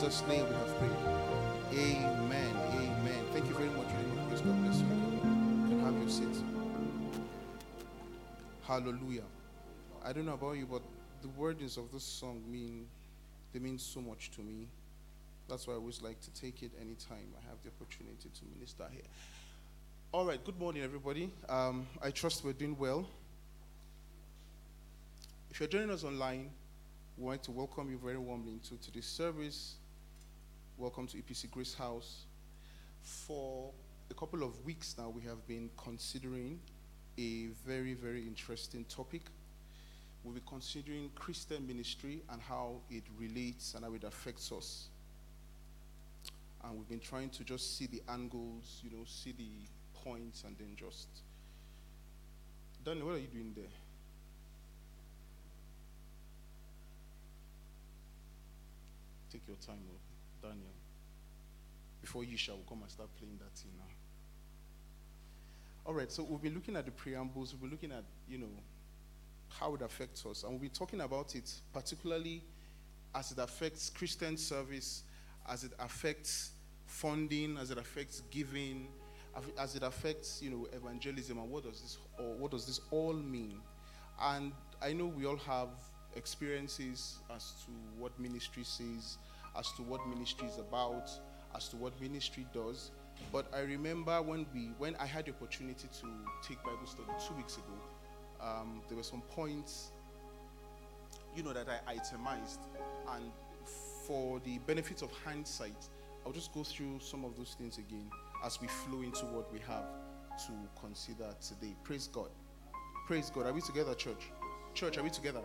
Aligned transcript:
Jesus' 0.00 0.26
name 0.26 0.48
we 0.48 0.54
have 0.54 0.78
prayed. 0.78 0.90
Amen. 1.74 2.56
Amen. 2.72 3.22
Thank 3.34 3.46
you 3.48 3.54
very 3.54 3.68
much, 3.68 3.86
Grace. 3.86 4.40
God 4.40 4.62
bless 4.62 4.80
you. 4.80 4.86
You 4.86 5.68
can 5.68 5.80
have 5.80 5.94
your 5.94 6.08
seat. 6.08 6.42
Hallelujah. 8.62 9.24
I 10.02 10.14
don't 10.14 10.24
know 10.24 10.32
about 10.32 10.52
you, 10.52 10.64
but 10.64 10.80
the 11.20 11.28
wordings 11.28 11.76
of 11.76 11.92
this 11.92 12.02
song 12.02 12.42
mean 12.50 12.86
they 13.52 13.58
mean 13.58 13.78
so 13.78 14.00
much 14.00 14.30
to 14.36 14.40
me. 14.40 14.68
That's 15.50 15.66
why 15.66 15.74
I 15.74 15.76
always 15.76 16.00
like 16.00 16.18
to 16.22 16.30
take 16.32 16.62
it 16.62 16.70
anytime 16.80 17.34
I 17.36 17.50
have 17.50 17.58
the 17.62 17.68
opportunity 17.68 18.30
to 18.30 18.40
minister 18.54 18.84
here. 18.90 19.02
All 20.12 20.24
right, 20.24 20.42
good 20.42 20.58
morning, 20.58 20.82
everybody. 20.82 21.30
Um, 21.46 21.86
I 22.02 22.10
trust 22.10 22.42
we're 22.42 22.54
doing 22.54 22.74
well. 22.78 23.06
If 25.50 25.60
you're 25.60 25.68
joining 25.68 25.90
us 25.90 26.04
online, 26.04 26.48
we 27.18 27.26
want 27.26 27.42
to 27.42 27.50
welcome 27.50 27.90
you 27.90 27.98
very 28.02 28.16
warmly 28.16 28.60
to 28.70 28.78
today's 28.78 29.04
service. 29.04 29.74
Welcome 30.80 31.06
to 31.08 31.18
EPC 31.18 31.50
Grace 31.50 31.74
House. 31.74 32.24
For 33.02 33.70
a 34.10 34.14
couple 34.14 34.42
of 34.42 34.64
weeks 34.64 34.94
now, 34.96 35.10
we 35.10 35.20
have 35.24 35.46
been 35.46 35.68
considering 35.76 36.58
a 37.18 37.48
very, 37.66 37.92
very 37.92 38.22
interesting 38.22 38.86
topic. 38.86 39.20
We'll 40.24 40.32
be 40.32 40.40
considering 40.48 41.10
Christian 41.14 41.66
ministry 41.66 42.22
and 42.30 42.40
how 42.40 42.76
it 42.90 43.02
relates 43.18 43.74
and 43.74 43.84
how 43.84 43.92
it 43.92 44.04
affects 44.04 44.50
us. 44.52 44.88
And 46.64 46.78
we've 46.78 46.88
been 46.88 46.98
trying 46.98 47.28
to 47.28 47.44
just 47.44 47.76
see 47.76 47.86
the 47.86 48.00
angles, 48.08 48.80
you 48.82 48.88
know, 48.88 49.04
see 49.04 49.32
the 49.32 49.50
points, 50.02 50.44
and 50.44 50.56
then 50.56 50.70
just. 50.76 51.08
Daniel, 52.86 53.08
what 53.08 53.16
are 53.16 53.18
you 53.18 53.26
doing 53.26 53.52
there? 53.54 53.64
Take 59.30 59.42
your 59.46 59.58
time, 59.58 59.76
oh, 59.86 60.09
Daniel. 60.42 60.74
Before 62.00 62.24
you 62.24 62.36
shall 62.36 62.58
come 62.68 62.82
and 62.82 62.90
start 62.90 63.10
playing 63.18 63.38
that 63.38 63.58
thing 63.58 63.72
now. 63.76 63.84
All 65.86 65.94
right, 65.94 66.10
so 66.10 66.22
we've 66.22 66.42
been 66.42 66.54
looking 66.54 66.76
at 66.76 66.84
the 66.84 66.90
preambles, 66.90 67.52
we've 67.52 67.62
been 67.62 67.70
looking 67.70 67.92
at, 67.92 68.04
you 68.28 68.38
know, 68.38 68.50
how 69.48 69.74
it 69.74 69.82
affects 69.82 70.24
us. 70.26 70.42
And 70.42 70.52
we'll 70.52 70.60
be 70.60 70.68
talking 70.68 71.00
about 71.00 71.34
it 71.34 71.52
particularly 71.72 72.42
as 73.14 73.32
it 73.32 73.38
affects 73.38 73.90
Christian 73.90 74.36
service, 74.36 75.02
as 75.48 75.64
it 75.64 75.72
affects 75.78 76.52
funding, 76.86 77.56
as 77.56 77.70
it 77.70 77.78
affects 77.78 78.22
giving, 78.30 78.88
as 79.58 79.74
it 79.74 79.82
affects, 79.82 80.40
you 80.42 80.50
know, 80.50 80.68
evangelism, 80.72 81.38
and 81.38 81.50
what 81.50 81.64
does 81.64 81.80
this 81.80 81.98
or 82.18 82.34
what 82.34 82.50
does 82.50 82.66
this 82.66 82.80
all 82.90 83.12
mean? 83.12 83.60
And 84.20 84.52
I 84.82 84.92
know 84.92 85.06
we 85.06 85.26
all 85.26 85.36
have 85.38 85.68
experiences 86.16 87.18
as 87.34 87.52
to 87.64 87.70
what 87.98 88.18
ministry 88.18 88.64
says, 88.64 89.18
as 89.58 89.72
to 89.72 89.82
what 89.82 90.06
ministry 90.08 90.48
is 90.48 90.58
about, 90.58 91.10
as 91.54 91.68
to 91.68 91.76
what 91.76 91.98
ministry 92.00 92.46
does. 92.52 92.90
But 93.32 93.46
I 93.54 93.60
remember 93.60 94.20
when 94.22 94.46
we 94.54 94.72
when 94.78 94.96
I 94.96 95.06
had 95.06 95.26
the 95.26 95.32
opportunity 95.32 95.88
to 96.00 96.06
take 96.46 96.62
Bible 96.62 96.86
study 96.86 97.08
two 97.26 97.34
weeks 97.34 97.56
ago, 97.56 97.74
um, 98.40 98.80
there 98.88 98.96
were 98.96 99.02
some 99.02 99.22
points, 99.22 99.92
you 101.36 101.42
know, 101.42 101.52
that 101.52 101.68
I 101.68 101.92
itemized, 101.92 102.60
and 103.14 103.30
for 104.06 104.40
the 104.40 104.58
benefit 104.66 105.02
of 105.02 105.10
hindsight, 105.24 105.88
I'll 106.24 106.32
just 106.32 106.52
go 106.52 106.64
through 106.64 107.00
some 107.00 107.24
of 107.24 107.36
those 107.36 107.54
things 107.58 107.78
again 107.78 108.10
as 108.44 108.60
we 108.60 108.68
flow 108.68 109.02
into 109.02 109.26
what 109.26 109.52
we 109.52 109.58
have 109.60 109.84
to 110.46 110.52
consider 110.80 111.34
today. 111.40 111.74
Praise 111.84 112.08
God. 112.08 112.30
Praise 113.06 113.30
God. 113.30 113.46
Are 113.46 113.52
we 113.52 113.60
together, 113.60 113.94
church? 113.94 114.30
Church, 114.74 114.96
are 114.96 115.02
we 115.02 115.10
together? 115.10 115.42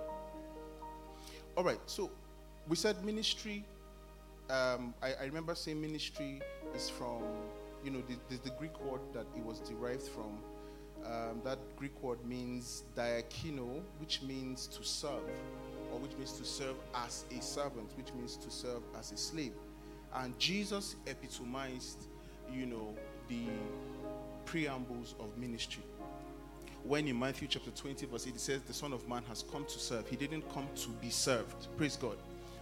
All 1.57 1.63
right. 1.63 1.79
So 1.85 2.11
we 2.67 2.75
said 2.75 3.03
ministry. 3.03 3.65
Um, 4.49 4.93
I, 5.01 5.13
I, 5.21 5.25
remember 5.25 5.55
saying 5.55 5.81
ministry 5.81 6.39
is 6.75 6.87
from, 6.87 7.23
you 7.83 7.89
know, 7.89 8.03
the, 8.07 8.15
the, 8.29 8.41
the 8.43 8.51
Greek 8.51 8.79
word 8.79 9.01
that 9.13 9.25
it 9.35 9.43
was 9.43 9.59
derived 9.59 10.07
from. 10.07 10.37
Um, 11.03 11.41
that 11.43 11.57
Greek 11.75 11.99
word 12.03 12.23
means 12.23 12.83
diakino, 12.95 13.81
which 13.99 14.21
means 14.21 14.67
to 14.67 14.83
serve, 14.83 15.23
or 15.91 15.99
which 15.99 16.15
means 16.17 16.33
to 16.33 16.45
serve 16.45 16.75
as 16.93 17.25
a 17.35 17.41
servant, 17.41 17.91
which 17.97 18.13
means 18.13 18.37
to 18.37 18.51
serve 18.51 18.83
as 18.99 19.11
a 19.11 19.17
slave. 19.17 19.53
And 20.13 20.37
Jesus 20.37 20.95
epitomized, 21.07 22.07
you 22.51 22.67
know, 22.67 22.93
the 23.27 23.45
preambles 24.45 25.15
of 25.19 25.35
ministry. 25.39 25.83
When 26.83 27.07
in 27.07 27.17
Matthew 27.17 27.47
chapter 27.47 27.71
20, 27.71 28.05
verse 28.05 28.27
8, 28.27 28.35
it 28.35 28.39
says, 28.39 28.61
The 28.61 28.73
Son 28.73 28.93
of 28.93 29.07
Man 29.09 29.23
has 29.27 29.43
come 29.51 29.65
to 29.65 29.79
serve. 29.79 30.07
He 30.07 30.15
didn't 30.15 30.47
come 30.53 30.67
to 30.75 30.89
be 31.01 31.09
served, 31.09 31.75
praise 31.77 31.95
God, 31.95 32.17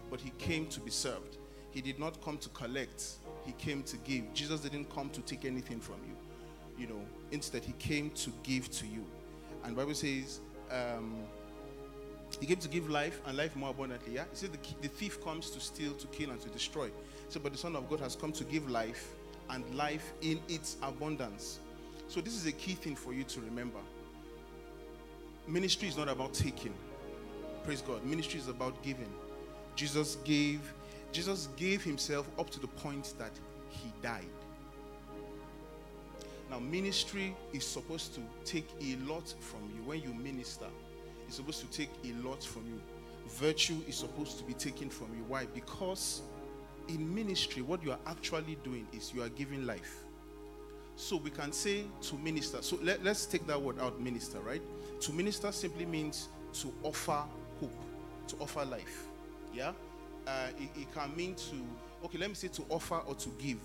but 0.09 0.21
he 0.21 0.29
came 0.37 0.65
to 0.67 0.79
be 0.79 0.91
served. 0.91 1.37
He 1.73 1.81
did 1.81 1.99
not 1.99 2.21
come 2.23 2.37
to 2.37 2.49
collect, 2.49 3.03
he 3.45 3.51
came 3.53 3.81
to 3.83 3.97
give. 3.97 4.31
Jesus 4.33 4.61
didn't 4.61 4.93
come 4.93 5.09
to 5.09 5.21
take 5.21 5.43
anything 5.43 5.79
from 5.79 5.97
you. 6.07 6.15
You 6.77 6.87
know, 6.87 7.01
instead, 7.31 7.63
he 7.65 7.73
came 7.73 8.11
to 8.11 8.31
give 8.43 8.69
to 8.71 8.85
you. 8.85 9.03
And 9.63 9.75
Bible 9.75 9.95
says, 9.95 10.39
um, 10.71 11.15
he 12.39 12.45
came 12.45 12.57
to 12.57 12.67
give 12.67 12.89
life 12.89 13.21
and 13.25 13.37
life 13.37 13.55
more 13.55 13.71
abundantly. 13.71 14.15
Yeah, 14.15 14.25
he 14.31 14.35
said 14.37 14.51
the, 14.53 14.59
the 14.81 14.87
thief 14.87 15.23
comes 15.23 15.49
to 15.51 15.59
steal, 15.59 15.93
to 15.93 16.07
kill, 16.07 16.31
and 16.31 16.39
to 16.41 16.49
destroy. 16.49 16.89
So, 17.29 17.39
but 17.39 17.51
the 17.51 17.57
Son 17.57 17.75
of 17.75 17.89
God 17.89 17.99
has 18.01 18.15
come 18.15 18.31
to 18.33 18.43
give 18.43 18.69
life 18.69 19.13
and 19.49 19.63
life 19.75 20.13
in 20.21 20.39
its 20.47 20.77
abundance. 20.83 21.59
So, 22.07 22.21
this 22.21 22.33
is 22.33 22.45
a 22.45 22.51
key 22.51 22.73
thing 22.73 22.95
for 22.95 23.13
you 23.13 23.23
to 23.23 23.41
remember. 23.41 23.79
Ministry 25.47 25.87
is 25.87 25.97
not 25.97 26.07
about 26.07 26.33
taking. 26.33 26.73
Praise 27.63 27.81
God. 27.81 28.03
Ministry 28.05 28.39
is 28.39 28.47
about 28.47 28.81
giving. 28.83 29.11
Jesus 29.75 30.17
gave 30.23 30.59
Jesus 31.13 31.47
gave 31.55 31.83
himself 31.83 32.27
up 32.39 32.49
to 32.49 32.59
the 32.59 32.67
point 32.67 33.13
that 33.19 33.31
he 33.69 33.93
died. 34.01 34.25
Now, 36.49 36.59
ministry 36.59 37.35
is 37.53 37.65
supposed 37.65 38.15
to 38.15 38.21
take 38.45 38.67
a 38.81 38.95
lot 39.09 39.33
from 39.39 39.61
you. 39.75 39.83
When 39.83 40.01
you 40.01 40.13
minister, 40.13 40.65
it's 41.27 41.37
supposed 41.37 41.61
to 41.61 41.67
take 41.67 41.89
a 42.03 42.27
lot 42.27 42.43
from 42.43 42.65
you. 42.67 42.81
Virtue 43.27 43.77
is 43.87 43.95
supposed 43.95 44.37
to 44.39 44.43
be 44.43 44.53
taken 44.53 44.89
from 44.89 45.07
you. 45.15 45.23
Why? 45.27 45.45
Because 45.45 46.21
in 46.87 47.13
ministry, 47.13 47.61
what 47.61 47.83
you 47.83 47.91
are 47.91 47.99
actually 48.05 48.57
doing 48.63 48.87
is 48.91 49.13
you 49.13 49.23
are 49.23 49.29
giving 49.29 49.65
life. 49.65 50.03
So 50.95 51.17
we 51.17 51.29
can 51.29 51.51
say 51.51 51.85
to 52.01 52.15
minister. 52.15 52.61
So 52.61 52.77
let, 52.81 53.05
us 53.05 53.25
take 53.25 53.47
that 53.47 53.61
word 53.61 53.79
out, 53.79 53.99
minister, 53.99 54.39
right? 54.39 54.61
To 55.01 55.13
minister 55.13 55.51
simply 55.51 55.85
means 55.85 56.29
to 56.53 56.73
offer 56.83 57.23
hope, 57.59 57.83
to 58.27 58.35
offer 58.39 58.65
life. 58.65 59.07
Yeah? 59.53 59.71
Uh, 60.25 60.47
it, 60.57 60.69
it, 60.81 60.93
can 60.93 61.15
mean 61.15 61.35
to 61.35 61.55
okay, 62.05 62.17
let 62.17 62.29
me 62.29 62.35
say 62.35 62.47
to 62.47 62.63
offer 62.69 63.01
or 63.05 63.15
to 63.15 63.29
give. 63.39 63.59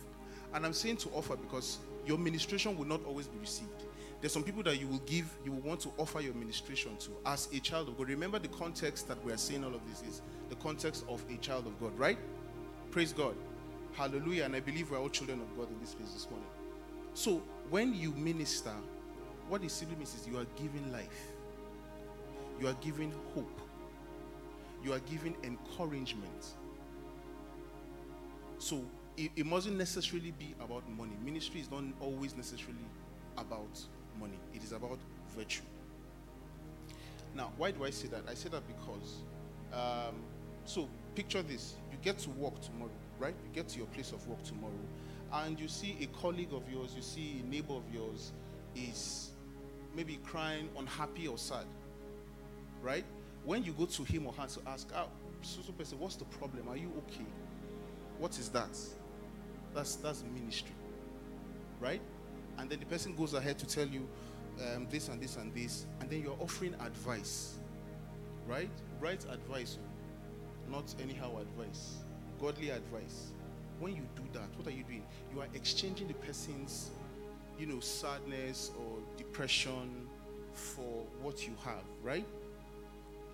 And 0.55 0.65
I'm 0.65 0.73
saying 0.73 0.97
to 0.99 1.09
offer 1.11 1.37
because 1.37 1.79
your 2.07 2.19
ministration 2.19 2.77
will 2.77 2.87
not 2.87 3.05
always 3.05 3.29
be 3.29 3.39
received. 3.39 3.85
There's 4.21 4.33
some 4.33 4.43
people 4.43 4.65
that 4.65 4.81
you 4.81 4.89
will 4.89 5.03
give, 5.07 5.31
you 5.45 5.53
will 5.53 5.61
want 5.61 5.81
to 5.81 5.93
offer 5.97 6.21
your 6.21 6.35
ministration 6.35 6.97
to 6.97 7.11
as 7.27 7.49
a 7.53 7.61
child 7.61 7.89
of 7.89 7.97
God. 7.97 8.09
Remember 8.09 8.39
the 8.39 8.49
context 8.49 9.07
that 9.09 9.23
we 9.25 9.33
are 9.33 9.37
saying 9.37 9.65
all 9.65 9.75
of 9.75 9.81
this 9.89 10.03
is 10.03 10.23
the 10.49 10.57
context 10.57 11.05
of 11.09 11.23
a 11.31 11.37
child 11.37 11.67
of 11.67 11.79
God, 11.81 11.97
right? 11.97 12.19
Praise 12.91 13.13
God. 13.13 13.37
Hallelujah. 13.93 14.45
And 14.45 14.57
I 14.57 14.61
believe 14.61 14.91
we're 14.91 14.99
all 14.99 15.09
children 15.09 15.41
of 15.41 15.57
God 15.57 15.71
in 15.71 15.79
this 15.81 15.95
place 15.95 16.13
this 16.13 16.29
morning. 16.31 16.49
So 17.15 17.43
when 17.71 17.95
you 17.95 18.13
minister, 18.13 18.75
what 19.49 19.63
it 19.63 19.71
simply 19.71 19.97
means 19.97 20.15
is 20.15 20.27
you 20.27 20.39
are 20.39 20.47
giving 20.57 20.91
life, 20.93 21.29
you 22.61 22.67
are 22.67 22.77
giving 22.81 23.13
hope, 23.35 23.61
you 24.83 24.93
are 24.93 25.01
giving 25.01 25.37
encouragement. 25.43 26.55
So 28.59 28.85
it, 29.17 29.31
it 29.37 29.47
mustn't 29.47 29.77
necessarily 29.77 30.33
be 30.33 30.55
about 30.61 30.89
money. 30.91 31.17
Ministry 31.25 31.61
is 31.61 31.71
not 31.71 31.85
always 32.01 32.37
necessarily 32.37 32.85
about 33.37 33.81
money, 34.19 34.39
it 34.55 34.63
is 34.63 34.73
about 34.73 34.99
virtue. 35.37 35.63
Now, 37.35 37.53
why 37.57 37.71
do 37.71 37.85
I 37.85 37.91
say 37.91 38.09
that? 38.09 38.23
I 38.29 38.35
say 38.35 38.49
that 38.49 38.63
because, 38.67 39.23
um, 39.73 40.17
so 40.65 40.89
picture 41.15 41.43
this 41.43 41.75
you 41.93 41.99
get 42.03 42.19
to 42.19 42.31
work 42.31 42.61
tomorrow, 42.61 42.91
right? 43.19 43.35
You 43.45 43.51
get 43.55 43.69
to 43.69 43.79
your 43.79 43.87
place 43.89 44.13
of 44.13 44.27
work 44.27 44.43
tomorrow, 44.43 44.73
and 45.33 45.59
you 45.59 45.69
see 45.69 45.97
a 46.01 46.07
colleague 46.21 46.53
of 46.53 46.63
yours, 46.71 46.95
you 46.97 47.03
see 47.03 47.43
a 47.45 47.49
neighbor 47.49 47.75
of 47.75 47.85
yours 47.93 48.33
is 48.75 49.31
maybe 49.95 50.19
crying, 50.25 50.69
unhappy, 50.79 51.29
or 51.29 51.39
sad, 51.39 51.67
right? 52.83 53.05
When 53.49 53.65
you 53.65 53.73
go 53.73 53.87
to 53.87 54.05
him 54.05 54.27
or 54.27 54.35
her 54.35 54.47
to 54.47 54.61
ask, 54.67 54.91
oh, 54.95 55.09
so, 55.41 55.63
so 55.67 55.73
person, 55.73 55.99
what's 55.99 56.17
the 56.17 56.27
problem? 56.27 56.69
Are 56.69 56.77
you 56.77 56.93
okay? 56.99 57.25
What 58.19 58.39
is 58.39 58.51
that? 58.51 58.77
That's 59.75 59.97
that's 59.97 60.23
ministry, 60.35 60.75
right? 61.81 62.03
And 62.59 62.69
then 62.69 62.79
the 62.79 62.85
person 62.85 63.17
goes 63.17 63.33
ahead 63.33 63.59
to 63.61 63.67
tell 63.67 63.87
you 63.87 64.07
um, 64.61 64.87
this 64.91 65.09
and 65.09 65.19
this 65.19 65.37
and 65.37 65.55
this, 65.55 65.87
and 66.01 66.11
then 66.11 66.21
you're 66.21 66.37
offering 66.41 66.75
advice, 66.75 67.55
right? 68.47 68.69
Right 69.01 69.25
advice, 69.31 69.79
not 70.71 70.95
anyhow 71.01 71.39
advice, 71.39 72.05
godly 72.39 72.69
advice. 72.69 73.33
When 73.81 73.97
you 73.97 74.03
do 74.15 74.25
that, 74.35 74.55
what 74.59 74.67
are 74.67 74.77
you 74.77 74.85
doing? 74.85 75.07
You 75.35 75.41
are 75.41 75.49
exchanging 75.55 76.09
the 76.09 76.15
person's, 76.15 76.91
you 77.59 77.65
know, 77.65 77.81
sadness 77.81 78.73
or 78.79 78.99
depression 79.17 80.07
for 80.53 81.07
what 81.23 81.47
you 81.47 81.55
have, 81.65 81.85
right? 82.03 82.27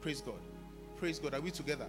Praise 0.04 0.20
God. 0.20 0.34
Praise 0.98 1.18
God. 1.18 1.32
Are 1.32 1.40
we 1.40 1.50
together? 1.50 1.86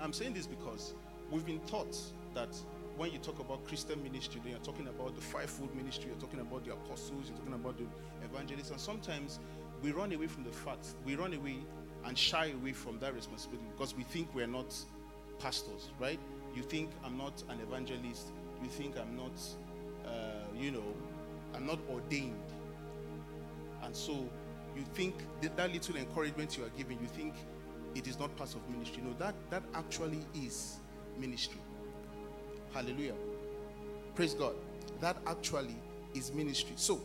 I'm 0.00 0.12
saying 0.12 0.34
this 0.34 0.46
because 0.46 0.94
we've 1.28 1.44
been 1.44 1.58
taught 1.66 1.98
that 2.34 2.56
when 2.96 3.10
you 3.10 3.18
talk 3.18 3.40
about 3.40 3.66
Christian 3.66 4.00
ministry, 4.04 4.40
then 4.44 4.52
you're 4.52 4.60
talking 4.60 4.86
about 4.86 5.16
the 5.16 5.20
fivefold 5.20 5.74
ministry, 5.74 6.10
you're 6.12 6.20
talking 6.20 6.38
about 6.38 6.64
the 6.64 6.72
apostles, 6.72 7.26
you're 7.26 7.36
talking 7.36 7.54
about 7.54 7.78
the 7.78 7.84
evangelists, 8.24 8.70
and 8.70 8.78
sometimes 8.78 9.40
we 9.82 9.90
run 9.90 10.12
away 10.12 10.28
from 10.28 10.44
the 10.44 10.52
fact, 10.52 10.86
we 11.04 11.16
run 11.16 11.34
away 11.34 11.56
and 12.04 12.16
shy 12.16 12.52
away 12.52 12.72
from 12.72 12.96
that 13.00 13.12
responsibility 13.12 13.66
because 13.76 13.96
we 13.96 14.04
think 14.04 14.32
we're 14.32 14.46
not 14.46 14.72
pastors, 15.40 15.90
right? 15.98 16.20
You 16.54 16.62
think 16.62 16.90
I'm 17.04 17.18
not 17.18 17.42
an 17.48 17.58
evangelist, 17.58 18.28
you 18.62 18.68
think 18.68 18.94
I'm 18.96 19.16
not, 19.16 19.36
uh, 20.06 20.46
you 20.56 20.70
know, 20.70 20.94
I'm 21.56 21.66
not 21.66 21.80
ordained. 21.90 22.36
And 23.82 23.96
so 23.96 24.28
you 24.76 24.84
think 24.94 25.14
that, 25.40 25.56
that 25.56 25.72
little 25.72 25.96
encouragement 25.96 26.56
you 26.56 26.64
are 26.64 26.70
giving, 26.76 26.98
you 27.00 27.08
think 27.08 27.34
it 27.94 28.06
is 28.06 28.18
not 28.18 28.34
part 28.36 28.54
of 28.54 28.68
ministry. 28.70 29.02
No, 29.04 29.14
that, 29.18 29.34
that 29.50 29.62
actually 29.74 30.20
is 30.34 30.76
ministry. 31.18 31.60
Hallelujah. 32.72 33.14
Praise 34.14 34.34
God. 34.34 34.54
That 35.00 35.16
actually 35.26 35.76
is 36.14 36.32
ministry. 36.32 36.72
So, 36.76 37.00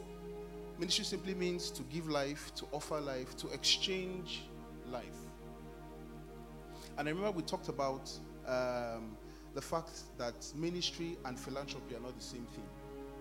ministry 0.80 1.06
simply 1.06 1.34
means 1.34 1.72
to 1.72 1.84
give 1.84 2.08
life, 2.08 2.54
to 2.56 2.66
offer 2.72 3.00
life, 3.00 3.36
to 3.38 3.50
exchange 3.50 4.44
life. 4.92 5.06
And 6.98 7.08
I 7.08 7.12
remember 7.12 7.32
we 7.32 7.44
talked 7.44 7.70
about 7.70 8.10
um, 8.48 9.16
the 9.54 9.62
fact 9.62 10.04
that 10.18 10.36
ministry 10.56 11.18
and 11.26 11.40
philanthropy 11.40 11.96
are 11.96 12.00
not 12.00 12.16
the 12.18 12.24
same 12.24 12.46
thing. 12.54 12.66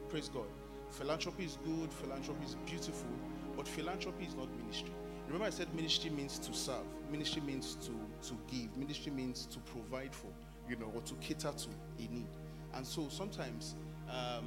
Praise 0.08 0.28
God. 0.28 0.46
Philanthropy 0.90 1.44
is 1.44 1.58
good, 1.64 1.93
philanthropy 1.93 2.44
is 2.44 2.54
beautiful, 2.66 3.08
but 3.56 3.67
philanthropy 3.67 4.25
is 4.25 4.35
not 4.35 4.49
ministry. 4.56 4.93
Remember, 5.26 5.47
I 5.47 5.50
said 5.50 5.73
ministry 5.75 6.11
means 6.11 6.38
to 6.38 6.55
serve, 6.55 6.85
ministry 7.11 7.43
means 7.43 7.76
to, 7.76 8.29
to 8.29 8.38
give, 8.49 8.76
ministry 8.76 9.12
means 9.12 9.47
to 9.47 9.58
provide 9.61 10.14
for 10.14 10.29
you 10.69 10.76
know, 10.76 10.91
or 10.94 11.00
to 11.03 11.14
cater 11.14 11.53
to 11.53 11.69
a 11.99 12.12
need. 12.12 12.26
And 12.75 12.87
so 12.87 13.08
sometimes 13.08 13.75
um, 14.10 14.46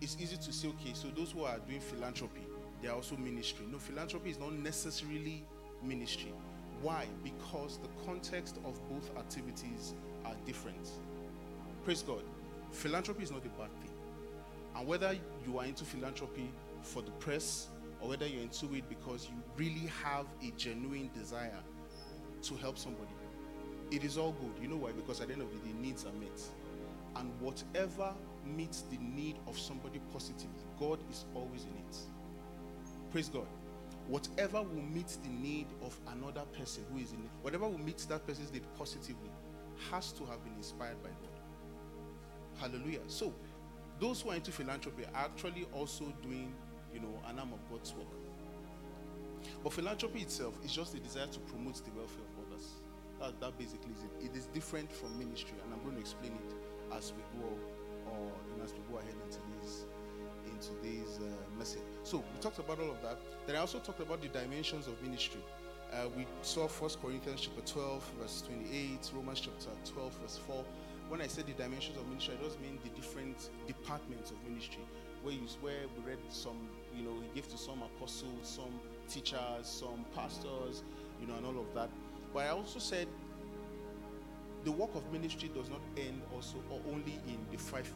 it's 0.00 0.16
easy 0.20 0.36
to 0.36 0.52
say, 0.52 0.68
okay, 0.68 0.92
so 0.94 1.08
those 1.08 1.32
who 1.32 1.44
are 1.44 1.58
doing 1.58 1.80
philanthropy, 1.80 2.42
they 2.82 2.88
are 2.88 2.94
also 2.96 3.16
ministry. 3.16 3.66
No, 3.70 3.78
philanthropy 3.78 4.30
is 4.30 4.38
not 4.38 4.52
necessarily 4.52 5.44
ministry. 5.82 6.32
Why? 6.82 7.06
Because 7.22 7.78
the 7.78 7.88
context 8.06 8.56
of 8.64 8.80
both 8.88 9.10
activities 9.18 9.94
are 10.24 10.34
different. 10.46 10.88
Praise 11.84 12.02
God. 12.02 12.22
Philanthropy 12.70 13.22
is 13.22 13.30
not 13.30 13.44
a 13.44 13.48
bad 13.50 13.70
thing. 13.80 13.90
And 14.76 14.86
whether 14.86 15.14
you 15.46 15.58
are 15.58 15.64
into 15.64 15.84
philanthropy 15.84 16.50
for 16.82 17.02
the 17.02 17.10
press 17.12 17.68
or 18.00 18.08
whether 18.08 18.26
you're 18.26 18.42
into 18.42 18.74
it 18.74 18.88
because 18.88 19.28
you 19.28 19.36
really 19.56 19.90
have 20.02 20.26
a 20.42 20.50
genuine 20.56 21.10
desire 21.14 21.58
to 22.42 22.54
help 22.56 22.78
somebody, 22.78 23.10
it 23.90 24.04
is 24.04 24.16
all 24.16 24.32
good. 24.32 24.62
You 24.62 24.68
know 24.68 24.76
why? 24.76 24.92
Because 24.92 25.20
at 25.20 25.28
the 25.28 25.34
end 25.34 25.42
of 25.42 25.50
the 25.50 25.58
day, 25.58 25.74
needs 25.80 26.04
are 26.04 26.12
met. 26.12 26.40
And 27.16 27.30
whatever 27.40 28.14
meets 28.46 28.82
the 28.82 28.98
need 28.98 29.36
of 29.46 29.58
somebody 29.58 30.00
positively, 30.12 30.62
God 30.78 30.98
is 31.10 31.24
always 31.34 31.64
in 31.64 31.70
it. 31.70 31.96
Praise 33.10 33.28
God. 33.28 33.46
Whatever 34.06 34.62
will 34.62 34.82
meet 34.82 35.16
the 35.22 35.28
need 35.28 35.66
of 35.82 35.98
another 36.12 36.42
person 36.56 36.84
who 36.92 36.98
is 36.98 37.12
in 37.12 37.18
it, 37.18 37.30
whatever 37.42 37.68
will 37.68 37.78
meet 37.78 37.98
that 38.08 38.26
person's 38.26 38.52
need 38.52 38.62
positively, 38.78 39.30
has 39.90 40.12
to 40.12 40.24
have 40.26 40.42
been 40.44 40.54
inspired 40.56 41.00
by 41.02 41.08
God. 41.08 41.40
Hallelujah. 42.60 43.00
So, 43.06 43.32
those 43.98 44.20
who 44.20 44.30
are 44.30 44.34
into 44.34 44.50
philanthropy 44.50 45.04
are 45.14 45.24
actually 45.24 45.66
also 45.72 46.12
doing, 46.22 46.52
you 46.94 47.00
know, 47.00 47.14
an 47.28 47.38
arm 47.38 47.52
of 47.52 47.60
God's 47.70 47.94
work. 47.94 48.06
But 49.62 49.72
philanthropy 49.72 50.20
itself 50.20 50.54
is 50.64 50.72
just 50.72 50.94
a 50.94 51.00
desire 51.00 51.26
to 51.26 51.40
promote 51.40 51.76
the 51.84 51.90
welfare 51.92 52.24
of 52.24 52.46
others. 52.46 52.66
That, 53.20 53.40
that 53.40 53.58
basically 53.58 53.92
is 53.92 54.02
it. 54.04 54.32
It 54.32 54.36
is 54.36 54.46
different 54.46 54.90
from 54.90 55.18
ministry, 55.18 55.56
and 55.64 55.72
I'm 55.72 55.82
going 55.82 55.94
to 55.96 56.00
explain 56.00 56.32
it 56.32 56.54
as 56.96 57.12
we 57.12 57.22
go, 57.40 57.48
or 58.10 58.32
as 58.64 58.72
we 58.72 58.80
go 58.90 58.98
ahead 58.98 59.14
in 59.14 59.30
today's 59.30 59.84
in 60.46 60.58
today's 60.58 61.18
uh, 61.18 61.58
message. 61.58 61.82
So 62.02 62.18
we 62.18 62.40
talked 62.40 62.58
about 62.58 62.80
all 62.80 62.90
of 62.90 63.02
that. 63.02 63.18
Then 63.46 63.56
I 63.56 63.60
also 63.60 63.78
talked 63.78 64.00
about 64.00 64.22
the 64.22 64.28
dimensions 64.28 64.86
of 64.86 65.00
ministry. 65.02 65.42
Uh, 65.92 66.08
we 66.16 66.26
saw 66.42 66.68
First 66.68 67.02
Corinthians 67.02 67.40
chapter 67.42 67.72
12, 67.72 68.10
verse 68.20 68.42
28, 68.46 69.10
Romans 69.14 69.40
chapter 69.40 69.70
12, 69.84 70.12
verse 70.22 70.40
4. 70.46 70.64
When 71.08 71.20
I 71.20 71.26
said 71.26 71.46
the 71.46 71.52
dimensions 71.52 71.96
of 71.96 72.06
ministry, 72.06 72.34
I 72.38 72.44
just 72.44 72.60
mean 72.60 72.78
the 72.84 72.90
different 72.90 73.50
departments 73.66 74.30
of 74.30 74.36
ministry. 74.48 74.82
Where 75.22 75.34
you 75.34 75.46
where 75.60 75.82
we 75.96 76.10
read 76.10 76.18
some, 76.30 76.68
you 77.00 77.08
know, 77.08 77.14
he 77.20 77.40
gave 77.40 77.48
to 77.50 77.58
some 77.58 77.82
apostles, 77.82 78.30
some 78.42 78.72
teachers, 79.08 79.64
some 79.64 80.04
pastors, 80.14 80.82
you 81.20 81.26
know, 81.26 81.34
and 81.34 81.46
all 81.46 81.58
of 81.58 81.74
that. 81.74 81.88
But 82.32 82.40
I 82.40 82.48
also 82.50 82.78
said 82.78 83.08
the 84.64 84.72
work 84.72 84.94
of 84.94 85.10
ministry 85.12 85.50
does 85.54 85.70
not 85.70 85.80
end 85.96 86.20
also 86.34 86.56
or 86.70 86.80
only 86.92 87.18
in 87.26 87.38
the 87.50 87.58
five 87.58 87.90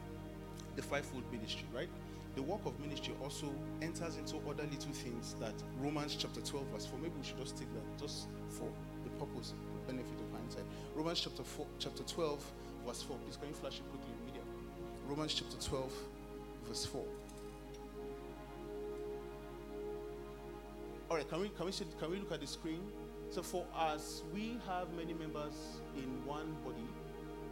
the 0.76 0.82
fivefold 0.82 1.22
ministry, 1.30 1.66
right? 1.72 1.88
The 2.34 2.42
work 2.42 2.66
of 2.66 2.78
ministry 2.80 3.14
also 3.22 3.46
enters 3.80 4.16
into 4.16 4.36
other 4.48 4.64
little 4.64 4.92
things 4.92 5.36
that 5.38 5.54
Romans 5.78 6.16
chapter 6.18 6.40
12, 6.40 6.66
verse 6.68 6.86
4. 6.86 6.98
Maybe 6.98 7.14
we 7.16 7.24
should 7.24 7.38
just 7.38 7.56
take 7.56 7.72
that 7.74 7.98
just 8.00 8.26
for 8.48 8.68
the 9.04 9.10
purpose, 9.10 9.54
the 9.72 9.92
benefit 9.92 10.18
of 10.18 10.36
hindsight. 10.36 10.64
Romans 10.96 11.20
chapter 11.20 11.44
4, 11.44 11.66
chapter 11.78 12.02
12, 12.02 12.52
verse 12.84 13.02
4. 13.02 13.16
Please 13.24 13.36
can 13.36 13.48
you 13.48 13.54
flash 13.54 13.78
it 13.78 13.88
quickly, 13.88 14.12
in 14.18 14.26
media? 14.26 14.42
Romans 15.06 15.34
chapter 15.34 15.56
12, 15.64 15.92
verse 16.66 16.86
4. 16.86 17.04
All 21.10 21.16
right, 21.18 21.28
can 21.28 21.40
we 21.40 21.48
can 21.50 21.66
we 21.66 21.72
can 21.72 22.10
we 22.10 22.18
look 22.18 22.32
at 22.32 22.40
the 22.40 22.46
screen? 22.46 22.80
So 23.30 23.42
for 23.42 23.66
us, 23.76 24.22
we 24.32 24.58
have 24.66 24.92
many 24.94 25.12
members 25.12 25.54
in 25.96 26.24
one 26.24 26.56
body, 26.64 26.86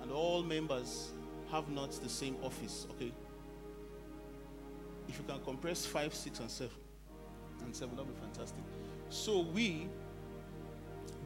and 0.00 0.11
all 0.11 0.42
members 0.42 1.11
have 1.50 1.68
not 1.68 1.92
the 1.92 2.09
same 2.09 2.37
office. 2.42 2.87
Okay. 2.92 3.12
If 5.09 5.18
you 5.18 5.25
can 5.26 5.40
compress 5.44 5.85
five, 5.85 6.14
six, 6.14 6.38
and 6.40 6.50
seven, 6.50 6.76
and 7.64 7.75
seven, 7.75 7.97
that'll 7.97 8.11
be 8.11 8.18
fantastic. 8.21 8.62
So 9.11 9.40
we, 9.40 9.88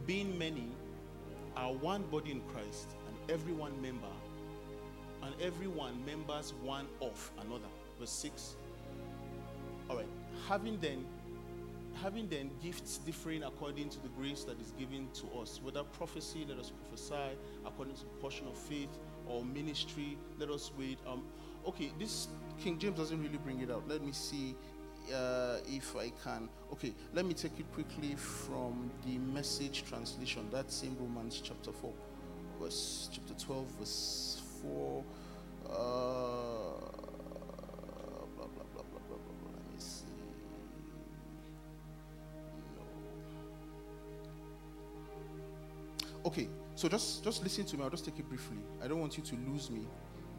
being 0.05 0.37
many, 0.37 0.67
are 1.55 1.71
one 1.71 2.03
body 2.03 2.31
in 2.31 2.41
Christ, 2.53 2.87
and 3.07 3.31
every 3.31 3.53
one 3.53 3.79
member, 3.81 4.07
and 5.23 5.33
every 5.41 5.67
one 5.67 6.03
members 6.05 6.53
one 6.61 6.87
of 7.01 7.31
another. 7.45 7.69
Verse 7.99 8.09
six. 8.09 8.55
All 9.89 9.95
right. 9.95 10.05
Having 10.47 10.79
then 10.81 11.05
having 12.01 12.27
then 12.27 12.51
gifts 12.61 12.99
differing 12.99 13.43
according 13.43 13.89
to 13.89 13.99
the 14.01 14.09
grace 14.09 14.43
that 14.43 14.59
is 14.59 14.71
given 14.71 15.07
to 15.13 15.39
us, 15.39 15.59
whether 15.63 15.83
prophecy, 15.83 16.45
let 16.47 16.57
us 16.57 16.71
prophesy 16.71 17.37
according 17.65 17.95
to 17.95 18.01
the 18.01 18.21
portion 18.21 18.47
of 18.47 18.57
faith, 18.57 18.89
or 19.27 19.43
ministry. 19.43 20.17
Let 20.39 20.49
us 20.49 20.71
wait. 20.77 20.97
Um, 21.07 21.23
okay, 21.67 21.91
this 21.99 22.27
King 22.59 22.79
James 22.79 22.97
doesn't 22.97 23.21
really 23.21 23.37
bring 23.37 23.61
it 23.61 23.71
out. 23.71 23.87
Let 23.87 24.01
me 24.03 24.11
see 24.11 24.55
uh, 25.13 25.57
if 25.67 25.95
I 25.95 26.11
can. 26.23 26.49
Okay, 26.73 26.93
let 27.13 27.25
me 27.25 27.33
take 27.33 27.59
it 27.59 27.71
quickly 27.73 28.15
from 28.15 28.91
the 29.05 29.17
message 29.17 29.83
translation. 29.87 30.47
That's 30.51 30.75
same 30.75 30.95
Romans 30.99 31.41
chapter 31.43 31.71
4, 31.71 31.93
verse 32.59 33.09
chapter 33.11 33.33
12, 33.33 33.65
verse 33.79 34.41
4. 34.61 35.03
Uh, 35.69 35.73
Okay, 46.27 46.49
so 46.75 46.89
just 46.89 47.23
just 47.23 47.41
listen 47.41 47.63
to 47.63 47.77
me. 47.77 47.85
I'll 47.85 47.89
just 47.89 48.03
take 48.03 48.19
it 48.19 48.27
briefly. 48.27 48.57
I 48.83 48.89
don't 48.89 48.99
want 48.99 49.15
you 49.15 49.23
to 49.23 49.35
lose 49.49 49.71
me 49.71 49.87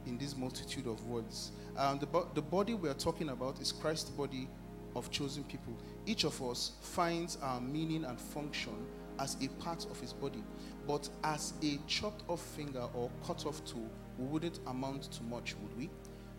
in 0.05 0.19
this 0.19 0.37
multitude 0.37 0.87
of 0.87 1.03
words. 1.07 1.53
Um, 1.79 1.99
the, 1.99 2.05
bo- 2.05 2.29
the 2.35 2.43
body 2.43 2.75
we 2.75 2.91
are 2.91 2.95
talking 2.95 3.31
about 3.31 3.59
is 3.59 3.73
Christ's 3.73 4.11
body 4.11 4.51
of 4.95 5.11
chosen 5.11 5.45
people. 5.45 5.73
Each 6.05 6.25
of 6.25 6.43
us 6.43 6.73
finds 6.83 7.39
our 7.41 7.59
meaning 7.63 8.05
and 8.05 8.21
function 8.21 8.75
as 9.19 9.39
a 9.43 9.49
part 9.63 9.87
of 9.91 9.99
his 9.99 10.13
body. 10.13 10.45
But 10.87 11.09
as 11.25 11.55
a 11.63 11.79
chopped 11.87 12.23
off 12.29 12.43
finger 12.43 12.87
or 12.93 13.11
cut 13.27 13.47
off 13.47 13.65
tool, 13.65 13.89
we 14.19 14.27
wouldn't 14.27 14.61
amount 14.67 15.05
to 15.13 15.23
much, 15.23 15.57
would 15.63 15.75
we? 15.79 15.89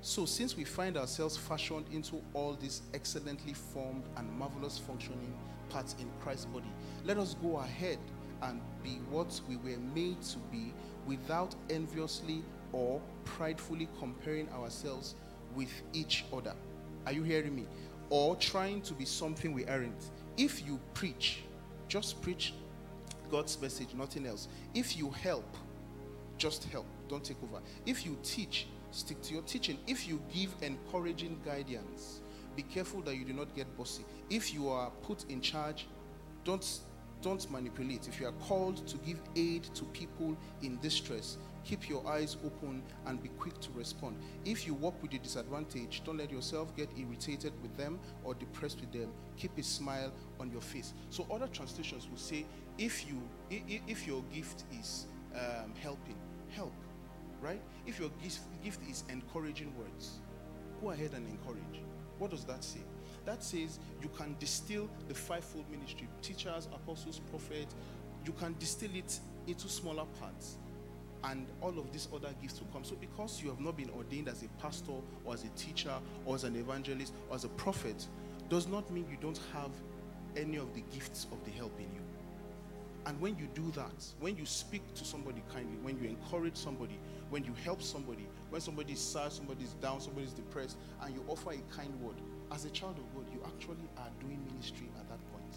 So, 0.02 0.28
since 0.28 0.56
we 0.56 0.64
find 0.64 0.96
ourselves 0.96 1.38
fashioned 1.38 1.88
into 1.92 2.22
all 2.36 2.54
these 2.54 2.84
excellently 2.94 3.54
formed 3.54 4.04
and 4.16 4.32
marvelous 4.32 4.78
functioning 4.78 5.34
parts 5.70 5.96
in 6.00 6.08
Christ's 6.22 6.46
body, 6.46 6.72
let 7.04 7.18
us 7.18 7.34
go 7.42 7.58
ahead 7.58 7.98
and 8.44 8.62
be 8.84 9.00
what 9.10 9.40
we 9.48 9.58
were 9.58 9.80
made 9.94 10.22
to 10.22 10.38
be 10.52 10.74
without 11.06 11.56
enviously 11.70 12.44
or 12.72 13.02
pridefully 13.26 13.88
comparing 14.00 14.50
ourselves 14.50 15.16
with 15.56 15.72
each 15.94 16.26
other. 16.34 16.54
Are 17.06 17.12
you 17.14 17.24
hearing 17.24 17.56
me? 17.56 17.66
Or 18.10 18.36
trying 18.36 18.82
to 18.84 18.94
be 18.94 19.06
something 19.06 19.54
we 19.54 19.66
aren't. 19.66 20.12
If 20.38 20.66
you 20.66 20.80
preach, 20.94 21.44
just 21.88 22.22
preach 22.22 22.54
God's 23.32 23.60
message, 23.62 23.90
nothing 23.94 24.26
else. 24.26 24.48
If 24.74 24.98
you 24.98 25.10
help, 25.12 25.46
just 26.38 26.64
help, 26.66 26.86
don't 27.08 27.24
take 27.24 27.42
over. 27.44 27.62
If 27.86 28.06
you 28.06 28.18
teach, 28.24 28.68
stick 28.92 29.22
to 29.24 29.34
your 29.34 29.44
teaching. 29.44 29.78
If 29.88 30.08
you 30.08 30.22
give 30.34 30.54
encouraging 30.62 31.40
guidance, 31.46 32.22
be 32.56 32.64
careful 32.64 33.02
that 33.02 33.16
you 33.16 33.26
do 33.26 33.34
not 33.34 33.56
get 33.56 33.76
bossy. 33.78 34.04
If 34.30 34.54
you 34.54 34.70
are 34.70 34.90
put 35.04 35.26
in 35.30 35.42
charge, 35.42 35.88
don't 36.44 36.64
don't 37.22 37.50
manipulate. 37.52 38.08
If 38.08 38.20
you 38.20 38.28
are 38.28 38.34
called 38.34 38.88
to 38.88 38.98
give 38.98 39.22
aid 39.36 39.64
to 39.76 39.84
people 39.86 40.38
in 40.62 40.80
distress, 40.80 41.38
keep 41.64 41.90
your 41.90 42.06
eyes 42.08 42.38
open 42.46 42.82
and 43.06 43.22
be 43.22 43.30
quick 43.30 43.60
to 43.60 43.72
respond. 43.74 44.18
If 44.46 44.66
you 44.66 44.74
work 44.74 45.02
with 45.02 45.14
a 45.14 45.20
disadvantage, 45.20 46.02
don't 46.06 46.18
let 46.18 46.32
yourself 46.32 46.76
get 46.76 46.90
irritated 46.98 47.54
with 47.62 47.76
them 47.78 48.00
or 48.24 48.34
depressed 48.34 48.80
with 48.80 48.92
them. 48.92 49.12
Keep 49.38 49.58
a 49.58 49.64
smile 49.64 50.12
on 50.40 50.52
your 50.52 50.62
face. 50.62 50.94
So 51.10 51.28
other 51.32 51.48
translations 51.48 52.08
will 52.10 52.18
say, 52.18 52.46
if 52.78 53.06
you 53.08 53.22
if 53.50 54.08
your 54.08 54.24
gift 54.34 54.64
is 54.80 55.08
um, 55.36 55.74
helping, 55.82 56.16
help, 56.50 56.74
right? 57.42 57.62
If 57.86 58.00
your 58.00 58.10
gift, 58.22 58.40
gift 58.64 58.80
is 58.90 59.04
encouraging 59.10 59.74
words, 59.78 60.20
go 60.82 60.92
ahead 60.92 61.12
and 61.14 61.28
encourage. 61.28 61.84
What 62.18 62.32
does 62.32 62.46
that 62.46 62.64
say? 62.64 62.82
That 63.30 63.44
says 63.44 63.78
you 64.02 64.10
can 64.18 64.36
distill 64.40 64.90
the 65.08 65.14
fivefold 65.14 65.70
ministry 65.70 66.08
teachers, 66.24 66.68
apostles, 66.74 67.20
prophets. 67.30 67.76
You 68.26 68.32
can 68.32 68.56
distill 68.58 68.90
it 68.96 69.20
into 69.46 69.70
smaller 69.70 70.06
parts 70.20 70.58
and 71.26 71.46
all 71.62 71.78
of 71.78 71.92
these 71.92 72.08
other 72.12 72.30
gifts 72.42 72.60
will 72.60 72.70
come. 72.74 72.84
So, 72.84 72.96
because 72.96 73.40
you 73.44 73.50
have 73.50 73.60
not 73.60 73.78
been 73.78 73.92
ordained 73.92 74.30
as 74.30 74.42
a 74.42 74.48
pastor 74.60 74.94
or 75.26 75.36
as 75.36 75.44
a 75.44 75.50
teacher 75.50 75.94
or 76.26 76.34
as 76.34 76.44
an 76.44 76.56
evangelist 76.56 77.14
or 77.30 77.36
as 77.36 77.44
a 77.44 77.50
prophet, 77.50 78.08
does 78.50 78.68
not 78.68 78.90
mean 78.90 79.06
you 79.12 79.18
don't 79.22 79.40
have 79.54 79.70
any 80.36 80.58
of 80.58 80.74
the 80.74 80.82
gifts 80.92 81.28
of 81.32 81.44
the 81.46 81.52
help 81.52 81.78
in 81.78 81.86
you. 81.94 82.02
And 83.06 83.22
when 83.22 83.38
you 83.38 83.48
do 83.54 83.70
that, 83.76 84.06
when 84.20 84.38
you 84.38 84.46
speak 84.48 84.82
to 84.96 85.06
somebody 85.06 85.44
kindly, 85.54 85.78
when 85.84 86.02
you 86.02 86.10
encourage 86.10 86.56
somebody, 86.56 86.98
when 87.30 87.44
you 87.44 87.54
help 87.64 87.84
somebody, 87.84 88.28
when 88.50 88.60
somebody 88.60 88.94
is 88.94 89.00
sad, 89.00 89.32
somebody 89.32 89.66
is 89.66 89.74
down, 89.74 90.02
somebody 90.02 90.26
is 90.26 90.34
depressed, 90.34 90.78
and 91.04 91.14
you 91.14 91.24
offer 91.28 91.52
a 91.52 91.76
kind 91.76 91.94
word, 92.02 92.16
as 92.52 92.66
a 92.66 92.70
child 92.70 92.98
of 92.98 93.14
God, 93.14 93.26
you 93.32 93.42
actually 93.46 93.88
are 93.98 94.10
doing 94.20 94.40
ministry 94.52 94.90
at 95.00 95.08
that 95.10 95.20
point. 95.32 95.56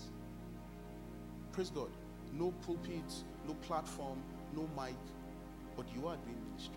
Praise 1.52 1.70
God. 1.70 1.90
No 2.32 2.52
pulpit, 2.64 3.12
no 3.46 3.54
platform, 3.54 4.18
no 4.54 4.68
mic, 4.76 4.94
but 5.76 5.86
you 5.94 6.06
are 6.06 6.16
doing 6.16 6.38
ministry. 6.48 6.76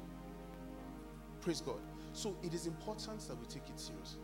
Praise 1.41 1.61
God. 1.61 1.79
So 2.13 2.35
it 2.43 2.53
is 2.53 2.65
important 2.65 3.19
that 3.27 3.37
we 3.39 3.45
take 3.45 3.67
it 3.69 3.79
seriously. 3.79 4.21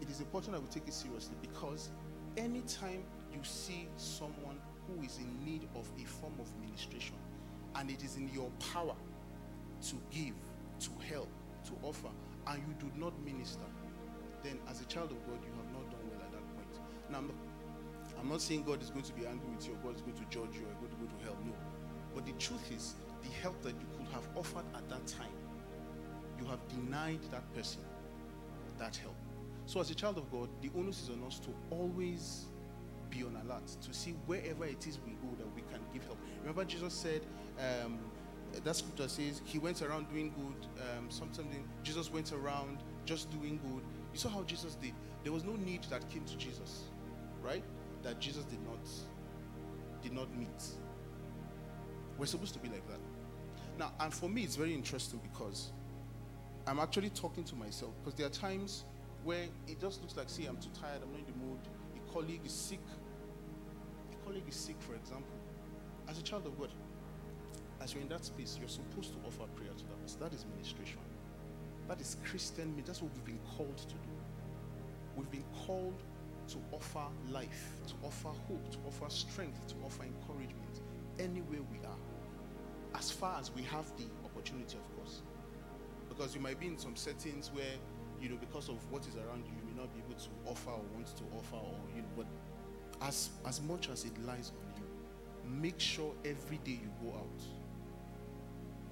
It 0.00 0.10
is 0.10 0.20
important 0.20 0.54
that 0.54 0.60
we 0.60 0.68
take 0.68 0.88
it 0.88 0.94
seriously 0.94 1.36
because 1.40 1.90
anytime 2.36 3.04
you 3.32 3.40
see 3.42 3.88
someone 3.96 4.58
who 4.86 5.02
is 5.02 5.18
in 5.18 5.44
need 5.44 5.68
of 5.74 5.88
a 6.00 6.04
form 6.04 6.34
of 6.40 6.48
ministration 6.60 7.14
and 7.76 7.90
it 7.90 8.02
is 8.04 8.16
in 8.16 8.28
your 8.34 8.50
power 8.72 8.94
to 9.88 9.96
give, 10.10 10.34
to 10.80 10.90
help, 11.08 11.28
to 11.64 11.72
offer, 11.82 12.08
and 12.48 12.62
you 12.66 12.74
do 12.78 12.90
not 12.98 13.12
minister, 13.24 13.60
then 14.42 14.58
as 14.68 14.80
a 14.80 14.84
child 14.86 15.10
of 15.10 15.18
God, 15.26 15.38
you 15.44 15.52
have 15.56 15.70
not 15.72 15.90
done 15.90 16.00
well 16.10 16.20
at 16.20 16.32
that 16.32 16.46
point. 16.56 16.74
Now, 17.10 17.18
I'm 17.18 17.26
not, 17.28 17.36
I'm 18.20 18.28
not 18.28 18.40
saying 18.40 18.64
God 18.64 18.82
is 18.82 18.90
going 18.90 19.04
to 19.04 19.12
be 19.12 19.26
angry 19.26 19.48
with 19.54 19.66
you, 19.66 19.74
or 19.74 19.76
God 19.76 19.96
is 19.96 20.02
going 20.02 20.16
to 20.16 20.24
judge 20.30 20.54
you, 20.56 20.66
or 20.66 20.88
is 20.88 20.94
going 20.94 21.10
to 21.10 21.24
help. 21.24 21.38
No. 21.44 21.52
But 22.14 22.26
the 22.26 22.32
truth 22.32 22.70
is, 22.72 22.94
the 23.22 23.28
help 23.40 23.60
that 23.62 23.74
you 23.78 23.86
could 23.96 24.06
have 24.12 24.28
offered 24.36 24.64
at 24.74 24.88
that 24.88 25.06
time, 25.06 25.34
you 26.38 26.44
have 26.46 26.60
denied 26.68 27.20
that 27.30 27.50
person 27.54 27.82
that 28.78 28.96
help. 28.96 29.14
So, 29.66 29.80
as 29.80 29.90
a 29.90 29.94
child 29.94 30.18
of 30.18 30.30
God, 30.30 30.48
the 30.60 30.70
onus 30.76 31.02
is 31.02 31.10
on 31.10 31.22
us 31.24 31.38
to 31.40 31.50
always 31.70 32.46
be 33.10 33.22
on 33.24 33.36
alert 33.44 33.66
to 33.82 33.92
see 33.92 34.12
wherever 34.26 34.64
it 34.64 34.86
is 34.86 34.98
we 35.06 35.12
go 35.12 35.34
that 35.38 35.54
we 35.54 35.62
can 35.70 35.80
give 35.92 36.04
help. 36.04 36.18
Remember, 36.40 36.64
Jesus 36.64 36.94
said, 36.94 37.20
um, 37.58 37.98
that 38.64 38.76
scripture 38.76 39.08
says 39.08 39.40
he 39.44 39.58
went 39.58 39.82
around 39.82 40.08
doing 40.10 40.32
good. 40.36 40.66
Um, 40.82 41.10
something 41.10 41.46
Jesus 41.82 42.10
went 42.12 42.32
around 42.32 42.78
just 43.04 43.30
doing 43.30 43.58
good. 43.62 43.82
You 44.12 44.18
saw 44.18 44.28
how 44.28 44.42
Jesus 44.42 44.74
did. 44.76 44.94
There 45.22 45.32
was 45.32 45.44
no 45.44 45.56
need 45.56 45.84
that 45.84 46.08
came 46.10 46.24
to 46.24 46.36
Jesus, 46.36 46.84
right? 47.42 47.64
That 48.02 48.20
Jesus 48.20 48.44
did 48.44 48.62
not 48.64 48.86
did 50.02 50.12
not 50.12 50.34
meet. 50.36 50.48
We're 52.18 52.26
supposed 52.26 52.54
to 52.54 52.60
be 52.60 52.68
like 52.68 52.86
that. 52.88 52.98
Now, 53.78 53.92
and 54.00 54.12
for 54.12 54.28
me, 54.28 54.42
it's 54.42 54.56
very 54.56 54.74
interesting 54.74 55.20
because 55.22 55.72
I'm 56.66 56.78
actually 56.78 57.10
talking 57.10 57.44
to 57.44 57.54
myself 57.54 57.92
because 58.02 58.14
there 58.14 58.26
are 58.26 58.30
times 58.30 58.84
where 59.24 59.44
it 59.66 59.80
just 59.80 60.00
looks 60.00 60.16
like, 60.16 60.28
see, 60.28 60.46
I'm 60.46 60.56
too 60.56 60.70
tired, 60.78 61.00
I'm 61.02 61.10
not 61.12 61.20
in 61.20 61.26
the 61.26 61.46
mood. 61.46 61.58
A 61.96 62.12
colleague 62.12 62.42
is 62.44 62.52
sick. 62.52 62.80
A 64.12 64.26
colleague 64.26 64.48
is 64.48 64.56
sick, 64.56 64.76
for 64.80 64.94
example. 64.94 65.34
As 66.08 66.18
a 66.18 66.22
child 66.22 66.46
of 66.46 66.58
God, 66.58 66.70
as 67.80 67.94
you're 67.94 68.02
in 68.02 68.08
that 68.08 68.24
space, 68.24 68.56
you're 68.58 68.68
supposed 68.68 69.12
to 69.12 69.18
offer 69.26 69.50
prayer 69.54 69.70
to 69.70 69.84
that 69.84 70.02
person. 70.02 70.20
That 70.20 70.34
is 70.34 70.44
ministration. 70.52 70.98
That 71.88 72.00
is 72.00 72.16
Christian. 72.24 72.82
That's 72.86 73.02
what 73.02 73.12
we've 73.14 73.24
been 73.24 73.40
called 73.56 73.76
to 73.76 73.86
do. 73.94 74.10
We've 75.16 75.30
been 75.30 75.44
called 75.66 76.02
to 76.48 76.56
offer 76.72 77.04
life, 77.30 77.72
to 77.86 77.94
offer 78.02 78.28
hope, 78.28 78.70
to 78.70 78.78
offer 78.86 79.10
strength, 79.10 79.66
to 79.68 79.74
offer 79.84 80.04
encouragement 80.04 80.80
anywhere 81.18 81.60
we 81.70 81.78
are. 81.86 82.98
As 82.98 83.10
far 83.10 83.38
as 83.38 83.50
we 83.52 83.62
have 83.62 83.86
the 83.96 84.04
opportunity, 84.24 84.76
of 84.76 84.96
course. 84.96 85.22
Because 86.08 86.34
you 86.34 86.40
might 86.40 86.60
be 86.60 86.66
in 86.66 86.78
some 86.78 86.96
settings 86.96 87.50
where, 87.52 87.74
you 88.20 88.28
know, 88.28 88.36
because 88.36 88.68
of 88.68 88.76
what 88.90 89.06
is 89.06 89.16
around 89.16 89.44
you, 89.46 89.52
you 89.58 89.74
may 89.74 89.80
not 89.80 89.92
be 89.94 90.00
able 90.06 90.20
to 90.20 90.28
offer 90.46 90.70
or 90.70 90.82
want 90.94 91.06
to 91.16 91.24
offer, 91.36 91.56
or, 91.56 91.74
you 91.94 92.02
know, 92.02 92.08
but 92.16 92.26
as, 93.00 93.30
as 93.46 93.60
much 93.62 93.88
as 93.88 94.04
it 94.04 94.12
lies 94.24 94.52
on 94.58 94.82
you, 94.82 95.50
make 95.60 95.80
sure 95.80 96.12
every 96.24 96.58
day 96.58 96.78
you 96.82 96.90
go 97.02 97.16
out, 97.16 97.42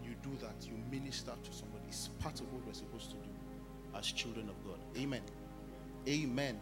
you 0.03 0.15
do 0.23 0.31
that, 0.41 0.67
you 0.67 0.73
minister 0.91 1.33
to 1.43 1.53
somebody. 1.53 1.70
It's 1.91 2.07
part 2.21 2.41
of 2.41 2.53
what 2.53 2.65
we're 2.65 2.73
supposed 2.73 3.11
to 3.11 3.17
do 3.17 3.29
as 3.97 4.07
children 4.07 4.49
of 4.49 4.55
God. 4.65 4.79
Amen. 4.97 5.23
Amen. 6.09 6.61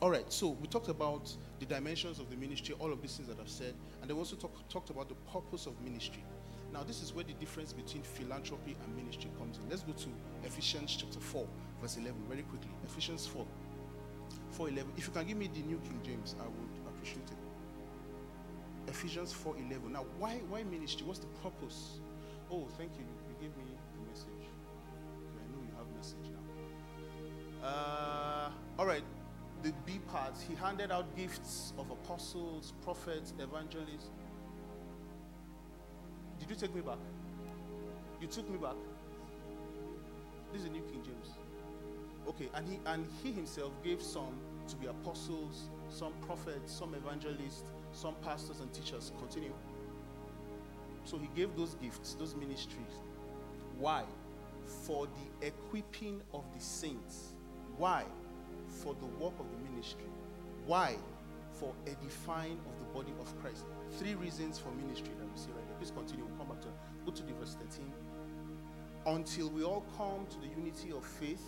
All 0.00 0.10
right, 0.10 0.32
so 0.32 0.50
we 0.60 0.68
talked 0.68 0.88
about 0.88 1.28
the 1.58 1.66
dimensions 1.66 2.20
of 2.20 2.30
the 2.30 2.36
ministry, 2.36 2.76
all 2.78 2.92
of 2.92 3.02
these 3.02 3.16
things 3.16 3.28
that 3.28 3.40
I've 3.40 3.48
said, 3.50 3.74
and 4.00 4.08
then 4.08 4.16
we 4.16 4.20
also 4.20 4.36
talk, 4.36 4.52
talked 4.68 4.90
about 4.90 5.08
the 5.08 5.16
purpose 5.32 5.66
of 5.66 5.78
ministry. 5.82 6.22
Now, 6.72 6.84
this 6.84 7.02
is 7.02 7.12
where 7.12 7.24
the 7.24 7.32
difference 7.32 7.72
between 7.72 8.04
philanthropy 8.04 8.76
and 8.84 8.96
ministry 8.96 9.28
comes 9.40 9.58
in. 9.58 9.68
Let's 9.68 9.82
go 9.82 9.92
to 9.92 10.08
Ephesians 10.44 10.96
chapter 10.96 11.18
4, 11.18 11.44
verse 11.82 11.96
11, 11.96 12.14
very 12.28 12.42
quickly. 12.42 12.70
Ephesians 12.86 13.26
4, 13.26 13.44
4 14.52 14.68
11. 14.68 14.92
If 14.96 15.08
you 15.08 15.12
can 15.12 15.26
give 15.26 15.36
me 15.36 15.50
the 15.52 15.62
New 15.62 15.78
King 15.78 16.00
James, 16.04 16.36
I 16.40 16.44
would 16.44 16.94
appreciate 16.94 17.28
it. 17.28 18.88
Ephesians 18.88 19.32
4 19.32 19.56
11. 19.56 19.92
Now, 19.92 20.06
why, 20.20 20.40
why 20.48 20.62
ministry? 20.62 21.04
What's 21.08 21.18
the 21.18 21.26
purpose? 21.42 21.98
Oh, 22.52 22.68
thank 22.78 22.92
you. 22.96 23.04
He 30.48 30.54
handed 30.54 30.90
out 30.90 31.16
gifts 31.16 31.72
of 31.78 31.90
apostles, 31.90 32.72
prophets, 32.82 33.32
evangelists. 33.38 34.10
Did 36.38 36.50
you 36.50 36.56
take 36.56 36.74
me 36.74 36.80
back? 36.80 36.98
You 38.20 38.26
took 38.26 38.48
me 38.50 38.58
back. 38.58 38.76
This 40.52 40.62
is 40.62 40.68
the 40.68 40.72
New 40.72 40.82
King 40.82 41.02
James. 41.04 41.34
Okay, 42.28 42.48
and 42.54 42.68
he 42.68 42.78
and 42.86 43.06
he 43.22 43.32
himself 43.32 43.72
gave 43.82 44.02
some 44.02 44.38
to 44.68 44.76
be 44.76 44.86
apostles, 44.86 45.68
some 45.88 46.12
prophets, 46.26 46.72
some 46.72 46.94
evangelists, 46.94 47.64
some 47.92 48.14
pastors 48.22 48.60
and 48.60 48.72
teachers. 48.72 49.12
Continue. 49.18 49.52
So 51.04 51.18
he 51.18 51.28
gave 51.34 51.56
those 51.56 51.74
gifts, 51.74 52.14
those 52.14 52.34
ministries. 52.34 53.00
Why? 53.78 54.04
For 54.66 55.06
the 55.06 55.46
equipping 55.46 56.20
of 56.32 56.44
the 56.54 56.60
saints. 56.60 57.32
Why? 57.76 58.04
For 58.68 58.94
the 58.94 59.06
work 59.22 59.32
of 59.40 59.46
the 59.50 59.70
ministry. 59.70 60.04
Why? 60.70 60.94
For 61.54 61.74
edifying 61.84 62.60
of 62.64 62.78
the 62.78 62.84
body 62.94 63.12
of 63.18 63.40
Christ. 63.40 63.64
Three 63.98 64.14
reasons 64.14 64.56
for 64.56 64.70
ministry 64.70 65.10
that 65.18 65.28
we 65.28 65.36
see 65.36 65.50
right 65.50 65.64
here. 65.66 65.74
Please 65.78 65.90
continue. 65.90 66.24
We'll 66.24 66.38
come 66.38 66.46
back 66.46 66.60
to 66.60 66.68
go 67.04 67.10
to 67.10 67.22
the 67.24 67.32
verse 67.32 67.56
13. 67.68 67.92
Until 69.06 69.50
we 69.50 69.64
all 69.64 69.84
come 69.96 70.28
to 70.30 70.38
the 70.38 70.46
unity 70.56 70.92
of 70.92 71.04
faith 71.04 71.42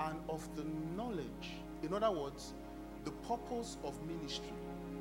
and 0.00 0.18
of 0.30 0.48
the 0.56 0.64
knowledge. 0.96 1.58
In 1.82 1.92
other 1.92 2.10
words, 2.10 2.54
the 3.04 3.10
purpose 3.28 3.76
of 3.84 4.02
ministry. 4.06 4.54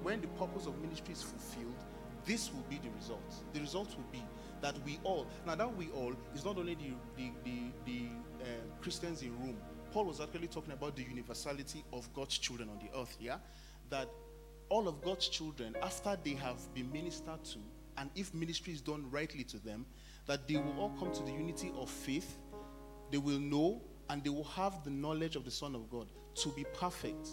When 0.03 0.19
the 0.19 0.27
purpose 0.27 0.65
of 0.65 0.77
ministry 0.81 1.13
is 1.13 1.23
fulfilled, 1.23 1.85
this 2.25 2.51
will 2.51 2.65
be 2.69 2.81
the 2.83 2.89
result. 2.97 3.33
The 3.53 3.61
result 3.61 3.95
will 3.95 4.11
be 4.11 4.25
that 4.59 4.75
we 4.83 4.99
all, 5.05 5.25
now 5.45 5.55
that 5.55 5.73
we 5.77 5.87
all 5.95 6.11
is 6.35 6.43
not 6.43 6.57
only 6.57 6.75
the, 6.75 6.91
the, 7.15 7.31
the, 7.45 7.59
the 7.85 8.07
uh, 8.41 8.47
Christians 8.81 9.21
in 9.21 9.31
Rome. 9.39 9.55
Paul 9.97 10.05
was 10.05 10.21
actually 10.21 10.45
talking 10.45 10.73
about 10.73 10.95
the 10.95 11.01
universality 11.01 11.83
of 11.91 12.07
God's 12.13 12.37
children 12.37 12.69
on 12.69 12.77
the 12.77 12.99
earth, 12.99 13.17
yeah? 13.19 13.37
That 13.89 14.07
all 14.69 14.87
of 14.87 15.01
God's 15.01 15.27
children, 15.27 15.75
after 15.81 16.15
they 16.23 16.35
have 16.35 16.71
been 16.75 16.91
ministered 16.91 17.43
to, 17.45 17.57
and 17.97 18.11
if 18.15 18.31
ministry 18.31 18.73
is 18.73 18.79
done 18.79 19.09
rightly 19.09 19.43
to 19.45 19.57
them, 19.57 19.87
that 20.27 20.47
they 20.47 20.57
will 20.57 20.75
all 20.77 20.93
come 20.99 21.11
to 21.13 21.23
the 21.23 21.31
unity 21.31 21.71
of 21.75 21.89
faith, 21.89 22.37
they 23.09 23.17
will 23.17 23.39
know, 23.39 23.81
and 24.11 24.23
they 24.23 24.29
will 24.29 24.43
have 24.43 24.83
the 24.83 24.91
knowledge 24.91 25.35
of 25.35 25.43
the 25.45 25.49
Son 25.49 25.73
of 25.73 25.89
God 25.89 26.05
to 26.35 26.49
be 26.49 26.63
perfect, 26.75 27.29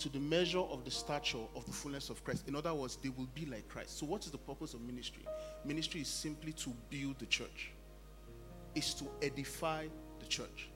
to 0.00 0.10
the 0.10 0.20
measure 0.20 0.58
of 0.58 0.84
the 0.84 0.90
stature 0.90 1.46
of 1.56 1.64
the 1.64 1.72
fullness 1.72 2.10
of 2.10 2.22
Christ. 2.24 2.46
In 2.46 2.56
other 2.56 2.74
words, 2.74 2.98
they 3.02 3.08
will 3.08 3.28
be 3.34 3.46
like 3.46 3.66
Christ. 3.68 3.98
So, 3.98 4.04
what 4.04 4.26
is 4.26 4.30
the 4.30 4.36
purpose 4.36 4.74
of 4.74 4.82
ministry? 4.82 5.24
Ministry 5.64 6.02
is 6.02 6.08
simply 6.08 6.52
to 6.52 6.74
build 6.90 7.18
the 7.18 7.24
church, 7.24 7.72
it's 8.74 8.92
to 8.92 9.06
edify 9.22 9.86
the 10.18 10.26
church. 10.26 10.69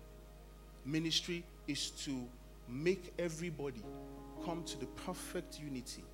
Ministry 0.85 1.45
is 1.67 1.91
to 1.91 2.27
make 2.69 3.13
everybody 3.19 3.83
come 4.45 4.63
to 4.65 4.79
the 4.79 4.87
perfect 4.87 5.59
unity, 5.59 6.05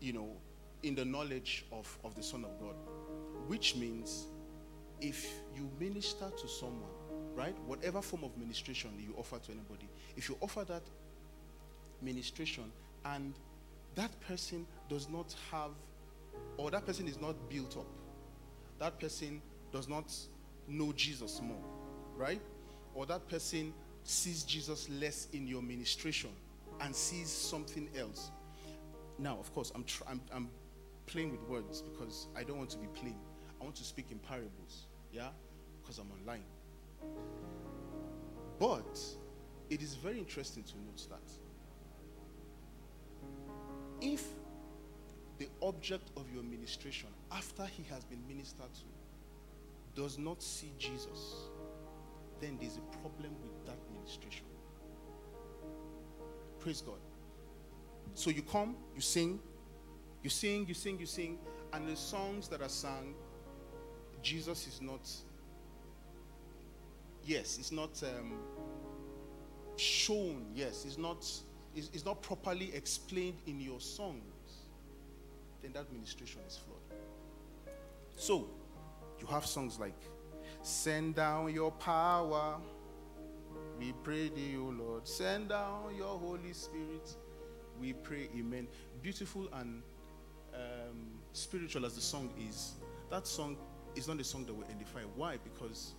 you 0.00 0.12
know, 0.12 0.28
in 0.82 0.94
the 0.94 1.04
knowledge 1.04 1.64
of, 1.72 1.98
of 2.04 2.14
the 2.14 2.22
Son 2.22 2.44
of 2.44 2.58
God. 2.60 2.74
Which 3.46 3.76
means 3.76 4.26
if 5.00 5.30
you 5.54 5.68
minister 5.78 6.30
to 6.30 6.48
someone, 6.48 6.90
right, 7.34 7.56
whatever 7.66 8.02
form 8.02 8.24
of 8.24 8.36
ministration 8.36 8.90
you 8.98 9.14
offer 9.16 9.38
to 9.38 9.52
anybody, 9.52 9.88
if 10.16 10.28
you 10.28 10.36
offer 10.40 10.64
that 10.64 10.82
ministration 12.00 12.64
and 13.04 13.34
that 13.94 14.10
person 14.20 14.66
does 14.88 15.08
not 15.08 15.34
have, 15.50 15.70
or 16.56 16.70
that 16.70 16.86
person 16.86 17.06
is 17.06 17.20
not 17.20 17.34
built 17.48 17.76
up, 17.76 17.86
that 18.78 18.98
person 18.98 19.42
does 19.72 19.88
not 19.88 20.12
know 20.68 20.92
Jesus 20.92 21.40
more, 21.42 21.62
right? 22.16 22.40
Or 22.94 23.06
that 23.06 23.28
person 23.28 23.72
sees 24.04 24.42
Jesus 24.42 24.88
less 24.88 25.28
in 25.32 25.46
your 25.46 25.62
ministration 25.62 26.30
and 26.80 26.94
sees 26.94 27.28
something 27.28 27.88
else. 27.96 28.30
Now, 29.18 29.38
of 29.38 29.52
course, 29.54 29.72
I'm, 29.74 29.84
tr- 29.84 30.04
I'm, 30.08 30.20
I'm 30.34 30.48
playing 31.06 31.30
with 31.30 31.42
words 31.48 31.82
because 31.82 32.26
I 32.36 32.42
don't 32.42 32.58
want 32.58 32.70
to 32.70 32.78
be 32.78 32.88
plain. 32.88 33.16
I 33.60 33.64
want 33.64 33.76
to 33.76 33.84
speak 33.84 34.10
in 34.10 34.18
parables, 34.18 34.86
yeah? 35.12 35.28
Because 35.80 35.98
I'm 35.98 36.10
online. 36.10 36.44
But 38.58 38.98
it 39.70 39.82
is 39.82 39.94
very 39.94 40.18
interesting 40.18 40.62
to 40.64 40.74
note 40.86 41.06
that 41.10 41.32
if 44.00 44.24
the 45.38 45.48
object 45.62 46.10
of 46.16 46.24
your 46.32 46.42
ministration, 46.42 47.08
after 47.30 47.64
he 47.64 47.84
has 47.84 48.04
been 48.04 48.22
ministered 48.28 48.72
to, 48.74 50.00
does 50.00 50.18
not 50.18 50.42
see 50.42 50.72
Jesus, 50.78 51.48
then 52.42 52.58
there's 52.60 52.76
a 52.76 52.96
problem 52.98 53.32
with 53.40 53.66
that 53.66 53.78
ministration. 53.94 54.44
Praise 56.58 56.80
God. 56.80 56.98
So 58.14 58.30
you 58.30 58.42
come, 58.42 58.74
you 58.94 59.00
sing, 59.00 59.38
you 60.22 60.28
sing, 60.28 60.66
you 60.66 60.74
sing, 60.74 60.98
you 60.98 61.06
sing, 61.06 61.38
and 61.72 61.88
the 61.88 61.96
songs 61.96 62.48
that 62.48 62.60
are 62.60 62.68
sung, 62.68 63.14
Jesus 64.22 64.66
is 64.66 64.82
not, 64.82 65.08
yes, 67.24 67.58
it's 67.58 67.72
not 67.72 68.02
um, 68.02 68.34
shown, 69.76 70.46
yes, 70.52 70.84
it's 70.84 70.98
not, 70.98 71.18
it's, 71.76 71.90
it's 71.94 72.04
not 72.04 72.20
properly 72.22 72.74
explained 72.74 73.38
in 73.46 73.60
your 73.60 73.80
songs, 73.80 74.20
then 75.62 75.72
that 75.72 75.90
ministration 75.92 76.40
is 76.46 76.58
flawed. 76.58 77.76
So, 78.16 78.48
you 79.20 79.26
have 79.28 79.46
songs 79.46 79.78
like, 79.78 79.98
Send 80.62 81.16
down 81.16 81.52
your 81.52 81.72
power. 81.72 82.56
We 83.78 83.92
pray 84.04 84.28
thee, 84.28 84.56
O 84.56 84.72
Lord. 84.72 85.06
Send 85.08 85.48
down 85.48 85.94
your 85.96 86.18
Holy 86.18 86.52
Spirit. 86.52 87.16
We 87.80 87.92
pray, 87.92 88.28
Amen. 88.36 88.68
Beautiful 89.02 89.48
and 89.54 89.82
um, 90.54 91.08
spiritual 91.32 91.84
as 91.84 91.94
the 91.96 92.00
song 92.00 92.30
is, 92.48 92.74
that 93.10 93.26
song 93.26 93.56
is 93.96 94.06
not 94.06 94.20
a 94.20 94.24
song 94.24 94.44
that 94.46 94.54
will 94.54 94.66
edify. 94.70 95.00
Why? 95.16 95.36
Because 95.42 95.94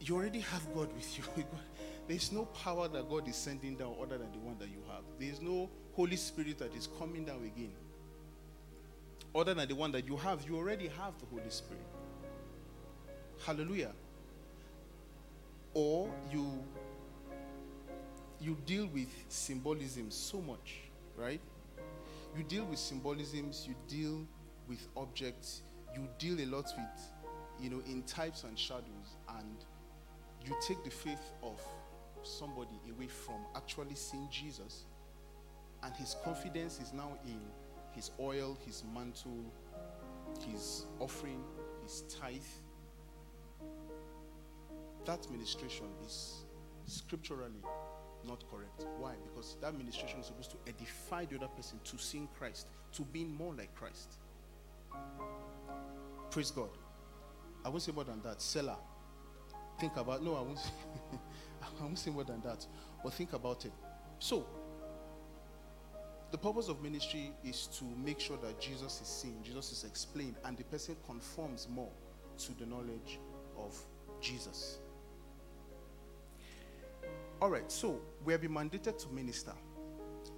you 0.00 0.16
already 0.16 0.40
have 0.40 0.66
God 0.74 0.92
with 0.92 1.18
you. 1.18 1.24
There's 2.08 2.32
no 2.32 2.46
power 2.46 2.88
that 2.88 3.08
God 3.08 3.28
is 3.28 3.36
sending 3.36 3.76
down 3.76 3.94
other 4.02 4.18
than 4.18 4.32
the 4.32 4.38
one 4.38 4.56
that 4.58 4.68
you 4.68 4.82
have. 4.88 5.04
There's 5.20 5.40
no 5.40 5.70
Holy 5.92 6.16
Spirit 6.16 6.58
that 6.58 6.74
is 6.74 6.88
coming 6.98 7.24
down 7.24 7.44
again 7.44 7.70
other 9.34 9.54
than 9.54 9.68
the 9.68 9.74
one 9.74 9.92
that 9.92 10.06
you 10.06 10.16
have. 10.16 10.42
You 10.48 10.56
already 10.56 10.88
have 10.88 11.18
the 11.18 11.26
Holy 11.26 11.50
Spirit. 11.50 11.84
Hallelujah. 13.44 13.92
Or 15.74 16.12
you 16.32 16.64
you 18.40 18.56
deal 18.66 18.86
with 18.86 19.08
symbolism 19.28 20.10
so 20.10 20.40
much, 20.40 20.80
right? 21.16 21.40
You 22.36 22.42
deal 22.42 22.64
with 22.64 22.78
symbolisms, 22.78 23.66
you 23.68 23.74
deal 23.86 24.26
with 24.66 24.88
objects, 24.96 25.62
you 25.94 26.08
deal 26.18 26.40
a 26.40 26.46
lot 26.46 26.72
with, 26.76 27.02
you 27.60 27.68
know, 27.68 27.82
in 27.86 28.02
types 28.04 28.44
and 28.44 28.58
shadows, 28.58 29.16
and 29.38 29.56
you 30.46 30.54
take 30.66 30.82
the 30.84 30.90
faith 30.90 31.32
of 31.42 31.60
somebody 32.22 32.80
away 32.90 33.08
from 33.08 33.36
actually 33.54 33.94
seeing 33.94 34.28
Jesus, 34.30 34.84
and 35.82 35.94
his 35.96 36.16
confidence 36.24 36.80
is 36.80 36.92
now 36.92 37.18
in 37.26 37.40
his 37.92 38.10
oil, 38.20 38.58
his 38.64 38.84
mantle, 38.94 39.44
his 40.46 40.86
offering, 40.98 41.42
his 41.82 42.02
tithe. 42.02 42.40
That 45.04 45.30
ministration 45.30 45.86
is 46.06 46.44
scripturally 46.86 47.62
not 48.26 48.44
correct. 48.50 48.86
Why? 48.98 49.14
Because 49.24 49.56
that 49.62 49.76
ministration 49.76 50.20
is 50.20 50.26
supposed 50.26 50.50
to 50.50 50.56
edify 50.66 51.24
the 51.24 51.36
other 51.36 51.48
person 51.48 51.80
to 51.84 51.98
seeing 51.98 52.28
Christ, 52.38 52.66
to 52.92 53.02
being 53.02 53.34
more 53.34 53.54
like 53.54 53.74
Christ. 53.74 54.18
Praise 56.30 56.50
God. 56.50 56.70
I 57.64 57.68
won't 57.68 57.82
say 57.82 57.92
more 57.92 58.04
than 58.04 58.20
that. 58.22 58.40
Selah, 58.40 58.78
Think 59.80 59.96
about 59.96 60.22
no, 60.22 60.36
I 60.36 60.42
won't 60.42 60.58
I 61.62 61.82
won't 61.82 61.98
say 61.98 62.10
more 62.10 62.24
than 62.24 62.42
that. 62.42 62.66
But 63.02 63.14
think 63.14 63.32
about 63.32 63.64
it. 63.64 63.72
So 64.18 64.44
the 66.30 66.38
purpose 66.38 66.68
of 66.68 66.82
ministry 66.82 67.32
is 67.44 67.66
to 67.78 67.84
make 67.84 68.20
sure 68.20 68.36
that 68.38 68.60
Jesus 68.60 69.00
is 69.00 69.08
seen, 69.08 69.42
Jesus 69.42 69.72
is 69.72 69.84
explained, 69.84 70.36
and 70.44 70.56
the 70.56 70.64
person 70.64 70.96
conforms 71.06 71.68
more 71.68 71.90
to 72.38 72.52
the 72.58 72.66
knowledge 72.66 73.18
of 73.58 73.76
Jesus. 74.20 74.78
All 77.42 77.50
right, 77.50 77.70
so 77.70 78.00
we 78.24 78.32
have 78.32 78.42
been 78.42 78.52
mandated 78.52 78.98
to 78.98 79.08
minister. 79.08 79.52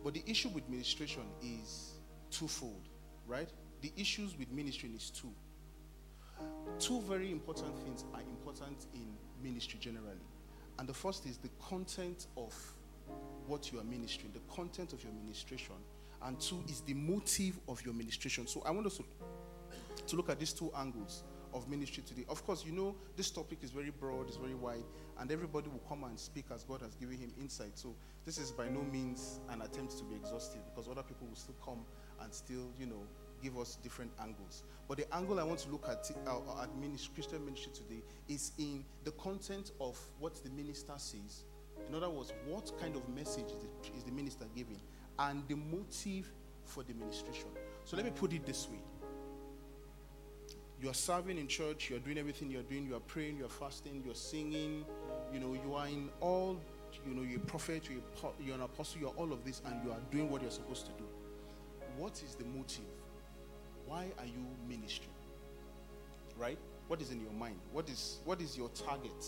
But 0.05 0.15
the 0.15 0.23
issue 0.27 0.49
with 0.49 0.69
ministration 0.69 1.25
is 1.43 1.95
twofold, 2.31 2.89
right? 3.27 3.49
The 3.83 3.93
issues 3.97 4.39
with 4.39 4.51
ministry 4.51 4.91
is 4.95 5.11
two. 5.11 5.33
Two 6.79 7.01
very 7.03 7.31
important 7.31 7.77
things 7.85 8.05
are 8.15 8.21
important 8.21 8.87
in 8.95 9.07
ministry 9.43 9.79
generally. 9.81 10.27
And 10.79 10.89
the 10.89 10.95
first 10.95 11.27
is 11.27 11.37
the 11.37 11.51
content 11.61 12.27
of 12.37 12.55
what 13.47 13.73
you 13.73 13.79
are 13.79 13.85
ministering, 13.85 14.33
the 14.33 14.55
content 14.55 14.93
of 14.93 15.03
your 15.03 15.13
ministration, 15.13 15.75
and 16.25 16.39
two 16.41 16.63
is 16.69 16.81
the 16.83 16.95
motive 16.95 17.59
of 17.69 17.85
your 17.85 17.95
ministration. 17.95 18.47
So 18.47 18.63
I 18.65 18.71
want 18.71 18.87
us 18.87 18.99
to, 18.99 19.05
to 20.07 20.17
look 20.17 20.29
at 20.29 20.39
these 20.39 20.53
two 20.53 20.71
angles 20.77 21.25
of 21.55 21.69
ministry 21.69 22.03
today. 22.07 22.25
Of 22.29 22.45
course, 22.47 22.65
you 22.65 22.73
know 22.73 22.95
this 23.17 23.31
topic 23.31 23.59
is 23.63 23.71
very 23.71 23.91
broad, 23.91 24.29
it's 24.29 24.37
very 24.37 24.55
wide, 24.55 24.85
and 25.19 25.31
everybody 25.31 25.69
will 25.69 25.83
come 25.89 26.05
and 26.05 26.19
speak 26.19 26.47
as 26.55 26.65
God 26.65 26.81
has 26.81 26.95
given 26.95 27.19
him 27.19 27.33
insight. 27.41 27.73
So 27.79 27.95
this 28.25 28.39
is 28.39 28.51
by 28.51 28.69
no 28.69 28.83
means 28.83 29.41
an 29.51 29.63
attempt 29.63 29.99
to 29.99 30.05
be 30.05 30.15
exhaustive 30.15 30.63
because 30.67 30.89
other 30.89 31.03
people 31.03 31.27
will 31.29 31.37
still 31.37 31.57
come 31.65 31.85
and 32.23 32.33
still, 32.33 32.71
you 32.79 32.87
know, 32.87 33.03
give 33.43 33.59
us 33.59 33.77
different 33.83 34.13
angles. 34.21 34.63
But 34.89 34.99
the 34.99 35.15
angle 35.15 35.41
I 35.41 35.43
want 35.43 35.59
to 35.61 35.71
look 35.71 35.89
at 35.89 36.11
uh, 36.27 36.67
ministry, 36.81 37.13
Christian 37.15 37.45
ministry 37.45 37.73
today 37.75 38.03
is 38.29 38.53
in 38.59 38.85
the 39.05 39.11
content 39.13 39.73
of 39.81 39.99
what 40.19 40.43
the 40.43 40.51
minister 40.51 40.93
says. 40.97 41.45
In 41.89 41.95
other 41.95 42.09
words, 42.09 42.33
what 42.47 42.73
kind 42.81 42.97
of 42.97 43.09
message 43.09 43.47
is 43.47 43.63
the, 43.63 43.97
is 43.97 44.05
the 44.05 44.13
minister 44.13 44.47
giving, 44.57 44.81
and 45.19 45.43
the 45.49 45.57
motive 45.57 46.33
for 46.65 46.83
the 46.83 46.95
ministration. 46.95 47.49
So 47.85 47.97
let 47.97 48.07
me 48.07 48.13
put 48.15 48.33
it 48.33 48.47
this 48.47 48.69
way: 48.69 48.81
you 50.81 50.89
are 50.89 50.95
serving 50.95 51.39
in 51.39 51.49
church, 51.49 51.91
you 51.91 51.97
are 51.97 52.01
doing 52.01 52.19
everything 52.19 52.51
you 52.51 52.61
are 52.61 52.65
doing, 52.65 52.87
you 52.87 52.97
are 52.97 53.01
praying, 53.01 53.37
you 53.37 53.45
are 53.45 53.49
fasting, 53.49 54.03
you 54.05 54.11
are 54.11 54.15
singing, 54.15 54.85
you 55.33 55.41
know, 55.41 55.55
you 55.55 55.75
are 55.75 55.87
in 55.87 56.09
all, 56.21 56.59
you 57.07 57.15
know, 57.15 57.23
you're 57.23 57.41
a 57.41 57.45
prophet, 57.45 57.89
you're, 57.91 58.33
you're 58.45 58.55
an 58.55 58.63
apostle, 58.63 59.01
you're 59.01 59.15
all 59.17 59.33
of 59.33 59.45
this, 59.45 59.61
and 59.67 59.85
you 59.85 59.91
are 59.93 60.01
doing 60.11 60.31
what 60.31 60.43
you're 60.43 60.51
supposed 60.51 60.87
to 60.87 60.93
do. 60.93 61.05
What 61.99 62.23
is 62.25 62.35
the 62.35 62.45
motive? 62.45 62.85
Why 63.87 64.07
are 64.19 64.27
you 64.27 64.47
ministering? 64.69 65.11
Right? 66.39 66.59
What 66.89 67.03
is 67.03 67.11
in 67.11 67.21
your 67.21 67.33
mind? 67.33 67.57
What 67.73 67.89
is 67.91 68.21
what 68.25 68.41
is 68.41 68.57
your 68.57 68.69
target? 68.71 69.25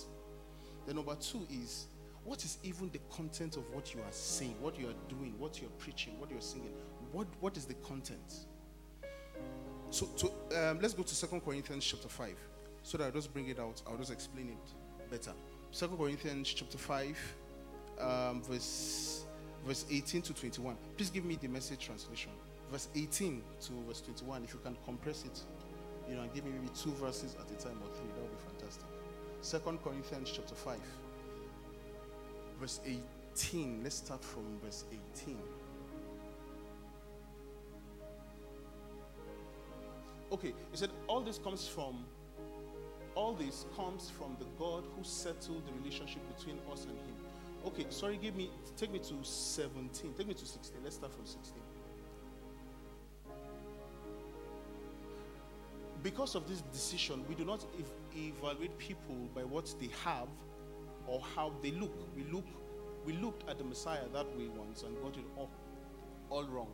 The 0.87 0.95
number 0.95 1.15
two 1.17 1.47
is 1.51 1.87
what 2.25 2.45
is 2.45 2.59
even 2.63 2.91
the 2.91 3.01
content 3.15 3.57
of 3.57 3.63
what 3.73 3.95
you 3.95 4.01
are 4.01 4.13
saying, 4.13 4.57
what 4.61 4.79
you 4.79 4.89
are 4.89 4.95
doing, 5.09 5.35
what 5.39 5.61
you're 5.61 5.71
preaching, 5.79 6.19
what 6.19 6.31
you're 6.31 6.41
singing? 6.41 6.73
What 7.13 7.27
what 7.41 7.57
is 7.57 7.67
the 7.67 7.75
content? 7.75 8.47
So, 9.91 10.07
to, 10.07 10.71
um, 10.71 10.81
let's 10.81 10.93
go 10.93 11.05
to 11.05 11.15
Second 11.15 11.43
Corinthians 11.43 11.85
chapter 11.85 12.09
5. 12.09 12.35
So 12.83 12.99
that 12.99 13.05
I'll 13.05 13.13
just 13.13 13.33
bring 13.33 13.49
it 13.49 13.61
out, 13.61 13.81
I'll 13.87 13.97
just 13.97 14.11
explain 14.11 14.49
it 14.49 15.11
better. 15.11 15.33
Second 15.71 15.97
Corinthians 15.99 16.53
chapter 16.53 16.79
5, 16.79 17.35
um, 18.01 18.43
verse, 18.43 19.25
verse 19.65 19.85
18 19.91 20.23
to 20.23 20.35
21. 20.35 20.77
Please 20.97 21.11
give 21.11 21.25
me 21.25 21.39
the 21.41 21.47
message 21.47 21.79
translation. 21.79 22.33
Verse 22.73 22.89
18 22.97 23.41
to 23.61 23.73
verse 23.87 24.01
21. 24.01 24.45
If 24.45 24.55
you 24.55 24.61
can 24.65 24.77
compress 24.85 25.25
it, 25.25 25.41
you 26.09 26.17
know, 26.17 26.23
and 26.23 26.35
give 26.35 26.45
me 26.45 26.51
maybe 26.51 26.71
two 26.75 26.91
verses 26.93 27.37
at 27.37 27.51
a 27.51 27.65
time 27.65 27.79
or 27.81 27.95
three, 27.95 28.09
that 28.17 28.23
would 28.23 28.31
be 28.31 28.59
fantastic. 28.59 28.87
Second 29.43 29.79
Corinthians 29.85 30.33
chapter 30.35 30.55
5, 30.55 30.77
verse 32.61 32.81
18. 32.85 33.81
Let's 33.83 33.97
start 33.97 34.25
from 34.25 34.59
verse 34.63 34.85
18. 35.15 35.39
Okay, 40.33 40.53
he 40.71 40.77
said 40.77 40.91
all 41.07 41.21
this 41.21 41.39
comes 41.39 41.69
from 41.69 42.05
all 43.15 43.35
this 43.35 43.67
comes 43.77 44.11
from 44.11 44.37
the 44.41 44.47
God 44.59 44.83
who 44.97 45.05
settled 45.05 45.63
the 45.67 45.73
relationship 45.81 46.23
between 46.37 46.59
us 46.73 46.85
and 46.85 46.99
him. 46.99 47.15
Okay, 47.67 47.87
sorry, 47.89 48.19
give 48.21 48.35
me 48.35 48.51
take 48.77 48.93
me 48.93 48.99
to 48.99 49.15
17. 49.23 50.15
Take 50.15 50.27
me 50.27 50.35
to 50.35 50.47
16. 50.47 50.77
Let's 50.83 50.97
start 50.97 51.13
from 51.13 51.25
16. 51.25 51.55
Because 56.03 56.35
of 56.35 56.47
this 56.47 56.61
decision, 56.73 57.25
we 57.29 57.35
do 57.35 57.45
not 57.45 57.65
ev- 57.79 57.91
evaluate 58.15 58.77
people 58.77 59.17
by 59.35 59.43
what 59.43 59.73
they 59.81 59.89
have 60.05 60.29
or 61.07 61.21
how 61.35 61.53
they 61.63 61.71
look. 61.71 61.93
We 62.17 62.25
look 62.25 62.45
we 63.05 63.13
looked 63.15 63.49
at 63.51 63.59
the 63.59 63.65
Messiah 63.65 64.09
that 64.13 64.27
way 64.37 64.49
once 64.49 64.83
and 64.83 64.97
got 65.03 65.17
it 65.17 65.25
all, 65.37 65.51
all 66.31 66.45
wrong 66.45 66.71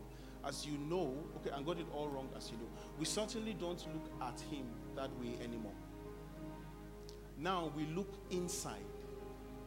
as 0.47 0.65
you 0.65 0.79
know, 0.79 1.15
okay, 1.37 1.51
and 1.55 1.67
got 1.67 1.79
it 1.79 1.87
all 1.93 2.09
wrong 2.09 2.29
as 2.37 2.51
you 2.51 2.57
know. 2.57 2.69
We 2.99 3.05
certainly 3.05 3.55
don't 3.55 3.85
look 3.93 4.11
at 4.23 4.41
him 4.51 4.65
that 4.97 5.11
way 5.21 5.35
anymore. 5.43 5.75
Now 7.39 7.73
we 7.77 7.87
look 7.87 8.13
inside, 8.31 8.85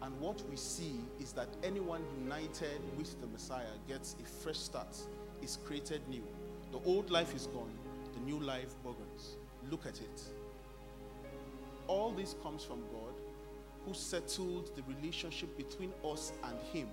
and 0.01 0.19
what 0.19 0.41
we 0.49 0.55
see 0.55 0.99
is 1.19 1.31
that 1.33 1.47
anyone 1.63 2.03
united 2.23 2.81
with 2.97 3.19
the 3.21 3.27
Messiah 3.27 3.65
gets 3.87 4.15
a 4.21 4.25
fresh 4.25 4.57
start, 4.57 4.95
is 5.41 5.59
created 5.65 6.01
new. 6.07 6.23
The 6.71 6.79
old 6.85 7.11
life 7.11 7.35
is 7.35 7.47
gone, 7.47 7.73
the 8.13 8.19
new 8.21 8.39
life 8.39 8.73
begins. 8.83 9.37
Look 9.69 9.85
at 9.85 9.99
it. 9.99 10.21
All 11.87 12.11
this 12.11 12.35
comes 12.41 12.63
from 12.63 12.79
God 12.91 13.02
who 13.85 13.93
settled 13.93 14.71
the 14.75 14.83
relationship 14.93 15.55
between 15.57 15.91
us 16.05 16.33
and 16.43 16.57
Him 16.71 16.87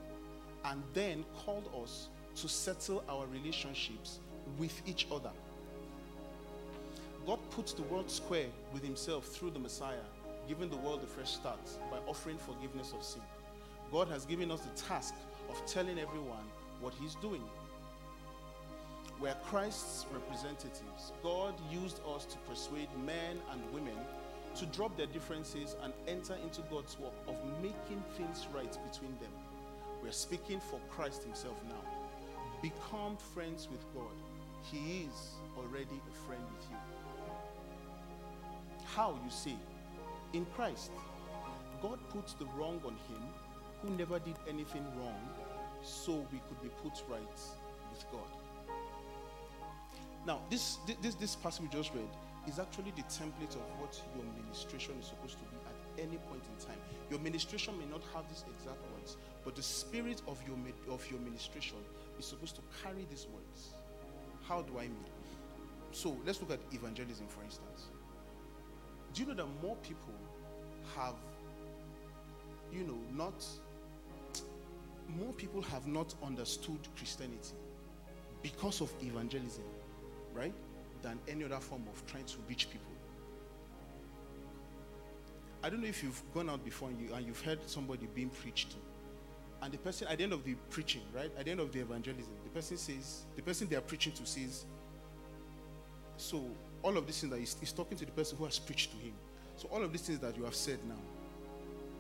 and 0.65 0.83
then 0.93 1.25
called 1.45 1.69
us 1.83 2.09
to 2.37 2.49
settle 2.49 3.03
our 3.09 3.27
relationships 3.27 4.21
with 4.59 4.81
each 4.87 5.07
other. 5.13 5.31
God 7.27 7.39
puts 7.51 7.73
the 7.73 7.83
world 7.83 8.11
square 8.11 8.47
with 8.73 8.83
Himself 8.83 9.27
through 9.27 9.51
the 9.51 9.59
Messiah, 9.59 10.07
giving 10.49 10.71
the 10.71 10.77
world 10.77 11.01
a 11.03 11.07
fresh 11.07 11.33
start 11.33 11.61
by 11.91 11.99
offering 12.07 12.39
forgiveness 12.39 12.93
of 12.97 13.05
sin. 13.05 13.23
God 13.93 14.09
has 14.09 14.25
given 14.25 14.51
us 14.51 14.61
the 14.61 14.83
task 14.83 15.15
of 15.49 15.65
telling 15.67 15.99
everyone 15.99 16.45
what 16.81 16.95
He's 17.01 17.15
doing. 17.17 17.43
We're 19.21 19.35
Christ's 19.45 20.07
representatives. 20.13 21.13
God 21.23 21.55
used 21.71 22.01
us 22.17 22.25
to 22.25 22.39
persuade 22.49 22.89
men 23.05 23.39
and 23.53 23.75
women 23.75 23.97
to 24.57 24.67
drop 24.67 24.97
their 24.97 25.07
differences 25.07 25.77
and 25.83 25.93
enter 26.09 26.37
into 26.43 26.63
God's 26.71 26.99
work 26.99 27.13
of 27.29 27.37
making 27.63 28.03
things 28.17 28.47
right 28.55 28.77
between 28.91 29.13
them. 29.21 29.31
We're 30.03 30.13
speaking 30.13 30.61
for 30.61 30.81
Christ 30.91 31.23
Himself 31.23 31.57
now. 31.69 31.91
Become 32.63 33.17
friends 33.35 33.69
with 33.71 33.85
God. 33.95 34.13
He 34.63 35.07
is 35.07 35.31
already 35.57 36.01
a 36.09 36.27
friend 36.27 36.43
with 36.55 36.67
you. 36.71 36.77
How, 38.95 39.19
you 39.25 39.31
see? 39.31 39.57
In 40.33 40.45
Christ, 40.57 40.91
God 41.83 41.99
puts 42.11 42.35
the 42.35 42.45
wrong 42.57 42.81
on 42.85 42.93
him 42.93 43.23
who 43.83 43.91
never 43.91 44.19
did 44.19 44.37
anything 44.49 44.85
wrong 44.99 45.17
so 45.83 46.27
we 46.33 46.41
could 46.49 46.63
be 46.63 46.69
put 46.83 47.03
right 47.09 47.41
with 47.91 48.05
God. 48.13 48.75
Now, 50.27 50.41
this, 50.51 50.79
this, 51.01 51.15
this 51.15 51.37
passage 51.37 51.63
we 51.63 51.69
just 51.69 51.95
read 51.95 52.09
is 52.49 52.59
actually 52.59 52.93
the 52.97 53.03
template 53.03 53.55
of 53.55 53.65
what 53.79 54.01
your 54.17 54.25
ministration 54.43 54.95
is 55.01 55.07
supposed 55.07 55.39
to 55.39 55.45
be 55.45 55.57
at 55.67 56.05
any 56.05 56.17
point 56.29 56.43
in 56.45 56.67
time. 56.67 56.79
Your 57.11 57.21
ministration 57.21 57.79
may 57.79 57.87
not 57.87 58.03
have 58.15 58.29
these 58.29 58.45
exact 58.57 58.81
words, 58.95 59.17
but 59.45 59.55
the 59.55 59.63
spirit 59.63 60.23
of 60.27 60.41
your, 60.47 60.57
of 60.93 61.09
your 61.11 61.21
ministration 61.21 61.77
is 62.19 62.27
supposed 62.27 62.57
to 62.57 62.63
carry 62.83 63.07
these 63.11 63.27
words. 63.33 63.75
How 64.49 64.63
do 64.63 64.79
I 64.79 64.83
mean? 64.83 65.05
So 65.93 66.17
let's 66.25 66.41
look 66.41 66.53
at 66.53 66.61
evangelism, 66.73 67.27
for 67.29 67.43
instance. 67.43 67.87
Do 69.13 69.23
you 69.23 69.29
know 69.29 69.35
that 69.35 69.49
more 69.63 69.77
people 69.77 70.15
have, 70.97 71.15
you 72.73 72.85
know, 72.85 72.99
not, 73.13 73.45
more 75.09 75.33
people 75.33 75.63
have 75.63 75.87
not 75.87 76.15
understood 76.25 76.79
Christianity 76.97 77.55
because 78.43 78.81
of 78.81 78.93
evangelism, 79.03 79.65
right? 80.33 80.55
Than 81.03 81.19
any 81.29 81.45
other 81.45 81.61
form 81.61 81.85
of 81.93 82.07
trying 82.07 82.27
to 82.27 82.37
reach 82.49 82.71
people. 82.71 82.87
I 85.63 85.71
don't 85.71 85.81
know 85.81 85.89
if 85.89 86.03
you've 86.03 86.23
gone 86.35 86.49
out 86.51 86.65
before 86.65 86.89
and, 86.89 87.01
you, 87.01 87.15
and 87.15 87.27
you've 87.27 87.41
heard 87.41 87.59
somebody 87.67 88.07
being 88.15 88.31
preached 88.31 88.71
to 88.71 88.77
and 89.63 89.73
the 89.73 89.79
person, 89.79 90.09
at 90.09 90.19
the 90.19 90.25
end 90.25 90.33
of 90.33 90.45
the 90.45 90.55
preaching, 90.71 91.03
right, 91.15 91.31
at 91.39 91.45
the 91.45 91.51
end 91.51 91.61
of 91.61 91.71
the 91.73 91.81
evangelism, 91.81 92.33
the 92.45 92.51
person 92.51 92.77
says, 92.79 93.25
the 93.37 93.43
person 93.43 93.69
they 93.69 93.77
are 93.77 93.83
preaching 93.83 94.13
to 94.13 94.25
says, 94.25 94.65
so 96.17 96.45
all 96.83 96.97
of 96.97 97.07
these 97.07 97.21
things 97.21 97.33
that 97.33 97.39
he's, 97.39 97.57
he's 97.61 97.73
talking 97.73 97.97
to 97.99 98.07
the 98.07 98.13
person 98.13 98.39
who 98.39 98.45
has 98.47 98.59
preached 98.59 98.91
to 98.93 98.97
him. 98.97 99.13
So 99.57 99.69
all 99.71 99.83
of 99.83 99.93
these 99.93 100.03
things 100.03 100.19
that 100.21 100.37
you 100.37 100.45
have 100.45 100.55
said 100.55 100.79
now, 100.89 101.01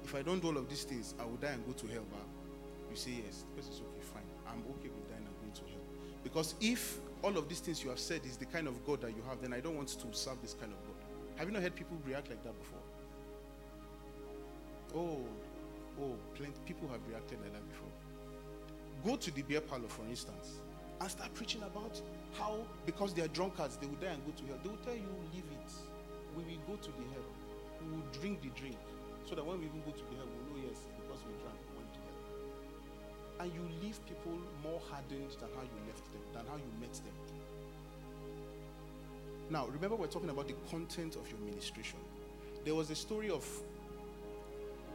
if 0.04 0.14
I 0.14 0.22
don't 0.22 0.40
do 0.40 0.48
all 0.48 0.56
of 0.56 0.68
these 0.70 0.84
things, 0.84 1.14
I 1.20 1.24
will 1.24 1.36
die 1.36 1.48
and 1.48 1.66
go 1.66 1.72
to 1.72 1.86
hell. 1.86 2.04
But 2.10 2.90
you 2.90 2.96
say 2.96 3.22
yes. 3.26 3.44
The 3.50 3.56
person 3.56 3.72
says, 3.72 3.82
okay, 3.82 4.00
fine. 4.00 4.22
I'm 4.46 4.62
okay 4.78 4.88
with 4.88 5.08
dying 5.10 5.26
and 5.26 5.36
going 5.40 5.52
to 5.52 5.60
hell. 5.72 5.84
Because 6.24 6.54
if 6.60 6.98
all 7.22 7.36
of 7.36 7.48
these 7.48 7.60
things 7.60 7.82
you 7.82 7.90
have 7.90 7.98
said 7.98 8.22
is 8.24 8.36
the 8.36 8.46
kind 8.46 8.66
of 8.66 8.84
God 8.86 9.00
that 9.02 9.10
you 9.10 9.22
have, 9.28 9.40
then 9.40 9.52
I 9.52 9.60
don't 9.60 9.76
want 9.76 9.88
to 9.88 10.06
serve 10.12 10.40
this 10.42 10.54
kind 10.54 10.72
of 10.72 10.78
God. 10.86 10.96
Have 11.36 11.48
you 11.48 11.52
not 11.54 11.62
heard 11.62 11.74
people 11.74 11.96
react 12.06 12.28
like 12.28 12.42
that 12.44 12.58
before? 12.58 12.78
Oh, 14.94 15.24
Oh, 16.00 16.16
plenty 16.34 16.54
people 16.64 16.88
have 16.88 17.00
reacted 17.08 17.38
like 17.42 17.52
that 17.52 17.68
before. 17.68 17.92
Go 19.04 19.16
to 19.16 19.30
the 19.32 19.42
beer 19.42 19.60
parlor, 19.60 19.88
for 19.88 20.04
instance, 20.08 20.60
and 21.00 21.10
start 21.10 21.32
preaching 21.34 21.62
about 21.62 22.00
how 22.38 22.58
because 22.86 23.12
they 23.12 23.22
are 23.22 23.28
drunkards, 23.28 23.76
they 23.76 23.86
will 23.86 24.00
die 24.00 24.12
and 24.12 24.24
go 24.24 24.32
to 24.32 24.44
hell. 24.46 24.58
They 24.62 24.70
will 24.70 24.84
tell 24.84 24.94
you, 24.94 25.08
leave 25.32 25.44
it. 25.44 25.72
We 26.36 26.44
will 26.44 26.62
go 26.66 26.76
to 26.76 26.88
the 26.88 27.04
hell. 27.12 27.28
We 27.84 27.96
will 27.96 28.06
drink 28.20 28.40
the 28.42 28.48
drink. 28.50 28.76
So 29.28 29.34
that 29.34 29.44
when 29.44 29.60
we 29.60 29.66
even 29.66 29.82
go 29.84 29.92
to 29.92 30.04
the 30.08 30.16
hell, 30.16 30.28
we'll 30.28 30.56
know, 30.56 30.68
yes, 30.68 30.80
And 33.40 33.50
you 33.54 33.62
leave 33.82 33.98
people 34.06 34.38
more 34.62 34.80
hardened 34.90 35.30
than 35.40 35.48
how 35.56 35.62
you 35.62 35.80
left 35.86 36.04
them, 36.12 36.20
than 36.34 36.44
how 36.46 36.56
you 36.56 36.70
met 36.78 36.92
them. 36.92 37.14
Now, 39.48 39.66
remember, 39.66 39.96
we're 39.96 40.08
talking 40.08 40.28
about 40.28 40.46
the 40.46 40.54
content 40.70 41.16
of 41.16 41.28
your 41.30 41.40
ministration. 41.40 41.98
There 42.64 42.74
was 42.74 42.90
a 42.90 42.94
story 42.94 43.30
of 43.30 43.44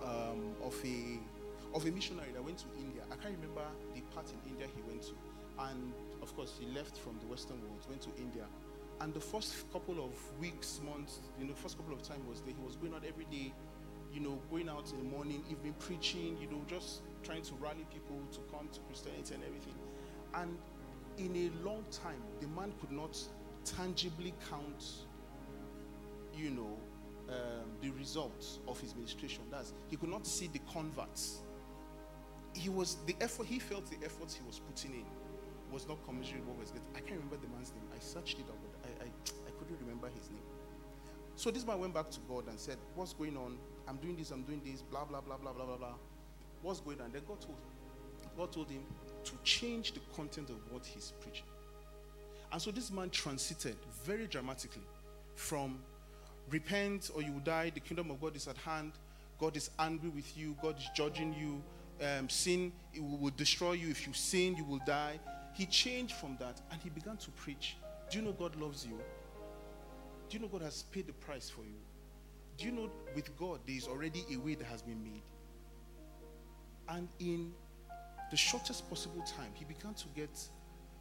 um, 0.03 0.53
of 0.63 0.75
a 0.85 1.19
of 1.75 1.85
a 1.85 1.91
missionary 1.91 2.29
that 2.33 2.43
went 2.43 2.59
to 2.59 2.65
India. 2.77 3.01
I 3.11 3.15
can't 3.15 3.35
remember 3.35 3.65
the 3.95 4.01
part 4.13 4.27
in 4.29 4.51
India 4.51 4.67
he 4.75 4.81
went 4.87 5.01
to, 5.03 5.15
and 5.67 5.91
of 6.21 6.35
course 6.35 6.53
he 6.59 6.67
left 6.67 6.95
from 6.97 7.17
the 7.19 7.25
Western 7.25 7.59
world, 7.63 7.83
went 7.89 8.01
to 8.03 8.09
India, 8.17 8.45
and 9.01 9.13
the 9.13 9.19
first 9.19 9.69
couple 9.73 10.03
of 10.03 10.11
weeks, 10.39 10.79
months, 10.85 11.19
you 11.39 11.47
know, 11.47 11.53
first 11.53 11.77
couple 11.77 11.93
of 11.93 12.01
time 12.03 12.21
was 12.29 12.41
there. 12.41 12.53
He 12.57 12.65
was 12.65 12.75
going 12.75 12.93
out 12.93 13.03
every 13.05 13.25
day, 13.25 13.51
you 14.13 14.21
know, 14.21 14.39
going 14.49 14.69
out 14.69 14.89
in 14.91 14.99
the 14.99 15.15
morning, 15.15 15.43
evening, 15.49 15.73
preaching, 15.79 16.37
you 16.39 16.47
know, 16.47 16.61
just 16.67 17.01
trying 17.25 17.41
to 17.41 17.53
rally 17.55 17.85
people 17.91 18.17
to 18.31 18.39
come 18.51 18.69
to 18.71 18.79
Christianity 18.81 19.33
and 19.33 19.43
everything. 19.43 19.73
And 20.35 20.57
in 21.17 21.35
a 21.35 21.67
long 21.67 21.83
time, 21.91 22.21
the 22.39 22.47
man 22.47 22.73
could 22.79 22.91
not 22.91 23.17
tangibly 23.63 24.33
count, 24.49 24.85
you 26.35 26.51
know, 26.51 26.77
um, 27.29 27.65
the 27.81 27.89
results 27.91 28.59
of 28.67 28.79
his 28.79 28.95
ministration. 28.95 29.41
That's 29.49 29.73
he 29.89 29.95
could 29.95 30.09
not 30.09 30.27
see 30.27 30.47
the 30.47 30.59
converts. 30.71 31.41
He 32.53 32.69
was 32.69 32.97
the 33.05 33.15
effort 33.19 33.47
he 33.47 33.59
felt 33.59 33.89
the 33.89 34.05
efforts 34.05 34.35
he 34.35 34.45
was 34.45 34.59
putting 34.59 34.93
in 34.93 35.05
was 35.71 35.87
not 35.87 35.97
commensurate 36.05 36.41
with 36.41 36.49
what 36.49 36.59
was 36.59 36.71
getting. 36.71 36.87
I 36.95 36.99
can't 36.99 37.19
remember 37.19 37.37
the 37.37 37.51
man's 37.53 37.71
name. 37.71 37.83
I 37.93 37.99
searched 37.99 38.37
it 38.39 38.45
up, 38.47 38.57
but 38.61 38.89
I, 38.89 39.05
I, 39.05 39.07
I 39.47 39.51
couldn't 39.57 39.79
remember 39.81 40.07
his 40.07 40.29
name. 40.29 40.43
So 41.35 41.51
this 41.51 41.65
man 41.65 41.79
went 41.79 41.93
back 41.93 42.09
to 42.11 42.19
God 42.29 42.47
and 42.47 42.59
said, 42.59 42.77
What's 42.93 43.13
going 43.13 43.35
on? 43.35 43.57
I'm 43.87 43.97
doing 43.97 44.15
this, 44.15 44.31
I'm 44.31 44.43
doing 44.43 44.61
this, 44.63 44.81
blah, 44.81 45.03
blah, 45.05 45.21
blah, 45.21 45.37
blah, 45.37 45.53
blah, 45.53 45.65
blah, 45.65 45.77
blah. 45.77 45.95
What's 46.65 46.79
going 46.79 46.99
on? 46.99 47.11
Then 47.11 47.21
God 47.27 47.39
told, 47.39 47.57
God 48.35 48.51
told 48.51 48.71
him 48.71 48.81
to 49.23 49.33
change 49.43 49.91
the 49.91 49.99
content 50.15 50.49
of 50.49 50.55
what 50.71 50.83
he's 50.83 51.13
preaching. 51.21 51.45
And 52.51 52.59
so 52.59 52.71
this 52.71 52.89
man 52.89 53.11
transited 53.11 53.75
very 54.03 54.25
dramatically 54.25 54.81
from 55.35 55.77
repent 56.49 57.11
or 57.13 57.21
you 57.21 57.33
will 57.33 57.41
die, 57.41 57.69
the 57.71 57.79
kingdom 57.79 58.09
of 58.09 58.19
God 58.19 58.35
is 58.35 58.47
at 58.47 58.57
hand, 58.57 58.93
God 59.39 59.55
is 59.55 59.69
angry 59.77 60.09
with 60.09 60.35
you, 60.35 60.55
God 60.59 60.75
is 60.79 60.89
judging 60.95 61.35
you, 61.35 61.61
um, 62.03 62.27
sin 62.29 62.71
it 62.95 63.03
will 63.03 63.29
destroy 63.37 63.73
you. 63.73 63.89
If 63.89 64.07
you 64.07 64.13
sin, 64.13 64.55
you 64.55 64.63
will 64.65 64.81
die. 64.87 65.19
He 65.53 65.67
changed 65.67 66.15
from 66.15 66.35
that 66.39 66.59
and 66.71 66.81
he 66.81 66.89
began 66.89 67.17
to 67.17 67.29
preach. 67.31 67.77
Do 68.09 68.17
you 68.17 68.25
know 68.25 68.31
God 68.31 68.55
loves 68.55 68.87
you? 68.87 68.99
Do 70.29 70.37
you 70.37 70.39
know 70.39 70.47
God 70.47 70.63
has 70.63 70.81
paid 70.81 71.05
the 71.05 71.13
price 71.13 71.47
for 71.47 71.61
you? 71.61 71.77
Do 72.57 72.65
you 72.65 72.71
know 72.71 72.89
with 73.13 73.37
God 73.37 73.59
there 73.67 73.75
is 73.75 73.87
already 73.87 74.25
a 74.33 74.37
way 74.37 74.55
that 74.55 74.65
has 74.65 74.81
been 74.81 75.03
made? 75.03 75.21
And 76.89 77.07
in 77.19 77.51
the 78.31 78.37
shortest 78.37 78.89
possible 78.89 79.21
time, 79.23 79.51
he 79.53 79.65
began 79.65 79.93
to 79.95 80.07
get 80.15 80.29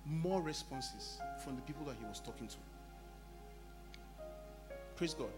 more 0.07 0.43
responses 0.43 1.19
from 1.43 1.57
the 1.57 1.63
people 1.63 1.85
that 1.87 1.97
he 1.99 2.05
was 2.05 2.21
talking 2.21 2.49
to. 2.49 2.57
Praise 4.97 5.15
God. 5.15 5.33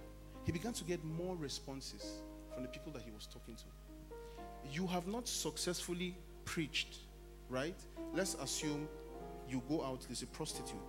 He 0.44 0.52
began 0.52 0.72
to 0.74 0.85
get 0.85 1.04
more 1.04 1.37
responses 1.37 2.20
from 2.52 2.62
the 2.62 2.68
people 2.68 2.92
that 2.92 3.02
he 3.02 3.11
was 3.11 3.26
talking 3.26 3.56
to. 3.56 3.64
You 4.72 4.87
have 4.87 5.06
not 5.06 5.28
successfully 5.28 6.16
preached, 6.44 6.98
right? 7.48 7.76
Let's 8.14 8.35
assume 8.35 8.88
you 9.48 9.62
go 9.68 9.85
out, 9.85 10.02
there's 10.09 10.22
a 10.22 10.26
prostitute. 10.26 10.80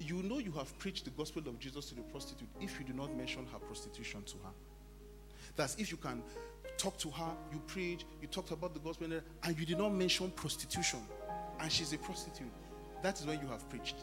You 0.00 0.22
know 0.22 0.38
you 0.38 0.52
have 0.52 0.76
preached 0.78 1.04
the 1.04 1.10
gospel 1.12 1.42
of 1.46 1.58
Jesus 1.58 1.86
to 1.86 1.94
the 1.94 2.02
prostitute 2.02 2.48
if 2.60 2.78
you 2.78 2.84
do 2.84 2.92
not 2.92 3.14
mention 3.16 3.46
her 3.52 3.58
prostitution 3.58 4.22
to 4.24 4.34
her. 4.44 4.50
That's 5.56 5.76
if 5.76 5.90
you 5.90 5.96
can 5.96 6.22
talk 6.76 6.96
to 6.98 7.10
her, 7.10 7.30
you 7.52 7.60
preach, 7.66 8.04
you 8.20 8.28
talked 8.28 8.50
about 8.50 8.74
the 8.74 8.80
gospel, 8.80 9.08
and 9.42 9.58
you 9.58 9.66
did 9.66 9.78
not 9.78 9.90
mention 9.90 10.30
prostitution, 10.30 11.00
and 11.60 11.70
she's 11.70 11.92
a 11.92 11.98
prostitute. 11.98 12.48
That 13.02 13.20
is 13.20 13.26
when 13.26 13.40
you 13.40 13.46
have 13.48 13.68
preached. 13.68 13.96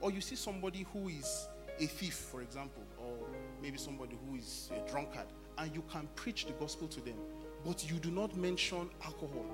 Or 0.00 0.10
you 0.10 0.20
see 0.20 0.36
somebody 0.36 0.86
who 0.92 1.08
is 1.08 1.48
a 1.78 1.86
thief, 1.86 2.14
for 2.14 2.42
example, 2.42 2.82
or 2.98 3.14
maybe 3.62 3.78
somebody 3.78 4.16
who 4.26 4.36
is 4.36 4.70
a 4.74 4.90
drunkard, 4.90 5.26
and 5.58 5.74
you 5.74 5.82
can 5.90 6.08
preach 6.14 6.46
the 6.46 6.52
gospel 6.52 6.88
to 6.88 7.00
them, 7.00 7.16
but 7.64 7.90
you 7.90 7.98
do 7.98 8.10
not 8.10 8.36
mention 8.36 8.88
alcohol. 9.04 9.44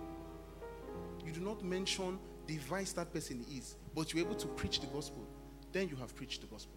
You 1.24 1.32
do 1.32 1.40
not 1.40 1.64
mention 1.64 2.18
the 2.46 2.59
vice 2.59 2.92
that 2.92 3.12
person 3.12 3.44
is, 3.52 3.74
but 3.94 4.12
you're 4.12 4.24
able 4.24 4.37
to 4.37 4.46
preach 4.48 4.80
the 4.80 4.87
gospel. 4.88 5.26
Then 5.72 5.88
you 5.88 5.96
have 5.96 6.14
preached 6.14 6.42
the 6.42 6.46
gospel. 6.46 6.76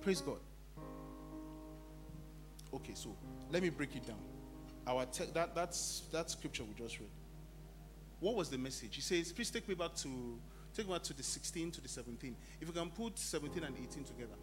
Praise 0.00 0.20
God. 0.20 0.38
Okay, 2.72 2.94
so 2.94 3.16
let 3.50 3.62
me 3.62 3.70
break 3.70 3.94
it 3.96 4.06
down. 4.06 4.18
Our 4.86 5.06
te- 5.06 5.30
that 5.34 5.54
that's 5.54 6.02
that 6.12 6.30
scripture 6.30 6.64
we 6.64 6.74
just 6.74 6.98
read. 6.98 7.08
What 8.20 8.36
was 8.36 8.48
the 8.48 8.58
message? 8.58 8.96
He 8.96 9.02
says, 9.02 9.32
please 9.32 9.50
take 9.50 9.68
me 9.68 9.74
back 9.74 9.94
to 9.96 10.38
take 10.74 10.86
me 10.86 10.92
back 10.92 11.02
to 11.04 11.14
the 11.14 11.22
16 11.22 11.70
to 11.72 11.80
the 11.80 11.88
17. 11.88 12.36
If 12.60 12.68
you 12.68 12.72
can 12.72 12.90
put 12.90 13.18
17 13.18 13.62
and 13.64 13.76
18 13.76 14.04
together. 14.04 14.34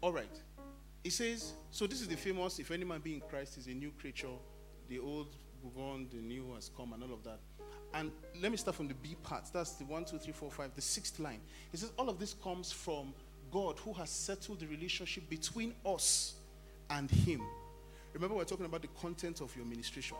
All 0.00 0.12
right. 0.12 0.40
He 1.02 1.10
says, 1.10 1.52
so 1.70 1.86
this 1.86 2.00
is 2.00 2.08
the 2.08 2.16
famous, 2.16 2.58
if 2.58 2.70
any 2.70 2.84
man 2.84 3.00
be 3.00 3.14
in 3.14 3.20
Christ 3.20 3.58
is 3.58 3.66
a 3.66 3.70
new 3.70 3.90
creature, 3.92 4.28
the 4.88 4.98
old 4.98 5.34
gone, 5.74 6.06
the 6.12 6.18
new 6.18 6.54
has 6.54 6.70
come, 6.76 6.92
and 6.92 7.02
all 7.02 7.12
of 7.12 7.24
that. 7.24 7.40
And 7.94 8.10
let 8.40 8.50
me 8.50 8.58
start 8.58 8.76
from 8.76 8.88
the 8.88 8.94
B 8.94 9.16
part. 9.22 9.44
That's 9.52 9.72
the 9.72 9.84
one, 9.84 10.04
two, 10.04 10.18
three, 10.18 10.32
four, 10.32 10.50
five, 10.50 10.70
the 10.74 10.82
sixth 10.82 11.18
line. 11.18 11.40
He 11.70 11.78
says, 11.78 11.92
all 11.98 12.08
of 12.08 12.18
this 12.18 12.34
comes 12.34 12.70
from 12.72 13.14
God 13.50 13.78
who 13.78 13.92
has 13.94 14.10
settled 14.10 14.60
the 14.60 14.66
relationship 14.66 15.28
between 15.30 15.74
us 15.84 16.34
and 16.90 17.10
Him. 17.10 17.40
Remember, 18.12 18.36
we're 18.36 18.44
talking 18.44 18.66
about 18.66 18.82
the 18.82 18.88
content 19.00 19.40
of 19.40 19.54
your 19.56 19.64
ministration 19.64 20.16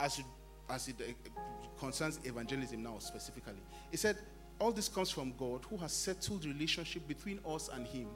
as 0.00 0.18
it, 0.18 0.24
as 0.68 0.88
it 0.88 0.96
uh, 1.00 1.40
concerns 1.78 2.20
evangelism 2.24 2.82
now 2.82 2.96
specifically. 2.98 3.54
He 3.90 3.96
said, 3.96 4.18
all 4.60 4.72
this 4.72 4.88
comes 4.88 5.10
from 5.10 5.32
God 5.38 5.64
who 5.70 5.76
has 5.76 5.92
settled 5.92 6.42
the 6.42 6.48
relationship 6.48 7.06
between 7.06 7.38
us 7.48 7.68
and 7.72 7.86
Him. 7.86 8.08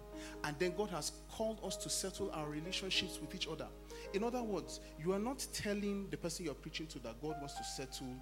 And 0.45 0.57
then 0.59 0.75
God 0.77 0.91
has 0.91 1.13
called 1.31 1.61
us 1.65 1.77
to 1.77 1.89
settle 1.89 2.31
our 2.33 2.49
relationships 2.49 3.21
with 3.21 3.35
each 3.35 3.47
other. 3.47 3.69
In 4.13 4.25
other 4.25 4.43
words, 4.43 4.81
you 4.99 5.13
are 5.13 5.19
not 5.19 5.47
telling 5.53 6.09
the 6.11 6.17
person 6.17 6.45
you're 6.45 6.55
preaching 6.55 6.87
to 6.89 6.99
that 7.01 7.21
God 7.23 7.37
wants 7.41 7.55
to 7.55 7.65
settle 7.65 8.17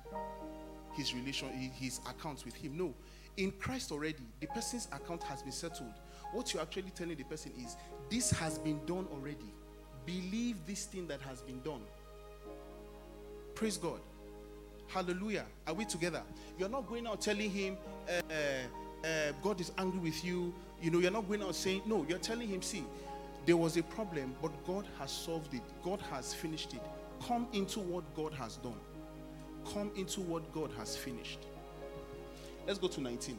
his 0.95 1.15
relation, 1.15 1.49
his 1.49 2.01
account 2.09 2.45
with 2.45 2.55
Him. 2.55 2.77
No. 2.77 2.95
In 3.37 3.53
Christ 3.53 3.93
already, 3.93 4.25
the 4.41 4.47
person's 4.49 4.89
account 4.93 5.23
has 5.23 5.43
been 5.43 5.53
settled. 5.53 5.95
What 6.33 6.53
you're 6.53 6.63
actually 6.63 6.91
telling 6.91 7.17
the 7.17 7.25
person 7.25 7.53
is, 7.59 7.77
this 8.11 8.31
has 8.33 8.59
been 8.59 8.85
done 8.87 9.07
already. 9.13 9.55
Believe 10.05 10.57
this 10.67 10.85
thing 10.87 11.07
that 11.09 11.21
has 11.23 11.43
been 11.43 11.61
done. 11.63 11.83
Praise 13.55 13.77
God. 13.77 14.01
Hallelujah. 14.93 15.47
Are 15.69 15.75
we 15.75 15.85
together? 15.85 16.23
You're 16.59 16.69
not 16.69 16.89
going 16.89 17.07
out 17.07 17.21
telling 17.21 17.51
him, 17.51 17.77
uh, 18.09 19.07
uh, 19.07 19.33
God 19.41 19.61
is 19.61 19.71
angry 19.79 20.01
with 20.01 20.25
you. 20.25 20.53
You 20.83 20.91
know, 20.91 20.99
you're 20.99 21.13
not 21.13 21.29
going 21.29 21.43
out 21.43 21.55
saying, 21.55 21.83
no, 21.87 22.05
you're 22.09 22.19
telling 22.19 22.49
him, 22.49 22.61
see, 22.61 22.85
there 23.47 23.57
was 23.57 23.77
a 23.77 23.85
problem, 23.85 24.35
but 24.43 24.51
God 24.67 24.87
has 24.99 25.13
solved 25.13 25.55
it. 25.55 25.63
God 25.85 26.01
has 26.11 26.35
finished 26.35 26.75
it. 26.75 26.83
Come 27.27 27.47
into 27.53 27.79
what 27.79 28.03
God 28.17 28.35
has 28.35 28.57
done. 28.57 28.81
Come 29.73 29.93
into 29.97 30.23
what 30.23 30.53
God 30.53 30.73
has 30.77 30.97
finished. 30.97 31.39
Let's 32.67 32.79
go 32.79 32.89
to 32.89 33.01
19. 33.01 33.39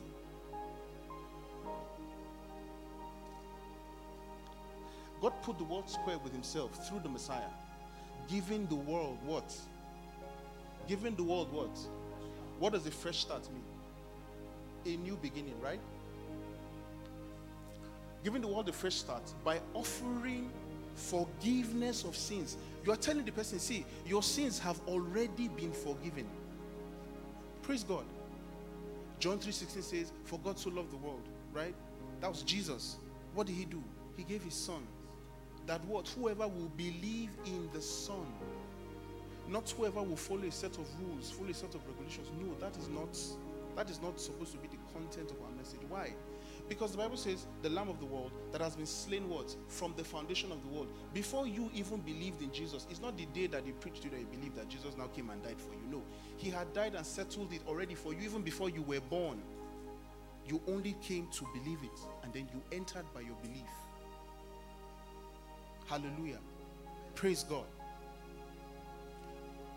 God 5.22 5.34
put 5.44 5.58
the 5.58 5.66
world 5.66 5.90
square 5.90 6.18
with 6.18 6.32
himself 6.32 6.88
through 6.88 7.02
the 7.02 7.10
Messiah, 7.10 7.42
giving 8.30 8.66
the 8.68 8.76
world 8.76 9.18
what? 9.26 9.54
Giving 10.88 11.16
the 11.16 11.24
world 11.24 11.52
what? 11.52 11.78
What 12.60 12.74
does 12.74 12.86
a 12.86 12.92
fresh 12.92 13.20
start 13.20 13.48
mean? 13.52 14.94
A 14.94 14.98
new 15.02 15.16
beginning, 15.16 15.60
right? 15.62 15.80
Giving 18.24 18.42
the 18.42 18.48
world 18.48 18.70
a 18.70 18.74
fresh 18.74 18.96
start 18.96 19.24
by 19.44 19.60
offering 19.74 20.52
forgiveness 20.96 22.04
of 22.04 22.16
sins. 22.16 22.58
You 22.86 22.92
are 22.92 22.98
telling 22.98 23.26
the 23.26 23.32
person, 23.32 23.60
see, 23.60 23.86
your 24.06 24.22
sins 24.22 24.60
have 24.60 24.80
already 24.88 25.48
been 25.48 25.72
forgiven. 25.72 26.28
Praise 27.62 27.84
God. 27.84 28.06
John 29.20 29.40
3:16 29.40 29.84
says, 29.84 30.12
For 30.26 30.40
God 30.40 30.58
so 30.58 30.70
loved 30.70 30.92
the 30.92 30.98
world, 30.98 31.22
right? 31.54 31.76
That 32.20 32.30
was 32.30 32.44
Jesus. 32.44 32.98
What 33.34 33.48
did 33.48 33.56
he 33.56 33.66
do? 33.66 33.84
He 34.18 34.24
gave 34.24 34.44
his 34.44 34.54
son. 34.54 34.86
That 35.68 35.84
what? 35.86 36.08
Whoever 36.10 36.48
will 36.48 36.72
believe 36.76 37.30
in 37.46 37.70
the 37.74 37.82
Son 37.82 38.26
not 39.52 39.70
whoever 39.72 40.02
will 40.02 40.16
follow 40.16 40.44
a 40.44 40.52
set 40.52 40.78
of 40.78 40.88
rules, 41.02 41.30
follow 41.30 41.50
a 41.50 41.54
set 41.54 41.76
of 41.76 41.86
regulations. 41.86 42.30
No, 42.40 42.56
that 42.60 42.78
is 42.78 42.88
not 42.88 43.18
that 43.76 43.90
is 43.90 44.02
not 44.02 44.20
supposed 44.20 44.52
to 44.54 44.58
be 44.58 44.68
the 44.68 44.78
content 44.94 45.32
of 45.32 45.38
our 45.42 45.52
message. 45.58 45.80
Why? 45.88 46.14
Because 46.68 46.92
the 46.92 46.98
Bible 46.98 47.18
says 47.18 47.48
the 47.62 47.70
Lamb 47.70 47.90
of 47.90 48.00
the 48.00 48.06
world 48.06 48.32
that 48.52 48.62
has 48.62 48.76
been 48.76 48.86
slain 48.86 49.30
what? 49.30 49.56
From 49.68 49.94
the 49.98 50.04
foundation 50.04 50.52
of 50.52 50.62
the 50.62 50.70
world. 50.70 50.88
Before 51.14 51.48
you 51.48 51.70
even 51.74 52.00
believed 52.00 52.42
in 52.42 52.52
Jesus, 52.52 52.86
it's 52.90 53.02
not 53.02 53.18
the 53.18 53.26
day 53.28 53.48
that 53.48 53.66
he 53.66 53.72
preached 53.74 54.04
to 54.04 54.10
you 54.10 54.12
that 54.12 54.20
you 54.20 54.28
believed 54.28 54.56
that 54.56 54.70
Jesus 54.70 54.96
now 54.98 55.08
came 55.08 55.30
and 55.30 55.42
died 55.44 55.60
for 55.60 55.74
you. 55.74 55.82
No. 55.90 56.02
He 56.38 56.50
had 56.50 56.72
died 56.74 56.96
and 56.96 57.06
settled 57.06 57.52
it 57.54 57.62
already 57.68 57.96
for 57.96 58.14
you 58.14 58.22
even 58.22 58.42
before 58.42 58.70
you 58.70 58.82
were 58.84 59.02
born. 59.10 59.42
You 60.48 60.62
only 60.68 60.96
came 61.02 61.28
to 61.34 61.48
believe 61.54 61.80
it, 61.84 62.00
and 62.24 62.34
then 62.34 62.50
you 62.54 62.62
entered 62.72 63.06
by 63.14 63.22
your 63.22 63.36
belief. 63.42 63.70
Hallelujah. 65.88 66.40
Praise 67.16 67.44
God 67.44 67.66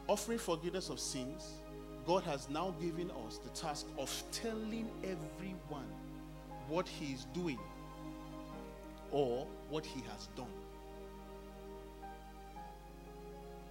offering 0.08 0.38
forgiveness 0.38 0.90
of 0.90 1.00
sins, 1.00 1.54
God 2.06 2.22
has 2.24 2.48
now 2.50 2.74
given 2.80 3.10
us 3.26 3.38
the 3.38 3.48
task 3.50 3.86
of 3.98 4.10
telling 4.30 4.90
everyone 5.02 5.86
what 6.68 6.86
He 6.86 7.12
is 7.12 7.26
doing 7.34 7.58
or 9.10 9.46
what 9.70 9.86
He 9.86 10.00
has 10.12 10.28
done. 10.36 10.46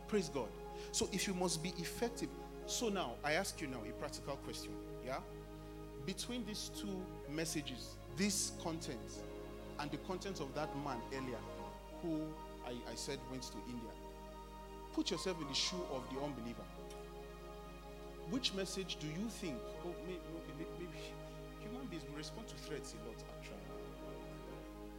Praise 0.08 0.30
God. 0.30 0.48
So, 0.92 1.08
if 1.12 1.28
you 1.28 1.34
must 1.34 1.64
be 1.64 1.70
effective, 1.78 2.30
so 2.66 2.90
now 2.90 3.14
I 3.24 3.34
ask 3.34 3.60
you 3.62 3.68
now 3.68 3.80
a 3.88 3.92
practical 3.94 4.36
question. 4.38 4.72
Yeah? 5.06 5.20
Between 6.06 6.46
these 6.46 6.72
two 6.76 7.02
messages, 7.30 7.96
this 8.18 8.52
content 8.62 9.00
and 9.80 9.90
the 9.92 9.98
content 9.98 10.40
of 10.40 10.54
that 10.56 10.70
man 10.84 10.98
earlier 11.14 11.40
who 12.02 12.22
I, 12.66 12.72
I 12.92 12.96
said 12.96 13.20
went 13.32 13.44
to 13.44 13.58
India, 13.68 13.90
Put 14.94 15.10
yourself 15.10 15.42
in 15.42 15.48
the 15.48 15.54
shoe 15.54 15.82
of 15.92 16.04
the 16.14 16.22
unbeliever. 16.24 16.62
Which 18.30 18.54
message 18.54 18.98
do 19.00 19.08
you 19.08 19.28
think? 19.30 19.58
Oh, 19.86 19.94
maybe, 20.06 20.20
maybe, 20.58 20.70
maybe 20.80 21.14
human 21.60 21.88
beings 21.88 22.04
will 22.08 22.18
respond 22.18 22.48
to 22.48 22.56
threats 22.56 22.94
a 22.94 23.08
lot, 23.08 23.18
actually. 23.38 23.58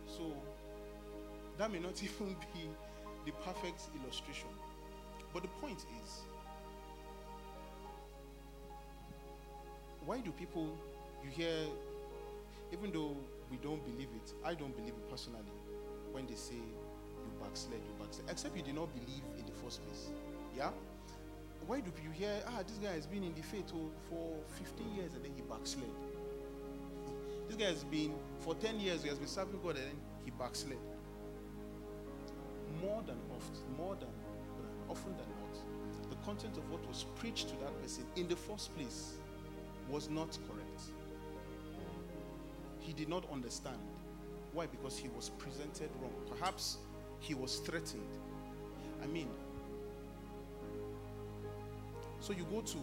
So 0.07 0.33
that 1.59 1.71
may 1.71 1.79
not 1.79 2.03
even 2.03 2.37
be 2.55 2.69
the 3.25 3.33
perfect 3.45 3.83
illustration. 4.03 4.49
But 5.33 5.43
the 5.43 5.49
point 5.61 5.79
is, 6.05 6.21
why 10.05 10.19
do 10.19 10.31
people, 10.33 10.69
you 11.23 11.31
hear, 11.31 11.55
even 12.73 12.93
though 12.93 13.17
we 13.51 13.57
don't 13.59 13.85
believe 13.85 14.09
it, 14.15 14.33
I 14.45 14.55
don't 14.55 14.77
believe 14.77 14.95
it 14.95 15.11
personally, 15.11 15.53
when 16.13 16.27
they 16.27 16.35
say 16.35 16.61
backslid, 17.45 17.81
you 17.85 17.95
except 18.31 18.57
you 18.57 18.63
did 18.63 18.75
not 18.75 18.93
believe 18.95 19.23
in 19.39 19.45
the 19.45 19.53
first 19.63 19.85
place. 19.85 20.09
Yeah? 20.57 20.71
Why 21.67 21.81
do 21.81 21.91
you 22.03 22.11
hear, 22.11 22.43
ah, 22.47 22.63
this 22.67 22.77
guy 22.77 22.93
has 22.93 23.07
been 23.07 23.25
in 23.25 23.35
the 23.35 23.43
faith 23.43 23.73
oh, 23.75 23.91
for 24.09 24.37
15 24.59 24.95
years 24.97 25.15
and 25.15 25.25
then 25.25 25.33
he 25.35 25.43
backslid? 25.43 25.89
This 27.49 27.57
guy 27.57 27.67
has 27.67 27.85
been, 27.85 28.15
for 28.41 28.55
10 28.55 28.81
years, 28.81 29.03
he 29.03 29.09
has 29.09 29.19
been 29.19 29.29
serving 29.29 29.61
God 29.63 29.77
and 29.77 29.87
then 29.87 29.97
he 30.25 30.31
backslid. 30.31 30.79
More 32.81 33.03
than 33.07 33.19
often, 33.31 33.77
more 33.77 33.95
than 33.97 34.09
often 34.89 35.13
than 35.17 35.27
not, 35.41 36.11
the 36.11 36.17
content 36.25 36.57
of 36.57 36.69
what 36.71 36.87
was 36.89 37.05
preached 37.17 37.49
to 37.51 37.57
that 37.57 37.81
person 37.83 38.05
in 38.17 38.29
the 38.29 38.37
first 38.37 38.75
place 38.77 39.15
was 39.89 40.09
not 40.09 40.37
correct. 40.49 40.83
He 42.81 42.93
did 42.93 43.09
not 43.09 43.31
understand. 43.31 43.79
Why? 44.53 44.67
Because 44.67 44.97
he 44.99 45.09
was 45.09 45.31
presented 45.31 45.91
wrong. 46.01 46.13
Perhaps 46.39 46.79
he 47.25 47.33
was 47.33 47.57
threatened. 47.57 48.07
I 49.03 49.07
mean, 49.07 49.31
so 52.21 52.35
you 52.35 52.45
go 52.53 52.61
to 52.61 52.77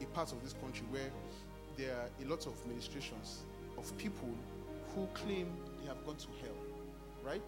a 0.00 0.04
part 0.06 0.32
of 0.32 0.42
this 0.42 0.54
country 0.54 0.84
where 0.90 1.12
there 1.76 1.94
are 1.94 2.08
a 2.24 2.28
lot 2.28 2.44
of 2.46 2.66
ministrations 2.66 3.42
of 3.78 3.96
people 3.98 4.28
who 4.94 5.06
claim 5.14 5.46
they 5.80 5.86
have 5.86 6.04
gone 6.04 6.16
to 6.16 6.26
hell, 6.42 6.56
right? 7.24 7.40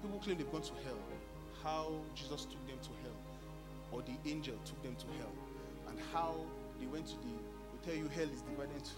People 0.00 0.18
claim 0.18 0.38
they've 0.38 0.50
gone 0.50 0.62
to 0.62 0.72
hell. 0.84 0.98
How 1.62 1.92
Jesus 2.14 2.46
took 2.46 2.66
them 2.66 2.78
to 2.80 2.88
hell, 3.02 3.18
or 3.92 4.02
the 4.02 4.16
angel 4.30 4.54
took 4.64 4.82
them 4.82 4.96
to 4.96 5.06
hell, 5.18 5.32
and 5.90 5.98
how 6.12 6.36
they 6.80 6.86
went 6.86 7.06
to 7.06 7.16
the. 7.16 7.28
They 7.84 7.92
tell 7.92 8.02
you 8.02 8.08
hell 8.08 8.28
is 8.32 8.40
divided 8.42 8.74
into. 8.74 8.90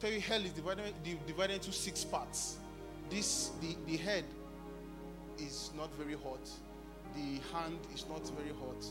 tell 0.00 0.12
you 0.12 0.20
hell 0.20 0.44
is 0.44 0.52
divided, 0.52 0.94
divided 1.26 1.54
into 1.54 1.72
six 1.72 2.04
parts. 2.04 2.59
This 3.10 3.50
the, 3.60 3.76
the 3.86 3.96
head 3.96 4.24
is 5.38 5.70
not 5.76 5.92
very 5.96 6.14
hot. 6.14 6.48
The 7.14 7.40
hand 7.52 7.78
is 7.92 8.06
not 8.08 8.26
very 8.30 8.54
hot. 8.56 8.86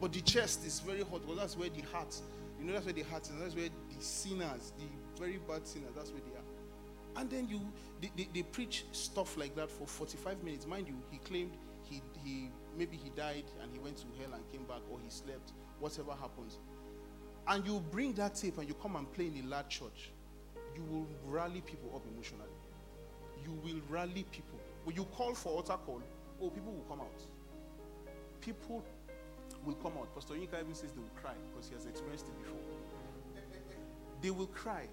But 0.00 0.12
the 0.12 0.20
chest 0.20 0.66
is 0.66 0.80
very 0.80 1.02
hot 1.02 1.22
because 1.22 1.38
that's 1.38 1.56
where 1.56 1.70
the 1.70 1.82
heart, 1.92 2.14
you 2.58 2.66
know, 2.66 2.74
that's 2.74 2.84
where 2.84 2.92
the 2.92 3.02
heart 3.02 3.22
is. 3.22 3.32
That's 3.40 3.54
where 3.54 3.68
the 3.68 4.04
sinners, 4.04 4.72
the 4.78 4.84
very 5.18 5.38
bad 5.48 5.66
sinners, 5.66 5.90
that's 5.96 6.10
where 6.10 6.20
they 6.20 6.36
are. 6.36 7.20
And 7.20 7.30
then 7.30 7.48
you, 7.48 7.60
they, 8.00 8.10
they, 8.16 8.28
they, 8.34 8.42
preach 8.42 8.84
stuff 8.92 9.36
like 9.36 9.54
that 9.56 9.70
for 9.70 9.86
45 9.86 10.42
minutes. 10.42 10.66
Mind 10.66 10.88
you, 10.88 10.96
he 11.10 11.18
claimed 11.18 11.52
he, 11.82 12.02
he, 12.24 12.50
maybe 12.76 12.96
he 12.96 13.10
died 13.10 13.44
and 13.62 13.70
he 13.72 13.78
went 13.78 13.98
to 13.98 14.06
hell 14.18 14.32
and 14.34 14.42
came 14.50 14.64
back, 14.64 14.80
or 14.90 14.98
he 15.02 15.10
slept, 15.10 15.52
whatever 15.78 16.12
happens. 16.12 16.58
And 17.46 17.66
you 17.66 17.80
bring 17.90 18.14
that 18.14 18.34
tape 18.34 18.58
and 18.58 18.68
you 18.68 18.74
come 18.74 18.96
and 18.96 19.10
play 19.12 19.26
in 19.26 19.44
a 19.44 19.48
large 19.48 19.68
church, 19.68 20.10
you 20.74 20.82
will 20.84 21.06
rally 21.26 21.60
people 21.60 21.92
up 21.94 22.02
emotionally. 22.12 22.48
You 23.44 23.52
will 23.62 23.80
rally 23.88 24.24
people. 24.30 24.58
When 24.84 24.96
you 24.96 25.04
call 25.04 25.34
for 25.34 25.50
altar 25.50 25.76
call, 25.84 26.02
oh, 26.40 26.50
people 26.50 26.72
will 26.72 26.84
come 26.88 27.00
out. 27.00 27.20
People 28.40 28.84
will 29.64 29.74
come 29.74 29.92
out. 29.98 30.12
Pastor 30.14 30.34
Yinka 30.34 30.60
even 30.60 30.74
says 30.74 30.92
they 30.92 31.00
will 31.00 31.20
cry 31.20 31.34
because 31.50 31.68
he 31.68 31.74
has 31.74 31.86
experienced 31.86 32.26
it 32.26 32.38
before. 32.42 32.58
They 34.20 34.30
will 34.30 34.46
cry. 34.46 34.86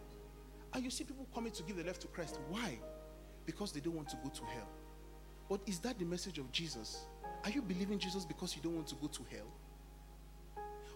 And 0.74 0.84
you 0.84 0.90
see 0.90 1.04
people 1.04 1.28
coming 1.34 1.52
to 1.54 1.64
give 1.64 1.76
their 1.76 1.86
life 1.86 2.00
to 2.00 2.08
Christ. 2.08 2.40
Why? 2.50 2.78
Because 3.46 3.72
they 3.72 3.80
don't 3.80 3.96
want 3.96 4.10
to 4.10 4.18
go 4.24 4.30
to 4.30 4.44
hell. 4.46 4.68
But 5.50 5.62
is 5.66 5.80
that 5.80 5.98
the 5.98 6.06
message 6.06 6.38
of 6.38 6.52
Jesus? 6.52 7.06
Are 7.44 7.50
you 7.50 7.62
believing 7.62 7.98
Jesus 7.98 8.26
because 8.26 8.56
you 8.56 8.62
don't 8.62 8.76
want 8.76 8.88
to 8.88 8.96
go 8.96 9.08
to 9.08 9.22
hell? 9.32 9.48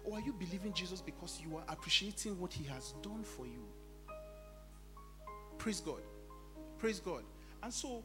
Or 0.04 0.18
are 0.18 0.20
you 0.20 0.32
believing 0.32 0.72
Jesus 0.72 1.00
because 1.00 1.40
you 1.42 1.56
are 1.56 1.64
appreciating 1.68 2.38
what 2.38 2.52
he 2.52 2.64
has 2.64 2.94
done 3.02 3.24
for 3.24 3.46
you? 3.46 3.64
Praise 5.58 5.80
God. 5.80 6.02
Praise 6.78 7.00
God. 7.00 7.22
And 7.64 7.72
so 7.72 8.02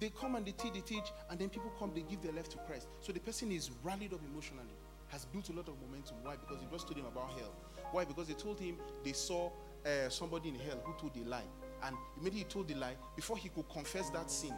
they 0.00 0.10
come 0.10 0.34
and 0.34 0.44
they 0.44 0.50
teach, 0.50 0.72
they 0.72 0.80
teach, 0.80 1.12
and 1.30 1.38
then 1.38 1.48
people 1.48 1.72
come, 1.78 1.92
they 1.94 2.02
give 2.02 2.20
their 2.20 2.32
life 2.32 2.48
to 2.50 2.58
Christ. 2.58 2.88
So 3.00 3.12
the 3.12 3.20
person 3.20 3.52
is 3.52 3.70
rallied 3.84 4.12
up 4.12 4.20
emotionally, 4.28 4.74
has 5.08 5.24
built 5.26 5.48
a 5.50 5.52
lot 5.52 5.68
of 5.68 5.74
momentum. 5.80 6.16
Why? 6.24 6.34
Because 6.34 6.60
they 6.60 6.66
just 6.70 6.88
told 6.88 6.98
him 6.98 7.06
about 7.06 7.30
hell. 7.30 7.54
Why? 7.92 8.04
Because 8.04 8.26
they 8.26 8.34
told 8.34 8.58
him 8.58 8.76
they 9.04 9.12
saw 9.12 9.50
uh, 9.86 10.08
somebody 10.08 10.48
in 10.48 10.56
hell 10.56 10.80
who 10.84 10.92
told 10.98 11.16
a 11.16 11.28
lie. 11.28 11.46
And 11.84 11.96
immediately 12.16 12.40
he 12.40 12.44
told 12.44 12.68
the 12.68 12.74
lie 12.74 12.96
before 13.14 13.36
he 13.36 13.48
could 13.48 13.68
confess 13.70 14.10
that 14.10 14.30
sin. 14.32 14.54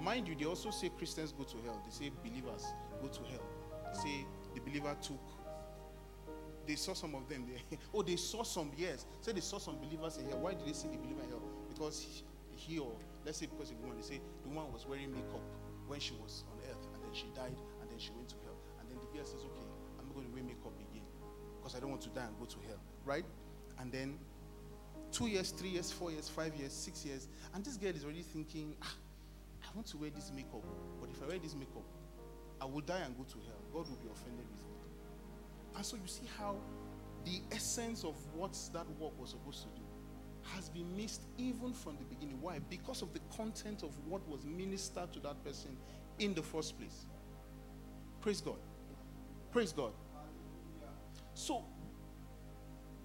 Mind 0.00 0.28
you, 0.28 0.36
they 0.36 0.44
also 0.44 0.70
say 0.70 0.88
Christians 0.96 1.32
go 1.32 1.42
to 1.42 1.56
hell. 1.64 1.82
They 1.84 1.90
say 2.06 2.12
believers 2.24 2.64
go 3.02 3.08
to 3.08 3.20
hell. 3.30 3.42
They 3.92 3.98
say 3.98 4.26
the 4.54 4.60
believer 4.60 4.96
took. 5.02 5.20
They 6.68 6.76
saw 6.76 6.94
some 6.94 7.16
of 7.16 7.28
them. 7.28 7.46
Oh, 7.92 8.02
they 8.02 8.14
saw 8.14 8.44
some, 8.44 8.70
yes. 8.76 9.06
Say 9.20 9.32
they 9.32 9.40
saw 9.40 9.58
some 9.58 9.78
believers 9.78 10.18
in 10.18 10.28
hell. 10.28 10.38
Why 10.38 10.54
did 10.54 10.66
they 10.66 10.72
say 10.72 10.88
the 10.88 10.98
believer 10.98 11.22
in 11.24 11.30
hell? 11.30 11.42
Because 11.68 12.00
he, 12.00 12.22
he 12.56 12.78
or, 12.78 12.92
let's 13.24 13.38
say 13.38 13.46
because 13.46 13.70
of 13.70 13.76
the 13.76 13.82
woman, 13.82 13.96
they 13.96 14.06
say 14.06 14.20
the 14.42 14.48
woman 14.48 14.72
was 14.72 14.86
wearing 14.86 15.12
makeup 15.12 15.42
when 15.86 16.00
she 16.00 16.14
was 16.22 16.44
on 16.50 16.58
earth 16.70 16.86
and 16.94 17.02
then 17.02 17.12
she 17.12 17.26
died 17.34 17.56
and 17.80 17.90
then 17.90 17.98
she 17.98 18.10
went 18.12 18.28
to 18.28 18.36
hell. 18.44 18.56
And 18.80 18.88
then 18.90 18.98
the 18.98 19.06
girl 19.16 19.24
says, 19.24 19.42
okay, 19.44 19.68
I'm 19.98 20.06
not 20.06 20.14
going 20.14 20.26
to 20.26 20.32
wear 20.32 20.42
makeup 20.42 20.74
again 20.90 21.06
because 21.56 21.76
I 21.76 21.80
don't 21.80 21.90
want 21.90 22.02
to 22.02 22.10
die 22.10 22.26
and 22.26 22.38
go 22.38 22.44
to 22.44 22.58
hell. 22.66 22.80
Right? 23.04 23.24
And 23.78 23.92
then 23.92 24.18
two 25.10 25.26
years, 25.26 25.50
three 25.50 25.70
years, 25.70 25.92
four 25.92 26.10
years, 26.10 26.28
five 26.28 26.54
years, 26.56 26.72
six 26.72 27.04
years. 27.04 27.28
And 27.54 27.64
this 27.64 27.76
girl 27.76 27.94
is 27.94 28.04
already 28.04 28.22
thinking, 28.22 28.74
ah, 28.82 28.94
I 29.62 29.68
want 29.74 29.86
to 29.88 29.96
wear 29.96 30.10
this 30.10 30.32
makeup. 30.34 30.64
But 31.00 31.10
if 31.10 31.22
I 31.22 31.26
wear 31.26 31.38
this 31.38 31.54
makeup, 31.54 31.86
I 32.60 32.64
will 32.64 32.80
die 32.80 33.02
and 33.04 33.16
go 33.16 33.24
to 33.24 33.38
hell. 33.46 33.62
God 33.72 33.88
will 33.88 34.00
be 34.02 34.08
offended 34.10 34.46
with 34.50 34.64
me. 34.66 34.76
And 35.76 35.84
so 35.84 35.96
you 35.96 36.06
see 36.06 36.28
how 36.38 36.56
the 37.24 37.40
essence 37.52 38.04
of 38.04 38.14
what 38.34 38.56
that 38.72 38.86
work 38.98 39.18
was 39.18 39.30
supposed 39.30 39.62
to 39.62 39.68
do 39.78 39.81
has 40.54 40.68
been 40.68 40.96
missed 40.96 41.22
even 41.38 41.72
from 41.72 41.96
the 41.98 42.04
beginning. 42.04 42.40
Why? 42.40 42.58
Because 42.70 43.02
of 43.02 43.12
the 43.12 43.20
content 43.36 43.82
of 43.82 43.90
what 44.06 44.26
was 44.28 44.44
ministered 44.44 45.12
to 45.12 45.20
that 45.20 45.42
person 45.44 45.76
in 46.18 46.34
the 46.34 46.42
first 46.42 46.78
place. 46.78 47.06
Praise 48.20 48.40
God. 48.40 48.58
Praise 49.50 49.72
God. 49.72 49.92
So 51.34 51.64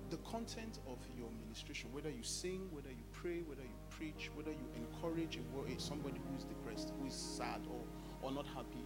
the 0.09 0.17
content 0.17 0.79
of 0.87 0.97
your 1.17 1.29
ministration, 1.43 1.91
whether 1.91 2.09
you 2.09 2.23
sing, 2.23 2.67
whether 2.71 2.89
you 2.89 3.03
pray, 3.11 3.41
whether 3.45 3.63
you 3.63 3.77
preach, 3.89 4.29
whether 4.35 4.51
you 4.51 4.67
encourage 4.75 5.39
somebody 5.77 6.19
who 6.29 6.37
is 6.37 6.43
depressed, 6.43 6.93
who 6.99 7.07
is 7.07 7.13
sad 7.13 7.61
or, 7.69 7.81
or 8.21 8.31
not 8.31 8.45
happy, 8.47 8.85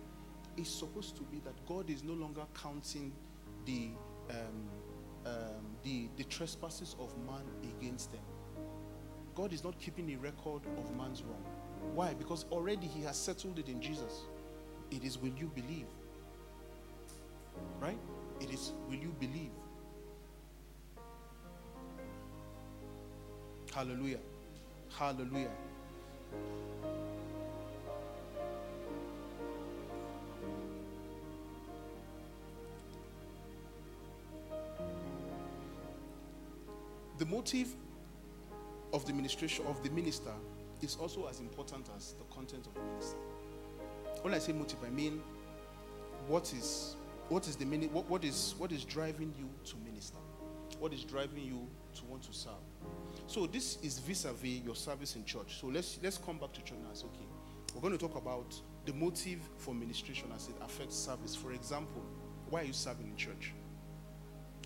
is 0.57 0.67
supposed 0.67 1.15
to 1.17 1.23
be 1.23 1.39
that 1.39 1.53
God 1.67 1.89
is 1.89 2.03
no 2.03 2.13
longer 2.13 2.41
counting 2.59 3.13
the, 3.65 3.89
um, 4.29 4.37
um, 5.25 5.77
the, 5.83 6.09
the 6.17 6.23
trespasses 6.23 6.95
of 6.99 7.15
man 7.25 7.43
against 7.77 8.11
them. 8.11 8.21
God 9.41 9.53
is 9.53 9.63
not 9.63 9.79
keeping 9.79 10.07
a 10.11 10.17
record 10.17 10.61
of 10.77 10.95
man's 10.95 11.23
wrong. 11.23 11.43
Why? 11.95 12.13
Because 12.13 12.45
already 12.51 12.85
he 12.85 13.01
has 13.01 13.17
settled 13.17 13.57
it 13.57 13.69
in 13.69 13.81
Jesus. 13.81 14.21
It 14.91 15.03
is 15.03 15.17
will 15.17 15.33
you 15.35 15.47
believe? 15.55 15.87
Right? 17.79 17.97
It 18.39 18.53
is 18.53 18.73
will 18.87 18.99
you 18.99 19.15
believe? 19.19 19.49
Hallelujah. 23.73 24.19
Hallelujah. 24.91 25.49
The 37.17 37.25
motive 37.25 37.75
of 38.93 39.05
the 39.05 39.13
ministration 39.13 39.65
of 39.67 39.81
the 39.83 39.89
minister 39.91 40.33
is 40.81 40.95
also 40.95 41.27
as 41.27 41.39
important 41.39 41.89
as 41.95 42.13
the 42.13 42.23
content 42.35 42.65
of 42.67 42.73
the 42.73 42.81
minister. 42.81 43.17
When 44.21 44.33
I 44.33 44.39
say 44.39 44.53
motive, 44.53 44.79
I 44.85 44.89
mean 44.89 45.21
what 46.27 46.53
is 46.53 46.95
what 47.29 47.47
is 47.47 47.55
the 47.55 47.65
mini, 47.65 47.87
what, 47.87 48.09
what 48.09 48.23
is 48.23 48.55
what 48.57 48.71
is 48.71 48.83
driving 48.83 49.33
you 49.37 49.49
to 49.65 49.75
minister? 49.85 50.17
What 50.79 50.93
is 50.93 51.03
driving 51.03 51.43
you 51.43 51.67
to 51.95 52.05
want 52.05 52.23
to 52.23 52.33
serve? 52.33 52.53
So 53.27 53.45
this 53.47 53.77
is 53.81 53.99
vis-a-vis 53.99 54.63
your 54.65 54.75
service 54.75 55.15
in 55.15 55.25
church. 55.25 55.59
So 55.59 55.67
let's 55.67 55.99
let's 56.03 56.17
come 56.17 56.37
back 56.37 56.53
to 56.53 56.61
church 56.61 56.79
now. 56.83 56.89
Okay. 56.89 57.25
We're 57.73 57.81
going 57.81 57.97
to 57.97 57.99
talk 57.99 58.17
about 58.17 58.59
the 58.85 58.93
motive 58.93 59.39
for 59.57 59.73
ministration 59.73 60.27
as 60.35 60.49
it 60.49 60.55
affects 60.61 60.95
service. 60.95 61.35
For 61.35 61.53
example, 61.53 62.03
why 62.49 62.61
are 62.61 62.65
you 62.65 62.73
serving 62.73 63.07
in 63.07 63.15
church? 63.15 63.53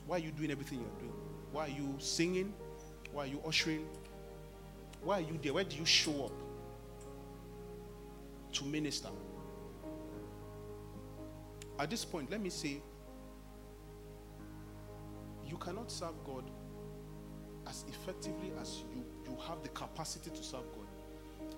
Why 0.07 0.17
are 0.17 0.19
you 0.19 0.31
doing 0.31 0.51
everything 0.51 0.79
you're 0.79 0.99
doing? 0.99 1.13
Why 1.51 1.65
are 1.65 1.69
you 1.69 1.95
singing? 1.99 2.53
Why 3.11 3.25
are 3.25 3.27
you 3.27 3.41
ushering? 3.45 3.87
Why 5.05 5.19
are 5.19 5.21
you 5.21 5.39
there? 5.41 5.53
Where 5.53 5.63
do 5.63 5.77
you 5.77 5.85
show 5.85 6.25
up 6.25 6.31
to 8.53 8.65
minister? 8.65 9.09
at 11.79 11.89
this 11.89 12.05
point, 12.05 12.31
let 12.31 12.41
me 12.41 12.49
say, 12.49 12.81
you 15.45 15.57
cannot 15.57 15.91
serve 15.91 16.13
God 16.25 16.49
as 17.67 17.85
effectively 17.87 18.51
as 18.61 18.83
you, 18.93 19.03
you 19.25 19.37
have 19.47 19.61
the 19.61 19.69
capacity 19.69 20.29
to 20.29 20.43
serve 20.43 20.63
God 20.73 20.87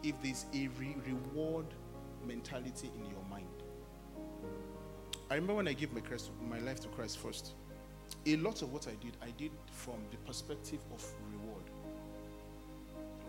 if 0.04 0.20
there's 0.22 0.46
a 0.54 0.68
re- 0.80 0.96
reward 1.06 1.66
mentality 2.28 2.92
in 2.96 3.06
your 3.06 3.24
mind. 3.30 3.46
I 5.30 5.36
remember 5.36 5.56
when 5.56 5.68
I 5.68 5.74
gave 5.74 5.94
my, 5.94 6.02
Christ, 6.02 6.32
my 6.50 6.60
life 6.60 6.80
to 6.82 6.88
Christ 6.90 7.20
first, 7.20 7.54
a 8.26 8.36
lot 8.38 8.62
of 8.62 8.72
what 8.72 8.88
I 8.88 8.96
did, 9.04 9.18
I 9.22 9.32
did 9.38 9.52
from 9.72 9.96
the 10.12 10.18
perspective 10.18 10.80
of 10.94 11.06
reward. 11.32 11.47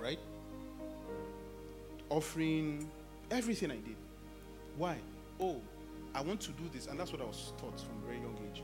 Right? 0.01 0.19
Offering 2.11 2.89
everything 3.31 3.71
I 3.71 3.77
did. 3.77 3.97
Why? 4.77 4.97
Oh, 5.41 5.61
I 6.15 6.21
want 6.23 6.41
to 6.43 6.53
do 6.53 6.65
this, 6.73 6.87
and 6.87 6.99
that's 6.99 7.13
what 7.13 7.21
I 7.21 7.25
was 7.25 7.53
taught 7.59 7.79
from 7.81 8.03
a 8.03 8.07
very 8.07 8.19
young 8.19 8.37
age. 8.51 8.63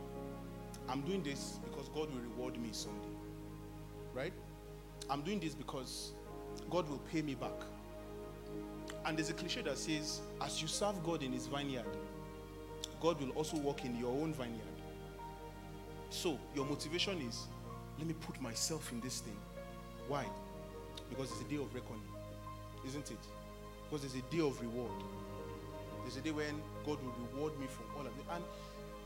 I'm 0.89 1.03
doing 1.03 1.23
this 1.23 1.59
because 1.65 1.89
God 1.89 2.11
will 2.13 2.21
reward 2.21 2.61
me 2.61 2.69
someday. 2.73 3.17
Right? 4.13 4.33
I'm 5.11 5.23
doing 5.23 5.41
this 5.41 5.55
because 5.55 6.13
God 6.71 6.89
will 6.89 7.01
pay 7.11 7.23
me 7.23 7.35
back. 7.35 7.61
And 9.05 9.17
there's 9.17 9.31
a 9.31 9.35
cliche 9.35 9.63
that 9.63 9.77
says, 9.77 10.21
as 10.41 10.63
you 10.63 10.69
serve 10.69 11.03
God 11.05 11.23
in 11.23 11.33
his 11.33 11.47
vineyard, 11.47 11.85
God 13.01 13.21
will 13.21 13.31
also 13.31 13.57
work 13.59 13.85
in 13.85 13.97
your 13.99 14.11
own 14.11 14.33
vineyard. 14.33 14.61
So, 16.11 16.39
your 16.55 16.65
motivation 16.65 17.21
is, 17.23 17.49
let 17.99 18.07
me 18.07 18.15
put 18.15 18.41
myself 18.41 18.93
in 18.93 19.01
this 19.01 19.21
thing. 19.21 19.37
Why? 20.09 20.25
Because 21.15 21.31
it's 21.31 21.43
a 21.43 21.45
day 21.45 21.57
of 21.57 21.73
reckoning, 21.73 22.03
isn't 22.87 23.11
it? 23.11 23.19
Because 23.89 24.05
it's 24.05 24.15
a 24.15 24.35
day 24.35 24.41
of 24.41 24.61
reward. 24.61 24.91
There's 26.03 26.17
a 26.17 26.21
day 26.21 26.33
when 26.33 26.61
God 26.85 26.99
will 27.03 27.15
reward 27.33 27.59
me 27.61 27.67
for 27.69 27.85
all 27.97 28.07
of 28.07 28.13
it. 28.19 28.27
And 28.33 28.43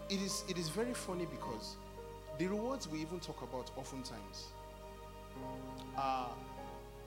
it 0.09 0.25
is, 0.25 0.43
it 0.49 0.57
is 0.57 0.69
very 0.71 0.95
funny 0.95 1.27
because 1.27 1.77
the 2.39 2.47
rewards 2.47 2.89
we 2.89 3.01
even 3.01 3.21
talk 3.21 3.43
about 3.43 3.71
oftentimes 3.77 4.47
are 5.97 6.31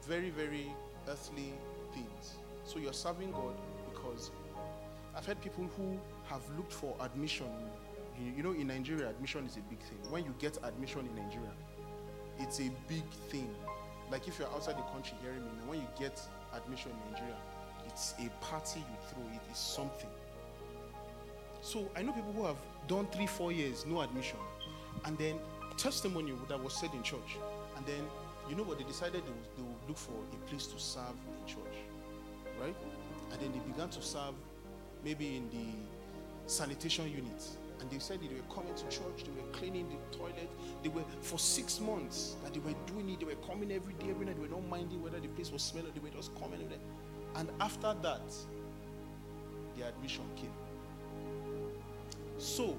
very, 0.07 0.29
very 0.29 0.67
earthly 1.07 1.53
things. 1.93 2.35
So 2.63 2.77
you're 2.77 2.93
serving 2.93 3.31
God 3.31 3.55
because 3.91 4.29
I've 5.15 5.25
had 5.25 5.41
people 5.41 5.67
who 5.77 5.99
have 6.25 6.41
looked 6.55 6.73
for 6.73 6.95
admission. 7.01 7.47
You, 8.19 8.33
you 8.37 8.43
know, 8.43 8.51
in 8.51 8.67
Nigeria, 8.67 9.09
admission 9.09 9.45
is 9.47 9.57
a 9.57 9.61
big 9.61 9.79
thing. 9.79 9.97
When 10.11 10.25
you 10.25 10.33
get 10.37 10.57
admission 10.63 11.01
in 11.01 11.15
Nigeria, 11.15 11.51
it's 12.39 12.59
a 12.59 12.69
big 12.87 13.09
thing. 13.29 13.49
Like 14.11 14.27
if 14.27 14.37
you're 14.37 14.49
outside 14.49 14.77
the 14.77 14.83
country 14.93 15.15
hearing 15.21 15.39
me, 15.39 15.49
when 15.65 15.79
you 15.79 15.87
get 15.97 16.21
admission 16.53 16.91
in 16.91 17.13
Nigeria, 17.13 17.35
it's 17.87 18.13
a 18.19 18.29
party 18.43 18.79
you 18.79 18.97
throw. 19.09 19.23
It 19.33 19.51
is 19.51 19.57
something. 19.57 20.09
So 21.61 21.89
I 21.95 22.01
know 22.01 22.11
people 22.11 22.33
who 22.33 22.45
have 22.45 22.57
done 22.87 23.07
three, 23.07 23.27
four 23.27 23.51
years, 23.51 23.85
no 23.85 24.01
admission, 24.01 24.39
and 25.05 25.17
then 25.17 25.39
testimony 25.77 26.33
that 26.49 26.61
was 26.61 26.73
said 26.73 26.89
in 26.93 27.03
church, 27.03 27.37
and 27.77 27.85
then 27.85 28.03
you 28.49 28.55
know 28.55 28.63
what 28.63 28.79
they 28.79 28.83
decided 28.83 29.23
they 29.23 29.29
would, 29.29 29.57
they 29.57 29.63
would 29.63 29.87
look 29.87 29.97
for 29.97 30.11
a 30.11 30.49
place 30.49 30.67
to 30.67 30.79
serve 30.79 31.15
in 31.39 31.47
church, 31.47 31.77
right? 32.59 32.75
And 33.31 33.39
then 33.39 33.51
they 33.53 33.59
began 33.59 33.89
to 33.89 34.01
serve 34.01 34.33
maybe 35.05 35.37
in 35.37 35.49
the 35.49 36.51
sanitation 36.51 37.09
unit. 37.09 37.43
And 37.81 37.89
they 37.89 37.97
said 37.97 38.19
they 38.21 38.27
were 38.27 38.53
coming 38.53 38.73
to 38.75 38.83
church, 38.83 39.25
they 39.25 39.41
were 39.41 39.47
cleaning 39.51 39.89
the 39.89 40.17
toilet. 40.17 40.49
They 40.83 40.89
were 40.89 41.03
for 41.21 41.39
six 41.39 41.79
months 41.79 42.35
that 42.43 42.53
they 42.53 42.59
were 42.59 42.75
doing 42.85 43.09
it. 43.09 43.19
They 43.19 43.25
were 43.25 43.41
coming 43.47 43.71
every 43.71 43.93
day, 43.95 44.11
every 44.11 44.27
night. 44.27 44.35
They 44.35 44.47
were 44.47 44.55
not 44.55 44.69
minding 44.69 45.01
whether 45.01 45.19
the 45.19 45.27
place 45.29 45.51
was 45.51 45.63
smelling. 45.63 45.91
They 45.93 45.99
were 45.99 46.15
just 46.15 46.31
coming. 46.39 46.59
And 47.35 47.49
after 47.59 47.95
that, 48.03 48.21
the 49.75 49.87
admission 49.87 50.25
came. 50.35 50.53
So 52.37 52.77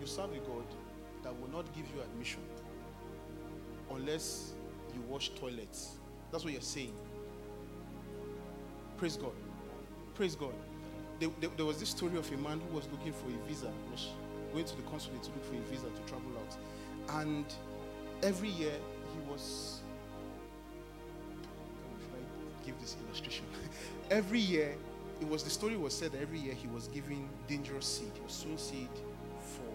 you 0.00 0.06
serve 0.06 0.32
a 0.32 0.38
God 0.38 0.66
that 1.24 1.38
will 1.40 1.50
not 1.50 1.66
give 1.74 1.86
you 1.94 2.00
admission 2.02 2.40
unless 3.90 4.52
you 4.94 5.00
wash 5.08 5.30
toilets. 5.30 5.96
That's 6.30 6.44
what 6.44 6.52
you're 6.52 6.62
saying. 6.62 6.92
Praise 8.98 9.16
God. 9.16 9.32
Praise 10.14 10.36
God. 10.36 10.54
There, 11.18 11.28
there, 11.40 11.50
there, 11.56 11.66
was 11.66 11.78
this 11.78 11.90
story 11.90 12.16
of 12.16 12.30
a 12.32 12.36
man 12.36 12.60
who 12.60 12.76
was 12.76 12.88
looking 12.90 13.12
for 13.12 13.26
a 13.28 13.48
visa, 13.48 13.70
was 13.90 14.08
going 14.54 14.64
to 14.64 14.76
the 14.76 14.82
consulate 14.82 15.22
to 15.24 15.30
look 15.32 15.44
for 15.44 15.54
a 15.54 15.60
visa 15.70 15.84
to 15.84 16.02
travel 16.06 16.30
out. 16.38 17.20
And 17.20 17.44
every 18.22 18.48
year 18.48 18.72
he 19.12 19.30
was. 19.30 19.80
Give 22.64 22.78
this 22.80 22.96
illustration? 23.06 23.44
every 24.10 24.38
year, 24.38 24.74
it 25.20 25.28
was 25.28 25.42
the 25.42 25.50
story 25.50 25.76
was 25.76 25.92
said 25.92 26.12
that 26.12 26.22
every 26.22 26.38
year 26.38 26.54
he 26.54 26.66
was 26.68 26.88
giving 26.88 27.28
dangerous 27.46 27.84
seed. 27.84 28.10
He 28.14 28.20
was 28.22 28.32
sowing 28.32 28.56
seed 28.56 28.88
for, 29.38 29.68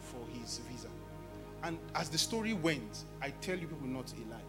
for 0.00 0.24
his 0.32 0.58
visa. 0.70 0.88
And 1.64 1.78
as 1.94 2.08
the 2.08 2.18
story 2.18 2.54
went, 2.54 3.04
I 3.20 3.30
tell 3.42 3.58
you 3.58 3.66
people 3.66 3.86
not 3.86 4.10
a 4.12 4.32
lie. 4.32 4.40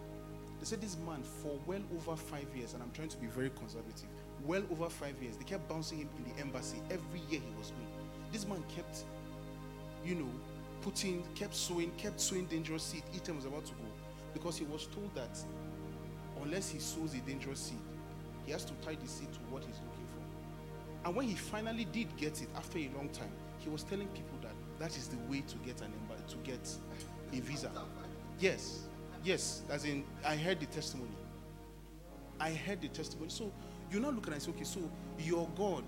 They 0.60 0.66
said 0.66 0.80
this 0.80 0.96
man 1.06 1.22
for 1.22 1.60
well 1.66 1.82
over 1.98 2.16
five 2.16 2.48
years, 2.56 2.74
and 2.74 2.82
I'm 2.82 2.92
trying 2.92 3.10
to 3.10 3.18
be 3.18 3.28
very 3.28 3.50
conservative, 3.50 4.08
well 4.46 4.64
over 4.72 4.90
five 4.90 5.22
years, 5.22 5.36
they 5.36 5.44
kept 5.44 5.68
bouncing 5.68 6.00
him 6.00 6.10
in 6.18 6.34
the 6.34 6.40
embassy 6.40 6.78
every 6.90 7.20
year 7.30 7.42
he 7.42 7.58
was 7.58 7.72
going. 7.72 7.88
This 8.32 8.48
man 8.48 8.64
kept, 8.74 9.04
you 10.06 10.16
know, 10.16 10.30
putting, 10.82 11.24
kept 11.36 11.56
sowing, 11.56 11.92
kept 11.92 12.20
sowing 12.20 12.46
dangerous 12.46 12.84
seed 12.84 13.04
he 13.12 13.32
was 13.32 13.46
about 13.46 13.66
to 13.66 13.72
go. 13.74 13.86
Because 14.34 14.58
he 14.58 14.66
was 14.66 14.88
told 14.88 15.14
that 15.16 15.38
unless 16.42 16.70
he 16.70 16.80
sows 16.80 17.14
a 17.14 17.20
dangerous 17.20 17.60
seed, 17.60 17.80
he 18.46 18.52
has 18.52 18.66
to 18.66 18.74
tie 18.86 18.96
the 18.96 19.08
seed 19.08 19.32
to 19.32 19.40
what 19.50 19.64
he's 19.64 19.76
looking 19.76 20.08
for. 20.08 21.08
And 21.08 21.16
when 21.16 21.28
he 21.28 21.36
finally 21.36 21.86
did 21.86 22.16
get 22.18 22.42
it 22.42 22.48
after 22.56 22.80
a 22.80 22.90
long 22.96 23.10
time, 23.10 23.32
he 23.60 23.70
was 23.70 23.84
telling 23.84 24.08
people 24.10 24.38
that 24.42 24.54
that 24.80 24.98
is 24.98 25.08
the 25.08 25.18
way 25.30 25.42
to 25.48 25.56
get 25.58 25.82
an 25.82 25.94
to 26.28 26.38
get 26.38 26.70
a 27.32 27.40
visa. 27.40 27.72
Yes, 28.40 28.82
yes. 29.24 29.62
As 29.70 29.86
in, 29.86 30.04
I 30.26 30.36
heard 30.36 30.60
the 30.60 30.66
testimony. 30.68 31.12
I 32.40 32.52
heard 32.52 32.82
the 32.82 32.90
testimony. 32.90 33.30
So 33.30 33.52
you're 33.92 34.02
not 34.02 34.16
looking 34.16 34.34
at 34.34 34.44
it, 34.44 34.50
okay, 34.50 34.64
so 34.64 34.80
your 35.20 35.48
God 35.56 35.84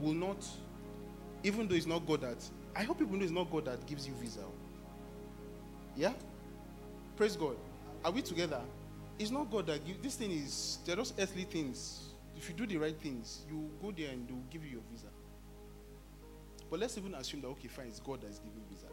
will 0.00 0.14
not, 0.14 0.46
even 1.44 1.68
though 1.68 1.74
it's 1.74 1.86
not 1.86 2.06
God 2.06 2.22
that, 2.22 2.44
I 2.74 2.84
hope 2.84 2.98
people 2.98 3.16
know 3.16 3.22
it's 3.22 3.32
not 3.32 3.50
God 3.50 3.64
that 3.66 3.84
gives 3.86 4.06
you 4.06 4.14
visa. 4.14 4.40
Yeah? 5.96 6.12
Praise 7.16 7.36
God. 7.36 7.56
Are 8.04 8.12
we 8.12 8.22
together? 8.22 8.60
It's 9.18 9.30
not 9.30 9.50
God 9.50 9.66
that 9.66 9.84
gives, 9.84 9.98
this 10.00 10.14
thing 10.14 10.30
is, 10.30 10.78
they're 10.86 10.96
just 10.96 11.14
earthly 11.18 11.44
things. 11.44 12.10
If 12.36 12.48
you 12.48 12.54
do 12.54 12.66
the 12.66 12.76
right 12.76 12.96
things, 12.96 13.40
you 13.50 13.68
go 13.82 13.90
there 13.90 14.10
and 14.10 14.28
they'll 14.28 14.36
give 14.50 14.64
you 14.64 14.72
your 14.72 14.82
visa. 14.92 15.08
But 16.70 16.80
let's 16.80 16.96
even 16.96 17.14
assume 17.14 17.40
that, 17.40 17.48
okay, 17.48 17.66
fine, 17.66 17.86
it's 17.86 17.98
God 17.98 18.20
that 18.20 18.28
is 18.28 18.38
giving 18.38 18.62
visa, 18.70 18.86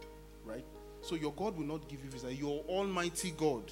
right? 0.44 0.66
So 1.02 1.16
your 1.16 1.34
God 1.34 1.56
will 1.56 1.66
not 1.66 1.88
give 1.88 2.04
you 2.04 2.10
visa. 2.10 2.34
Your 2.34 2.64
almighty 2.68 3.32
God, 3.38 3.72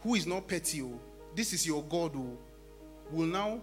who 0.00 0.14
is 0.14 0.26
not 0.26 0.48
petty, 0.48 0.80
oh, 0.80 0.98
this 1.34 1.52
is 1.52 1.66
your 1.66 1.82
God 1.82 2.12
who 2.12 2.38
will 3.10 3.26
now 3.26 3.60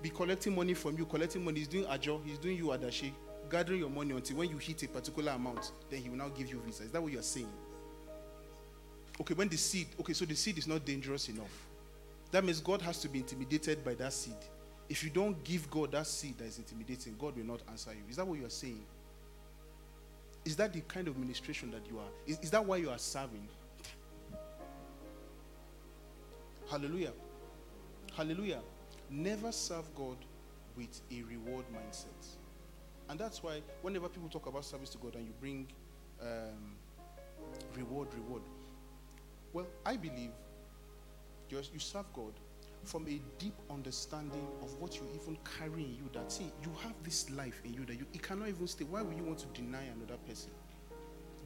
be 0.00 0.10
collecting 0.10 0.56
money 0.56 0.74
from 0.74 0.98
you, 0.98 1.04
collecting 1.06 1.44
money. 1.44 1.60
He's 1.60 1.68
doing 1.68 1.86
ajo, 1.88 2.20
he's 2.24 2.38
doing 2.38 2.56
you 2.56 2.66
adashi, 2.66 3.12
gathering 3.52 3.80
your 3.80 3.90
money 3.90 4.12
until 4.12 4.38
when 4.38 4.48
you 4.48 4.56
hit 4.56 4.82
a 4.82 4.88
particular 4.88 5.32
amount, 5.32 5.72
then 5.90 6.00
he 6.00 6.08
will 6.08 6.16
now 6.16 6.28
give 6.28 6.50
you 6.50 6.58
visa. 6.64 6.84
Is 6.84 6.90
that 6.90 7.02
what 7.02 7.12
you're 7.12 7.22
saying? 7.22 7.52
Okay, 9.20 9.34
when 9.34 9.48
the 9.48 9.58
seed, 9.58 9.88
okay, 10.00 10.14
so 10.14 10.24
the 10.24 10.34
seed 10.34 10.56
is 10.56 10.66
not 10.66 10.84
dangerous 10.86 11.28
enough. 11.28 11.68
That 12.30 12.42
means 12.44 12.60
God 12.60 12.80
has 12.80 12.98
to 13.02 13.08
be 13.10 13.18
intimidated 13.18 13.84
by 13.84 13.92
that 13.94 14.14
seed. 14.14 14.34
If 14.88 15.04
you 15.04 15.10
don't 15.10 15.44
give 15.44 15.70
God 15.70 15.92
that 15.92 16.06
seed 16.06 16.38
that 16.38 16.46
is 16.46 16.56
intimidating, 16.56 17.14
God 17.18 17.36
will 17.36 17.44
not 17.44 17.60
answer 17.68 17.92
you. 17.92 18.02
Is 18.08 18.16
that 18.16 18.26
what 18.26 18.38
you 18.38 18.46
are 18.46 18.50
saying? 18.50 18.82
Is 20.46 20.56
that 20.56 20.72
the 20.72 20.80
kind 20.80 21.06
of 21.06 21.18
ministration 21.18 21.70
that 21.72 21.86
you 21.88 21.98
are? 21.98 22.08
Is, 22.26 22.38
is 22.40 22.50
that 22.50 22.64
why 22.64 22.78
you 22.78 22.88
are 22.88 22.98
serving? 22.98 23.46
Hallelujah. 26.70 27.12
Hallelujah. 28.16 28.60
Never 29.10 29.52
serve 29.52 29.84
God 29.94 30.16
with 30.74 31.00
a 31.10 31.22
reward 31.24 31.66
mindset. 31.74 32.36
And 33.12 33.20
that's 33.20 33.42
why 33.42 33.60
whenever 33.82 34.08
people 34.08 34.30
talk 34.30 34.46
about 34.46 34.64
service 34.64 34.88
to 34.88 34.96
God 34.96 35.16
and 35.16 35.26
you 35.26 35.34
bring 35.38 35.66
um, 36.22 36.74
reward, 37.76 38.08
reward, 38.14 38.40
well, 39.52 39.66
I 39.84 39.98
believe 39.98 40.30
you 41.50 41.78
serve 41.78 42.10
God 42.14 42.32
from 42.84 43.06
a 43.08 43.20
deep 43.38 43.52
understanding 43.70 44.46
of 44.62 44.72
what 44.80 44.96
you 44.96 45.02
even 45.14 45.36
carry 45.58 45.82
in 45.84 45.94
you 45.94 46.08
that 46.14 46.32
see 46.32 46.50
you 46.62 46.70
have 46.82 46.94
this 47.04 47.28
life 47.28 47.60
in 47.66 47.74
you 47.74 47.84
that 47.84 47.96
you 47.96 48.06
it 48.14 48.22
cannot 48.22 48.48
even 48.48 48.66
stay. 48.66 48.84
Why 48.84 49.02
would 49.02 49.14
you 49.14 49.24
want 49.24 49.40
to 49.40 49.46
deny 49.48 49.82
another 49.94 50.18
person 50.26 50.50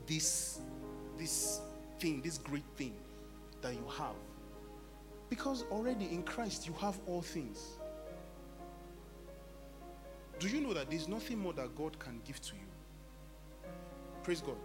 this 0.06 0.60
this 1.18 1.62
thing 1.98 2.22
this 2.22 2.38
great 2.38 2.62
thing 2.76 2.94
that 3.62 3.72
you 3.72 3.84
have? 3.98 4.14
Because 5.28 5.64
already 5.72 6.04
in 6.04 6.22
christ 6.22 6.68
you 6.68 6.74
have 6.74 6.96
all 7.08 7.22
things 7.22 7.80
do 10.38 10.48
you 10.48 10.60
know 10.60 10.74
that 10.74 10.90
there's 10.90 11.08
nothing 11.08 11.38
more 11.38 11.52
that 11.52 11.74
god 11.76 11.98
can 11.98 12.20
give 12.24 12.40
to 12.40 12.54
you 12.54 13.70
praise 14.22 14.40
god 14.40 14.56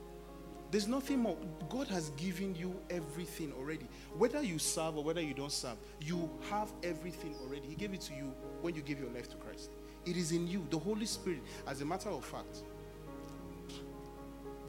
there's 0.71 0.87
nothing 0.87 1.19
more. 1.19 1.35
God 1.69 1.89
has 1.89 2.11
given 2.11 2.55
you 2.55 2.73
everything 2.89 3.51
already. 3.59 3.85
Whether 4.17 4.41
you 4.41 4.57
serve 4.57 4.97
or 4.97 5.03
whether 5.03 5.21
you 5.21 5.33
don't 5.33 5.51
serve, 5.51 5.75
you 5.99 6.29
have 6.49 6.71
everything 6.81 7.35
already. 7.43 7.67
He 7.67 7.75
gave 7.75 7.93
it 7.93 7.99
to 8.01 8.13
you 8.13 8.33
when 8.61 8.73
you 8.73 8.81
gave 8.81 8.97
your 8.97 9.09
life 9.09 9.29
to 9.31 9.35
Christ. 9.35 9.69
It 10.05 10.15
is 10.15 10.31
in 10.31 10.47
you. 10.47 10.65
The 10.69 10.79
Holy 10.79 11.05
Spirit, 11.05 11.41
as 11.67 11.81
a 11.81 11.85
matter 11.85 12.09
of 12.09 12.23
fact, 12.23 12.63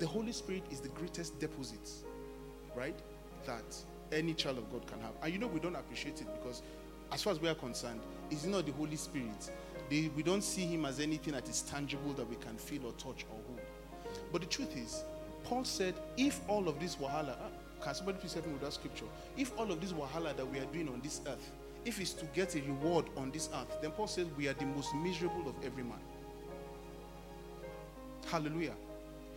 the 0.01 0.07
Holy 0.07 0.33
Spirit 0.33 0.65
is 0.73 0.81
the 0.81 0.89
greatest 0.89 1.39
deposit, 1.39 1.89
right? 2.75 2.99
That 3.47 3.77
any 4.11 4.35
child 4.35 4.59
of 4.59 4.71
God 4.73 4.85
can 4.89 5.01
have. 5.01 5.13
And 5.23 5.33
you 5.33 5.39
know, 5.39 5.47
we 5.47 5.61
don't 5.61 5.77
appreciate 5.77 6.21
it 6.21 6.27
because, 6.35 6.63
as 7.13 7.23
far 7.23 7.33
as 7.33 7.41
we 7.41 7.49
are 7.49 7.55
concerned, 7.55 8.01
it's 8.29 8.45
not 8.45 8.67
the 8.67 8.73
Holy 8.73 8.97
Spirit. 8.97 9.51
They, 9.93 10.11
we 10.17 10.23
don't 10.23 10.43
see 10.43 10.63
him 10.63 10.87
as 10.87 11.01
anything 11.01 11.35
that 11.35 11.47
is 11.51 11.61
tangible 11.61 12.15
that 12.15 12.27
we 12.27 12.37
can 12.37 12.57
feel 12.57 12.87
or 12.87 12.93
touch 12.93 13.27
or 13.31 13.37
hold. 13.47 13.61
But 14.33 14.41
the 14.41 14.47
truth 14.47 14.75
is, 14.75 15.05
Paul 15.45 15.65
said, 15.65 15.93
if 16.17 16.41
all 16.49 16.67
of 16.67 16.81
this 16.81 16.97
wahala, 16.97 17.37
ah, 17.39 17.51
can 17.85 17.95
somebody 17.95 18.17
please 18.17 18.33
help 18.33 18.47
me 18.47 18.55
with 18.55 18.63
that 18.63 18.73
scripture? 18.73 19.05
If 19.37 19.53
all 19.59 19.71
of 19.71 19.83
this 19.83 19.93
wahala 19.93 20.35
that 20.35 20.51
we 20.51 20.61
are 20.61 20.65
doing 20.65 20.89
on 20.89 21.03
this 21.03 21.21
earth, 21.27 21.51
if 21.85 22.01
it's 22.01 22.15
to 22.15 22.25
get 22.27 22.55
a 22.55 22.63
reward 22.63 23.05
on 23.19 23.33
this 23.33 23.51
earth, 23.55 23.83
then 23.83 23.91
Paul 23.91 24.07
says 24.07 24.29
we 24.39 24.49
are 24.49 24.55
the 24.55 24.65
most 24.65 24.95
miserable 24.95 25.47
of 25.47 25.57
every 25.63 25.83
man. 25.83 26.01
Hallelujah. 28.29 28.75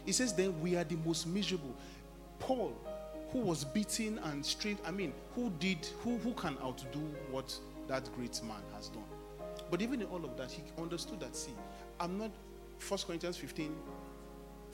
He 0.05 0.13
says 0.13 0.31
then 0.31 0.57
we 0.61 0.77
are 0.77 0.85
the 0.85 0.95
most 1.05 1.27
miserable. 1.27 1.75
Paul, 2.39 2.73
who 3.33 3.39
was 3.39 3.65
beaten 3.65 4.19
and 4.19 4.45
stripped, 4.45 4.87
I 4.87 4.91
mean, 4.91 5.11
who 5.35 5.51
did, 5.59 5.85
who, 5.99 6.15
who 6.19 6.31
can 6.31 6.57
outdo 6.63 7.01
what 7.29 7.53
that 7.89 8.09
great 8.15 8.41
man 8.41 8.61
has 8.73 8.87
done? 8.87 9.03
But 9.71 9.81
even 9.81 10.01
in 10.01 10.07
all 10.07 10.23
of 10.23 10.37
that, 10.37 10.51
he 10.51 10.63
understood 10.79 11.19
that, 11.21 11.35
see, 11.35 11.53
I'm 11.99 12.17
not, 12.17 12.31
1 12.87 12.99
Corinthians 13.07 13.37
15, 13.37 13.75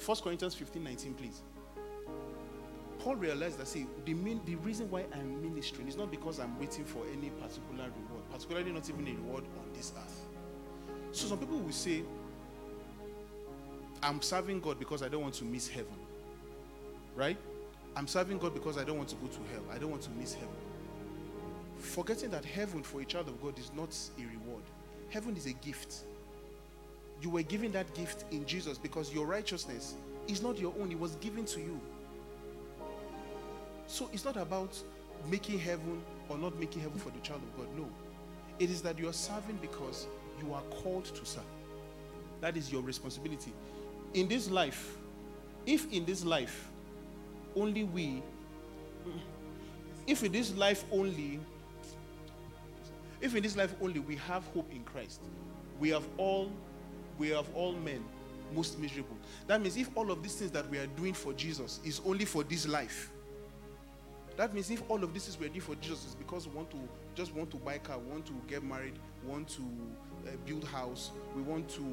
1 0.05 0.17
Corinthians 0.21 0.55
15, 0.55 0.83
19, 0.83 1.13
please. 1.13 1.41
Paul 2.99 3.15
realized 3.15 3.57
that, 3.57 3.67
see, 3.67 3.87
the, 4.05 4.13
main, 4.13 4.41
the 4.45 4.55
reason 4.55 4.89
why 4.91 5.05
I'm 5.13 5.41
ministering 5.41 5.87
is 5.87 5.97
not 5.97 6.11
because 6.11 6.39
I'm 6.39 6.59
waiting 6.59 6.85
for 6.85 7.03
any 7.11 7.29
particular 7.29 7.85
reward, 7.85 8.29
particularly 8.31 8.71
not 8.71 8.87
even 8.89 9.07
a 9.07 9.11
reward 9.11 9.43
on 9.43 9.73
this 9.73 9.93
earth. 9.97 10.21
So 11.11 11.27
some 11.27 11.39
people 11.39 11.57
will 11.57 11.71
say, 11.71 12.03
I'm 14.03 14.21
serving 14.21 14.59
God 14.59 14.79
because 14.79 15.03
I 15.03 15.09
don't 15.09 15.21
want 15.21 15.33
to 15.35 15.45
miss 15.45 15.67
heaven. 15.67 15.95
Right? 17.15 17.37
I'm 17.95 18.07
serving 18.07 18.37
God 18.37 18.53
because 18.53 18.77
I 18.77 18.83
don't 18.83 18.97
want 18.97 19.09
to 19.09 19.15
go 19.15 19.27
to 19.27 19.39
hell. 19.51 19.63
I 19.71 19.77
don't 19.77 19.91
want 19.91 20.03
to 20.03 20.11
miss 20.11 20.33
heaven. 20.33 20.49
Forgetting 21.77 22.29
that 22.31 22.45
heaven 22.45 22.83
for 22.83 23.01
a 23.01 23.05
child 23.05 23.27
of 23.27 23.41
God 23.41 23.57
is 23.57 23.71
not 23.75 23.95
a 24.17 24.21
reward, 24.21 24.63
heaven 25.11 25.35
is 25.35 25.45
a 25.45 25.53
gift. 25.53 26.03
You 27.21 27.29
were 27.29 27.43
given 27.43 27.71
that 27.73 27.93
gift 27.93 28.25
in 28.31 28.45
Jesus 28.45 28.77
because 28.77 29.13
your 29.13 29.27
righteousness 29.27 29.93
is 30.27 30.41
not 30.41 30.57
your 30.57 30.73
own, 30.79 30.91
it 30.91 30.99
was 30.99 31.15
given 31.15 31.45
to 31.45 31.59
you. 31.59 31.79
So 33.87 34.09
it's 34.13 34.25
not 34.25 34.37
about 34.37 34.75
making 35.29 35.59
heaven 35.59 36.01
or 36.29 36.37
not 36.37 36.57
making 36.57 36.81
heaven 36.81 36.97
for 36.97 37.09
the 37.09 37.19
child 37.19 37.41
of 37.43 37.57
God. 37.57 37.77
No. 37.77 37.87
It 38.57 38.69
is 38.69 38.81
that 38.83 38.97
you 38.97 39.07
are 39.09 39.13
serving 39.13 39.57
because 39.61 40.07
you 40.41 40.53
are 40.53 40.61
called 40.81 41.05
to 41.05 41.25
serve. 41.25 41.43
That 42.39 42.57
is 42.57 42.71
your 42.71 42.81
responsibility. 42.81 43.53
In 44.13 44.27
this 44.27 44.49
life, 44.49 44.97
if 45.65 45.91
in 45.91 46.05
this 46.05 46.23
life 46.25 46.67
only 47.55 47.83
we, 47.83 48.23
if 50.07 50.23
in 50.23 50.31
this 50.31 50.55
life 50.55 50.83
only, 50.91 51.39
if 53.21 53.35
in 53.35 53.43
this 53.43 53.55
life 53.55 53.73
only 53.81 53.99
we 53.99 54.15
have 54.17 54.43
hope 54.53 54.71
in 54.71 54.83
Christ, 54.83 55.21
we 55.79 55.89
have 55.89 56.07
all, 56.17 56.51
we 57.17 57.29
have 57.29 57.47
all 57.53 57.73
men 57.73 58.03
most 58.53 58.79
miserable. 58.79 59.17
That 59.47 59.61
means 59.61 59.77
if 59.77 59.89
all 59.95 60.11
of 60.11 60.21
these 60.21 60.35
things 60.35 60.51
that 60.51 60.69
we 60.69 60.77
are 60.77 60.87
doing 60.87 61.13
for 61.13 61.33
Jesus 61.33 61.79
is 61.83 62.01
only 62.05 62.25
for 62.25 62.43
this 62.43 62.67
life, 62.67 63.11
that 64.37 64.53
means 64.53 64.71
if 64.71 64.81
all 64.89 65.03
of 65.03 65.13
this 65.13 65.27
is 65.27 65.39
we 65.39 65.45
are 65.45 65.49
doing 65.49 65.61
for 65.61 65.75
Jesus 65.75 66.07
is 66.07 66.15
because 66.15 66.47
we 66.47 66.55
want 66.55 66.71
to 66.71 66.77
just 67.15 67.33
want 67.35 67.51
to 67.51 67.57
buy 67.57 67.77
car, 67.77 67.99
want 67.99 68.25
to 68.25 68.33
get 68.47 68.63
married, 68.63 68.93
want 69.25 69.47
to 69.49 69.61
uh, 69.61 70.31
build 70.45 70.63
house, 70.63 71.11
we 71.35 71.41
want 71.41 71.69
to 71.69 71.83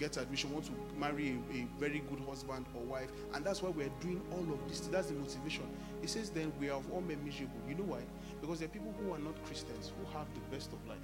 get 0.00 0.16
admission, 0.16 0.50
want 0.52 0.64
to 0.64 0.72
marry 0.98 1.38
a, 1.52 1.56
a, 1.58 1.66
very 1.78 2.02
good 2.08 2.20
husband 2.26 2.64
or 2.74 2.82
wife, 2.82 3.12
and 3.34 3.44
that's 3.44 3.62
why 3.62 3.68
we're 3.68 3.90
doing 4.00 4.20
all 4.32 4.54
of 4.54 4.68
this. 4.68 4.80
That's 4.80 5.08
the 5.08 5.14
motivation. 5.14 5.64
It 6.02 6.08
says 6.08 6.30
then 6.30 6.52
we 6.58 6.70
are 6.70 6.80
all 6.90 7.02
men 7.02 7.22
miserable. 7.24 7.60
You 7.68 7.74
know 7.74 7.84
why? 7.84 8.00
Because 8.40 8.58
there 8.58 8.66
are 8.66 8.72
people 8.72 8.94
who 8.98 9.12
are 9.12 9.18
not 9.18 9.34
Christians 9.44 9.92
who 9.96 10.18
have 10.18 10.26
the 10.34 10.40
best 10.56 10.72
of 10.72 10.84
life. 10.88 10.98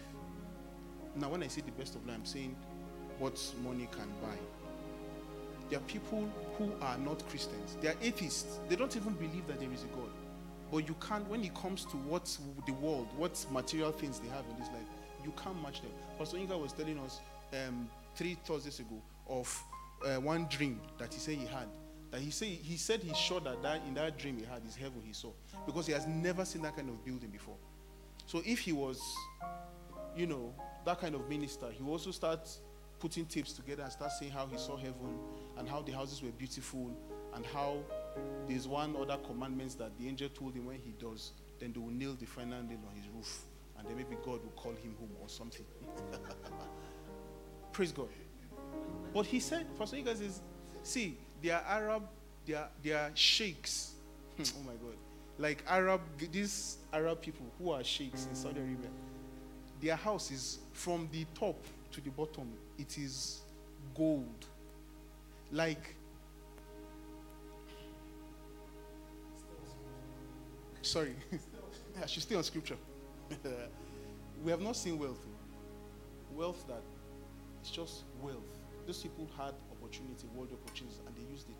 Now, 1.14 1.28
when 1.28 1.42
I 1.42 1.48
say 1.48 1.60
the 1.60 1.72
best 1.72 1.94
of 1.94 2.06
life, 2.06 2.16
I'm 2.16 2.24
saying 2.24 2.56
what 3.18 3.38
money 3.62 3.86
can 3.92 4.08
buy. 4.22 4.36
There 5.68 5.78
are 5.78 5.82
people 5.82 6.28
who 6.56 6.72
are 6.80 6.96
not 6.98 7.26
Christians. 7.28 7.76
They 7.82 7.88
are 7.88 7.96
atheists. 8.00 8.60
They 8.68 8.76
don't 8.76 8.96
even 8.96 9.12
believe 9.14 9.46
that 9.48 9.60
there 9.60 9.72
is 9.72 9.84
a 9.84 9.88
God. 9.88 10.10
But 10.72 10.88
you 10.88 10.96
can't, 11.06 11.28
when 11.28 11.44
it 11.44 11.54
comes 11.54 11.84
to 11.86 11.96
what 11.96 12.36
the 12.66 12.72
world, 12.74 13.08
what 13.16 13.44
material 13.52 13.92
things 13.92 14.20
they 14.20 14.28
have 14.28 14.44
in 14.50 14.58
this 14.58 14.68
life, 14.68 14.88
you 15.24 15.32
can't 15.42 15.60
match 15.62 15.82
them. 15.82 15.90
Pastor 16.18 16.38
Yinka 16.38 16.60
was 16.60 16.72
telling 16.72 16.98
us 17.00 17.20
um, 17.52 17.88
three 18.16 18.36
Thursdays 18.44 18.80
ago 18.80 19.02
of 19.28 19.62
uh, 20.04 20.16
one 20.20 20.46
dream 20.48 20.80
that 20.98 21.12
he 21.12 21.20
said 21.20 21.34
he 21.34 21.46
had. 21.46 21.68
That 22.10 22.20
he 22.20 22.30
said 22.30 22.48
he 22.48 22.76
said 22.76 23.02
he's 23.02 23.16
sure 23.16 23.40
that, 23.40 23.62
that 23.62 23.82
in 23.86 23.94
that 23.94 24.18
dream 24.18 24.38
he 24.38 24.44
had 24.44 24.62
is 24.66 24.76
heaven 24.76 25.02
he 25.04 25.12
saw 25.12 25.32
because 25.66 25.86
he 25.86 25.92
has 25.92 26.06
never 26.06 26.44
seen 26.44 26.62
that 26.62 26.76
kind 26.76 26.88
of 26.88 27.04
building 27.04 27.30
before. 27.30 27.56
So 28.26 28.42
if 28.44 28.60
he 28.60 28.72
was, 28.72 29.00
you 30.16 30.26
know, 30.26 30.54
that 30.84 31.00
kind 31.00 31.14
of 31.14 31.28
minister, 31.28 31.70
he 31.70 31.84
also 31.84 32.10
start 32.10 32.48
putting 32.98 33.26
tapes 33.26 33.52
together 33.52 33.82
and 33.82 33.92
start 33.92 34.12
saying 34.12 34.32
how 34.32 34.46
he 34.46 34.56
saw 34.56 34.76
heaven 34.76 35.18
and 35.58 35.68
how 35.68 35.82
the 35.82 35.92
houses 35.92 36.22
were 36.22 36.30
beautiful 36.30 36.96
and 37.34 37.44
how 37.46 37.78
there's 38.48 38.66
one 38.66 38.96
other 38.96 39.18
commandments 39.26 39.74
that 39.74 39.96
the 39.98 40.08
angel 40.08 40.28
told 40.30 40.54
him 40.54 40.66
when 40.66 40.78
he 40.78 40.92
does, 40.98 41.32
then 41.58 41.72
they 41.72 41.80
will 41.80 41.90
nail 41.90 42.16
the 42.18 42.26
final 42.26 42.62
nail 42.62 42.78
on 42.88 42.96
his 42.96 43.08
roof 43.14 43.42
and 43.78 43.86
then 43.86 43.96
maybe 43.96 44.16
God 44.24 44.42
will 44.42 44.54
call 44.56 44.72
him 44.72 44.94
home 44.98 45.10
or 45.20 45.28
something. 45.28 45.66
Praise 47.76 47.92
God. 47.92 48.08
But 49.12 49.26
he 49.26 49.38
said, 49.38 49.66
Pastor 49.78 50.00
guys 50.00 50.22
is, 50.22 50.40
see, 50.82 51.18
they 51.42 51.50
are 51.50 51.62
Arab, 51.68 52.04
they 52.46 52.54
are, 52.54 52.70
they 52.82 52.92
are 52.92 53.10
sheikhs. 53.12 53.92
Hmm, 54.38 54.44
oh 54.44 54.62
my 54.66 54.72
God. 54.72 54.96
Like 55.36 55.62
Arab, 55.68 56.00
these 56.32 56.78
Arab 56.90 57.20
people 57.20 57.44
who 57.58 57.72
are 57.72 57.84
sheikhs 57.84 58.28
in 58.30 58.34
Saudi 58.34 58.60
Arabia, 58.60 58.88
their 59.82 59.94
house 59.94 60.30
is 60.30 60.60
from 60.72 61.06
the 61.12 61.26
top 61.38 61.62
to 61.92 62.00
the 62.00 62.08
bottom, 62.08 62.50
it 62.78 62.96
is 62.96 63.42
gold. 63.94 64.46
Like, 65.52 65.94
sorry, 70.80 71.14
should 72.06 72.22
stay 72.22 72.36
on 72.36 72.42
scripture. 72.42 72.78
we 74.42 74.50
have 74.50 74.62
not 74.62 74.76
seen 74.76 74.98
wealth. 74.98 75.26
Wealth 76.34 76.64
that 76.68 76.80
it's 77.66 77.74
just 77.74 78.04
wealth. 78.22 78.36
Those 78.86 79.02
people 79.02 79.28
had 79.36 79.52
opportunity, 79.72 80.28
world 80.36 80.52
opportunities, 80.52 81.00
and 81.04 81.16
they 81.16 81.32
used 81.32 81.48
it. 81.48 81.56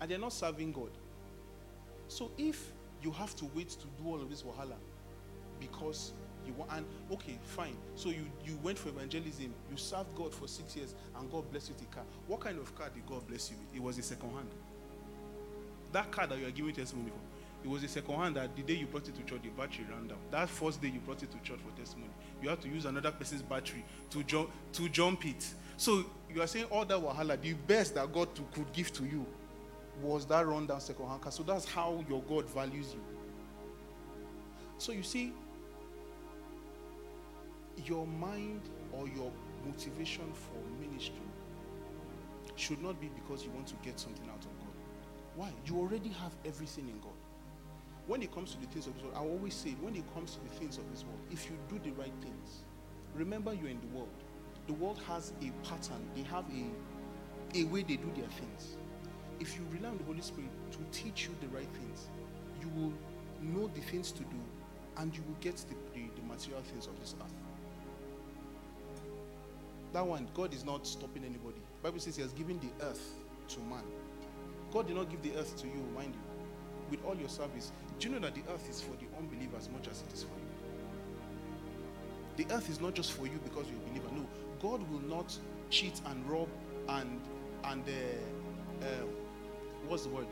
And 0.00 0.08
they're 0.08 0.18
not 0.18 0.32
serving 0.32 0.70
God. 0.70 0.90
So 2.06 2.30
if 2.38 2.70
you 3.02 3.10
have 3.10 3.34
to 3.36 3.46
wait 3.56 3.70
to 3.70 3.86
do 4.00 4.08
all 4.08 4.20
of 4.20 4.30
this 4.30 4.42
wahala 4.42 4.76
because 5.58 6.12
you 6.46 6.52
want, 6.52 6.70
and 6.74 6.86
okay, 7.10 7.36
fine. 7.42 7.76
So 7.96 8.10
you, 8.10 8.24
you 8.46 8.56
went 8.62 8.78
for 8.78 8.90
evangelism, 8.90 9.52
you 9.68 9.76
served 9.76 10.14
God 10.14 10.32
for 10.32 10.46
six 10.46 10.76
years, 10.76 10.94
and 11.18 11.28
God 11.28 11.50
bless 11.50 11.68
you 11.68 11.74
with 11.74 11.88
a 11.90 11.94
car. 11.94 12.04
What 12.28 12.40
kind 12.40 12.58
of 12.58 12.72
car 12.76 12.88
did 12.94 13.04
God 13.06 13.26
bless 13.26 13.50
you 13.50 13.56
with? 13.56 13.74
It 13.74 13.82
was 13.82 13.98
a 13.98 14.02
second 14.02 14.30
hand. 14.30 14.48
That 15.90 16.12
car 16.12 16.28
that 16.28 16.38
you 16.38 16.46
are 16.46 16.52
giving 16.52 16.72
testimony 16.72 17.10
for, 17.10 17.33
it 17.64 17.70
was 17.70 17.82
a 17.82 17.88
second 17.88 18.14
hand 18.14 18.36
that 18.36 18.54
the 18.54 18.62
day 18.62 18.74
you 18.74 18.86
brought 18.86 19.08
it 19.08 19.14
to 19.14 19.22
church, 19.22 19.40
the 19.42 19.48
battery 19.48 19.86
ran 19.90 20.06
down. 20.06 20.18
That 20.30 20.50
first 20.50 20.82
day 20.82 20.88
you 20.88 21.00
brought 21.00 21.22
it 21.22 21.30
to 21.30 21.38
church 21.38 21.60
for 21.64 21.74
testimony, 21.80 22.10
you 22.42 22.50
had 22.50 22.60
to 22.60 22.68
use 22.68 22.84
another 22.84 23.10
person's 23.10 23.40
battery 23.40 23.82
to 24.10 24.22
jump 24.24 24.50
to 24.74 24.88
jump 24.90 25.24
it. 25.24 25.46
So 25.78 26.04
you 26.32 26.42
are 26.42 26.46
saying 26.46 26.66
all 26.66 26.84
that 26.84 26.98
wahala, 26.98 27.40
the 27.40 27.54
best 27.54 27.94
that 27.94 28.12
God 28.12 28.34
to, 28.34 28.42
could 28.52 28.70
give 28.74 28.92
to 28.92 29.04
you 29.04 29.24
was 30.02 30.26
that 30.26 30.46
run 30.46 30.66
down 30.66 30.80
second 30.80 31.08
hand 31.08 31.22
car. 31.22 31.32
So 31.32 31.42
that's 31.42 31.64
how 31.64 32.04
your 32.06 32.20
God 32.22 32.46
values 32.50 32.92
you. 32.92 33.00
So 34.76 34.92
you 34.92 35.02
see, 35.02 35.32
your 37.86 38.06
mind 38.06 38.60
or 38.92 39.08
your 39.08 39.32
motivation 39.64 40.30
for 40.34 40.86
ministry 40.86 41.14
should 42.56 42.82
not 42.82 43.00
be 43.00 43.08
because 43.14 43.42
you 43.42 43.50
want 43.52 43.66
to 43.68 43.74
get 43.82 43.98
something 43.98 44.28
out 44.28 44.44
of 44.44 44.58
God. 44.60 44.74
Why? 45.36 45.52
You 45.64 45.78
already 45.78 46.10
have 46.10 46.32
everything 46.44 46.88
in 46.88 47.00
God 47.00 47.13
when 48.06 48.22
it 48.22 48.32
comes 48.34 48.52
to 48.52 48.60
the 48.60 48.66
things 48.66 48.86
of 48.86 48.94
this 48.94 49.02
world, 49.02 49.14
I 49.16 49.20
always 49.20 49.54
say, 49.54 49.70
when 49.80 49.96
it 49.96 50.04
comes 50.12 50.34
to 50.34 50.40
the 50.40 50.50
things 50.60 50.76
of 50.76 50.90
this 50.90 51.04
world, 51.04 51.18
if 51.30 51.46
you 51.46 51.56
do 51.68 51.78
the 51.82 51.94
right 51.96 52.12
things, 52.20 52.64
remember 53.14 53.54
you're 53.54 53.70
in 53.70 53.80
the 53.80 53.96
world. 53.96 54.08
The 54.66 54.74
world 54.74 55.00
has 55.08 55.32
a 55.40 55.50
pattern, 55.66 56.06
they 56.14 56.22
have 56.22 56.44
a, 56.50 57.58
a 57.58 57.64
way 57.64 57.82
they 57.82 57.96
do 57.96 58.10
their 58.14 58.28
things. 58.28 58.76
If 59.40 59.56
you 59.56 59.66
rely 59.72 59.88
on 59.88 59.98
the 59.98 60.04
Holy 60.04 60.20
Spirit 60.20 60.50
to 60.72 60.78
teach 60.92 61.24
you 61.24 61.34
the 61.40 61.48
right 61.48 61.68
things, 61.72 62.08
you 62.60 62.68
will 62.76 62.92
know 63.40 63.68
the 63.68 63.80
things 63.80 64.12
to 64.12 64.22
do 64.24 64.40
and 64.98 65.14
you 65.14 65.22
will 65.26 65.36
get 65.40 65.56
the, 65.56 65.74
the, 65.92 66.06
the 66.16 66.22
material 66.26 66.62
things 66.62 66.86
of 66.86 66.98
this 67.00 67.14
earth. 67.20 67.32
That 69.92 70.06
one, 70.06 70.28
God 70.34 70.52
is 70.54 70.64
not 70.64 70.86
stopping 70.86 71.24
anybody. 71.24 71.60
Bible 71.82 72.00
says 72.00 72.16
He 72.16 72.22
has 72.22 72.32
given 72.32 72.60
the 72.60 72.86
earth 72.86 73.14
to 73.48 73.60
man. 73.60 73.82
God 74.72 74.86
did 74.86 74.96
not 74.96 75.10
give 75.10 75.22
the 75.22 75.38
earth 75.38 75.56
to 75.58 75.66
you, 75.66 75.84
mind 75.94 76.14
you 76.14 76.33
with 76.90 77.04
all 77.04 77.16
your 77.16 77.28
service, 77.28 77.72
do 77.98 78.08
you 78.08 78.14
know 78.14 78.20
that 78.20 78.34
the 78.34 78.42
earth 78.52 78.68
is 78.68 78.80
for 78.80 78.92
the 78.96 79.06
unbeliever 79.18 79.56
as 79.56 79.68
much 79.70 79.88
as 79.88 80.02
it 80.02 80.12
is 80.12 80.22
for 80.22 80.34
you? 80.34 80.44
The 82.36 82.54
earth 82.54 82.68
is 82.68 82.80
not 82.80 82.94
just 82.94 83.12
for 83.12 83.26
you 83.26 83.38
because 83.44 83.66
you're 83.68 83.78
a 83.78 83.88
believer. 83.90 84.08
No, 84.14 84.26
God 84.60 84.88
will 84.90 85.02
not 85.08 85.36
cheat 85.70 86.00
and 86.06 86.28
rob 86.28 86.48
and 86.88 87.20
and 87.64 87.82
uh, 87.88 88.84
uh, 88.84 88.86
what's 89.88 90.04
the 90.04 90.10
word? 90.10 90.26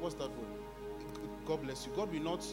What's 0.00 0.14
that 0.16 0.28
word? 0.28 0.62
God 1.46 1.62
bless 1.62 1.86
you. 1.86 1.92
God 1.96 2.12
will 2.12 2.22
not, 2.22 2.46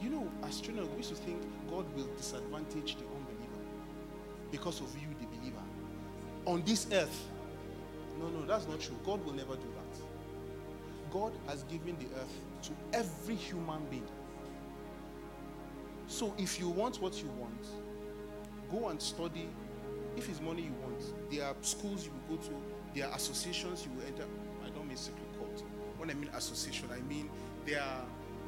you 0.00 0.10
know, 0.10 0.28
as 0.44 0.60
children, 0.60 0.88
we 0.92 0.98
used 0.98 1.10
to 1.10 1.16
think 1.16 1.40
God 1.68 1.84
will 1.96 2.06
disadvantage 2.16 2.96
the 2.96 3.04
unbeliever 3.04 3.62
because 4.50 4.80
of 4.80 4.94
you, 4.94 5.08
the 5.20 5.26
believer. 5.36 5.62
On 6.46 6.62
this 6.64 6.86
earth, 6.92 7.26
no, 8.20 8.28
no, 8.28 8.46
that's 8.46 8.66
not 8.68 8.80
true. 8.80 8.96
God 9.04 9.24
will 9.24 9.34
never 9.34 9.54
do 9.54 9.66
that. 9.74 10.07
God 11.10 11.32
has 11.46 11.62
given 11.64 11.96
the 11.98 12.06
earth 12.20 12.38
to 12.62 12.70
every 12.92 13.34
human 13.34 13.84
being. 13.90 14.06
So 16.06 16.34
if 16.38 16.58
you 16.58 16.68
want 16.68 17.00
what 17.00 17.22
you 17.22 17.28
want, 17.38 17.66
go 18.70 18.88
and 18.88 19.00
study. 19.00 19.48
If 20.16 20.28
it's 20.28 20.40
money 20.40 20.62
you 20.62 20.74
want, 20.82 21.02
there 21.30 21.44
are 21.44 21.54
schools 21.60 22.06
you 22.06 22.12
will 22.12 22.36
go 22.36 22.42
to, 22.44 22.50
there 22.94 23.06
are 23.06 23.14
associations 23.14 23.86
you 23.86 23.92
will 23.96 24.06
enter. 24.06 24.24
I 24.64 24.70
don't 24.70 24.88
mean 24.88 24.96
secret 24.96 25.26
cult. 25.38 25.62
When 25.96 26.10
I 26.10 26.14
mean 26.14 26.30
association, 26.34 26.88
I 26.92 27.00
mean 27.02 27.30
there 27.66 27.80
are 27.82 28.02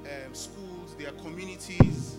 um, 0.05 0.35
schools, 0.35 0.97
there 0.99 1.09
are 1.09 1.17
communities 1.23 2.17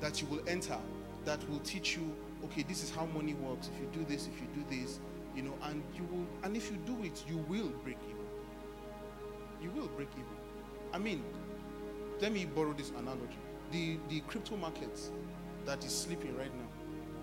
that 0.00 0.20
you 0.20 0.26
will 0.28 0.42
enter 0.48 0.78
that 1.24 1.46
will 1.50 1.60
teach 1.60 1.96
you, 1.96 2.14
okay, 2.44 2.62
this 2.62 2.82
is 2.82 2.90
how 2.90 3.06
money 3.06 3.34
works. 3.34 3.70
If 3.74 3.80
you 3.80 3.88
do 3.92 4.04
this, 4.10 4.26
if 4.26 4.40
you 4.40 4.46
do 4.54 4.64
this, 4.74 4.98
you 5.36 5.42
know, 5.42 5.54
and 5.64 5.82
you 5.94 6.04
will, 6.10 6.26
and 6.42 6.56
if 6.56 6.70
you 6.70 6.78
do 6.78 6.96
it, 7.04 7.22
you 7.28 7.36
will 7.48 7.68
break 7.84 7.98
will 9.78 9.88
break 9.88 10.08
even. 10.12 10.26
I 10.92 10.98
mean, 10.98 11.22
let 12.20 12.32
me 12.32 12.44
borrow 12.44 12.72
this 12.72 12.90
analogy. 12.90 13.38
The 13.72 13.98
the 14.08 14.20
crypto 14.20 14.56
markets 14.56 15.10
that 15.66 15.84
is 15.84 15.92
sleeping 15.92 16.36
right 16.36 16.54
now, 16.56 16.68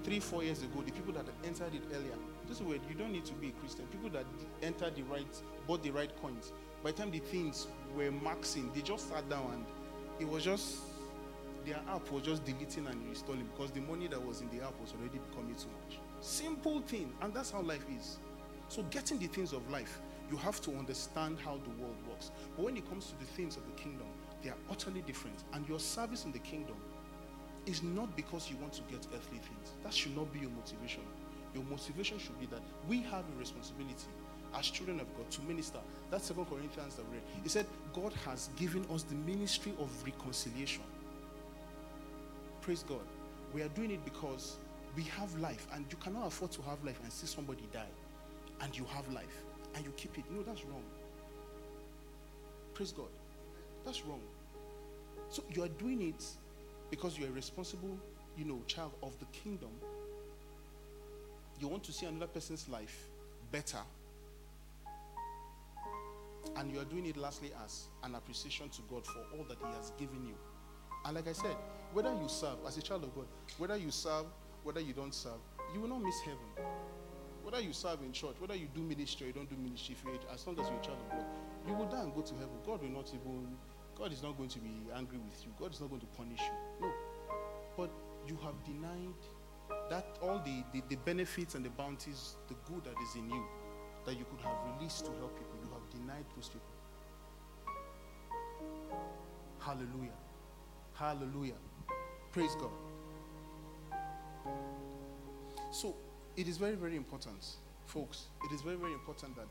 three, 0.03 0.20
four 0.20 0.43
years 0.43 0.62
ago, 0.62 0.82
the 0.86 0.91
people 0.91 1.14
that 1.14 1.26
entered 1.43 1.74
it 1.74 1.82
earlier, 1.93 2.16
this 2.47 2.58
is 2.58 2.64
where 2.64 2.78
you 2.88 2.95
don't 2.95 3.12
need 3.12 3.26
to 3.26 3.34
be 3.34 3.49
a 3.49 3.51
Christian. 3.51 3.86
People 3.88 4.10
that 4.10 4.26
entered 4.62 4.95
the 4.95 5.03
right, 5.03 5.26
bought 5.68 5.84
the 5.84 5.91
right 5.91 6.12
coins. 6.22 6.53
By 6.84 6.91
the 6.91 6.97
time 6.97 7.12
the 7.12 7.20
things 7.20 7.68
were 7.95 8.12
maxing, 8.12 8.74
they 8.74 8.82
just 8.82 9.10
sat 9.10 9.28
down 9.30 9.49
and 9.51 9.66
it 10.20 10.28
was 10.28 10.43
just 10.43 10.78
their 11.66 11.80
app 11.89 12.12
was 12.12 12.22
just 12.22 12.45
deleting 12.45 12.86
and 12.88 12.95
reinstalling 13.03 13.45
because 13.56 13.72
the 13.72 13.82
money 13.82 14.08
that 14.08 14.24
was 14.24 14.41
in 14.41 14.49
the 14.56 14.64
app 14.64 14.80
was 14.80 14.93
already 14.93 15.20
becoming 15.30 15.56
too 15.56 15.68
much. 15.84 15.99
Simple 16.22 16.82
thing, 16.82 17.12
and 17.22 17.34
that's 17.34 17.51
how 17.51 17.62
life 17.62 17.86
is. 17.97 18.20
So, 18.68 18.84
getting 18.84 19.18
the 19.18 19.28
things 19.28 19.53
of 19.53 19.68
life, 19.70 19.99
you 20.30 20.38
have 20.38 20.62
to 20.62 20.72
understand 20.72 21.38
how 21.40 21.58
the 21.64 21.82
world 21.82 21.96
works. 22.10 22.32
But 22.56 22.66
when 22.66 22.78
it 22.78 22.88
comes 22.90 23.08
to 23.08 23.20
the 23.20 23.26
things 23.26 23.58
of 23.58 23.66
the 23.66 23.74
kingdom, 23.82 24.08
they 24.44 24.50
are 24.50 24.58
utterly 24.70 25.02
different. 25.02 25.44
And 25.54 25.68
your 25.68 25.80
service 25.80 26.26
in 26.26 26.32
the 26.32 26.40
kingdom 26.40 26.76
is 27.66 27.84
not 27.84 28.16
because 28.16 28.50
you 28.50 28.58
want 28.58 28.74
to 28.74 28.82
get 28.84 29.08
earthly 29.16 29.40
things. 29.40 29.74
That 29.84 29.94
should 29.94 30.16
not 30.16 30.32
be 30.34 30.40
your 30.40 30.52
motivation. 30.52 31.04
Your 31.54 31.64
motivation 31.64 32.20
should 32.20 32.40
be 32.40 32.46
that 32.48 32.62
we 32.88 33.02
have 33.04 33.24
a 33.36 33.40
responsibility 33.40 34.08
as 34.58 34.68
children 34.68 35.00
of 35.00 35.18
God 35.18 35.30
to 35.32 35.42
minister. 35.44 35.80
That's 36.12 36.26
Second 36.26 36.46
Corinthians 36.46 36.96
that 36.96 37.06
we 37.10 37.16
read. 37.16 37.24
He 37.44 37.50
said, 37.50 37.66
God 37.94 38.14
has 38.26 38.50
given 38.56 38.86
us 38.92 39.04
the 39.04 39.16
ministry 39.16 39.74
of 39.80 39.90
reconciliation. 40.06 40.84
Praise 42.62 42.84
God. 42.88 43.02
We 43.54 43.62
are 43.62 43.70
doing 43.70 43.92
it 43.92 44.04
because 44.04 44.58
we 44.96 45.04
have 45.04 45.34
life, 45.40 45.68
and 45.74 45.86
you 45.90 45.98
cannot 45.98 46.28
afford 46.28 46.52
to 46.54 46.62
have 46.64 46.84
life 46.84 47.00
and 47.04 47.12
see 47.12 47.28
somebody 47.28 47.68
die, 47.72 47.92
and 48.62 48.78
you 48.78 48.86
have 48.86 49.12
life, 49.14 49.44
and 49.76 49.86
you 49.86 49.92
keep 49.98 50.18
it. 50.18 50.24
No, 50.32 50.42
that's 50.42 50.64
wrong. 50.66 50.84
Praise 52.74 52.92
God. 52.92 53.10
That's 53.86 54.04
wrong. 54.06 54.22
So 55.30 55.44
you 55.54 55.64
are 55.64 55.70
doing 55.70 56.02
it 56.02 56.24
because 56.90 57.18
you 57.18 57.26
are 57.26 57.30
a 57.30 57.32
responsible, 57.32 57.98
you 58.38 58.46
know, 58.46 58.60
child 58.68 58.94
of 59.04 59.18
the 59.20 59.26
kingdom. 59.26 59.70
You 61.60 61.68
want 61.68 61.84
to 61.86 61.94
see 61.94 62.06
another 62.06 62.28
person's 62.28 62.68
life 62.70 63.08
better. 63.52 63.80
And 66.58 66.72
you 66.72 66.80
are 66.80 66.86
doing 66.86 67.06
it 67.06 67.18
lastly 67.18 67.52
as 67.64 67.86
an 68.04 68.16
appreciation 68.16 68.70
to 68.70 68.82
God 68.90 69.06
for 69.06 69.20
all 69.38 69.46
that 69.50 69.58
He 69.58 69.78
has 69.78 69.92
given 69.98 70.26
you. 70.26 70.36
And 71.06 71.16
like 71.16 71.28
I 71.28 71.34
said, 71.34 71.56
whether 71.94 72.12
you 72.12 72.28
serve 72.28 72.58
as 72.68 72.78
a 72.78 72.82
child 72.82 73.04
of 73.04 73.16
God, 73.16 73.26
whether 73.58 73.78
you 73.78 73.92
serve, 73.92 74.26
whether 74.64 74.80
you 74.80 74.94
don't 74.94 75.14
serve, 75.14 75.40
you 75.74 75.82
will 75.82 75.90
not 75.90 76.02
miss 76.02 76.20
heaven. 76.22 76.68
Whether 77.46 77.62
you 77.62 77.74
serve 77.74 78.02
in 78.02 78.12
church, 78.12 78.34
whether 78.39 78.56
you 78.56 78.68
do 78.74 78.82
ministry 78.82 79.26
or 79.26 79.28
you 79.28 79.34
don't 79.34 79.48
do 79.48 79.56
ministry, 79.56 79.96
if 79.96 80.04
you 80.04 80.20
as 80.34 80.48
long 80.48 80.60
as 80.60 80.68
you're 80.68 80.80
a 80.80 80.84
child 80.84 80.98
of 81.06 81.12
God, 81.12 81.26
you 81.68 81.76
will 81.76 81.86
die 81.86 82.02
and 82.02 82.12
go 82.12 82.22
to 82.22 82.34
heaven. 82.34 82.58
God 82.66 82.82
will 82.82 82.89
not 82.89 83.08
even, 83.10 83.56
God 83.96 84.12
is 84.12 84.24
not 84.24 84.36
going 84.36 84.50
to 84.50 84.58
be 84.58 84.72
angry 84.96 85.20
with 85.20 85.46
you. 85.46 85.54
God 85.60 85.72
is 85.72 85.80
not 85.80 85.91
going 85.91 86.02
to 86.02 86.08
punish 86.18 86.39
you. 86.39 86.88
No. 86.88 86.91
But 87.78 87.91
you 88.28 88.36
have 88.41 88.56
denied 88.64 89.22
that 89.91 90.18
all 90.24 90.41
the, 90.43 90.64
the, 90.74 90.82
the 90.89 90.96
benefits 91.06 91.54
and 91.54 91.64
the 91.64 91.70
bounties, 91.70 92.38
the 92.48 92.56
good 92.66 92.84
that 92.86 92.96
is 93.04 93.16
in 93.16 93.30
you, 93.30 93.43
that 94.08 94.18
you 94.18 94.26
could 94.26 94.41
have 94.41 94.58
released 94.74 95.06
to 95.06 95.12
help 95.20 95.38
people, 95.38 95.60
you 95.62 95.70
have 95.72 95.88
denied 95.91 96.26
those 96.36 96.50
people. 96.50 96.66
Hallelujah. 99.60 100.18
Hallelujah. 100.96 101.60
Praise 102.32 102.56
God. 102.56 102.72
So 105.72 105.96
it 106.38 106.48
is 106.48 106.58
very, 106.58 106.76
very 106.76 106.96
important, 106.96 107.44
folks. 107.86 108.26
It 108.50 108.54
is 108.54 108.62
very, 108.62 108.76
very 108.76 108.94
important 108.94 109.36
that 109.36 109.48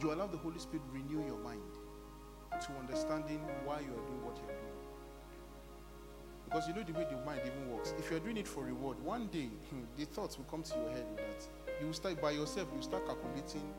you 0.00 0.12
allow 0.12 0.26
the 0.26 0.36
Holy 0.38 0.58
Spirit 0.58 0.82
renew 0.92 1.24
your 1.26 1.38
mind 1.38 1.60
to 2.60 2.72
understanding 2.78 3.40
why 3.64 3.80
you 3.80 3.92
are 3.92 4.06
doing 4.06 4.24
what 4.24 4.36
you 4.36 4.44
are 4.44 4.58
doing. 4.58 4.76
Because 6.44 6.68
you 6.68 6.74
know 6.74 6.82
the 6.82 6.92
way 6.92 7.06
the 7.10 7.16
mind 7.24 7.40
even 7.44 7.70
works. 7.70 7.92
If 7.98 8.10
you 8.10 8.16
are 8.16 8.20
doing 8.20 8.36
it 8.36 8.46
for 8.46 8.64
reward, 8.64 9.02
one 9.02 9.26
day 9.28 9.48
hmm, 9.70 9.80
the 9.96 10.04
thoughts 10.04 10.38
will 10.38 10.44
come 10.46 10.62
to 10.62 10.74
your 10.76 10.90
head 10.90 11.06
that 11.16 11.46
you 11.80 11.86
will 11.86 11.94
start 11.94 12.20
by 12.20 12.30
yourself, 12.30 12.68
you 12.74 12.82
start 12.82 13.06
calculating 13.06 13.74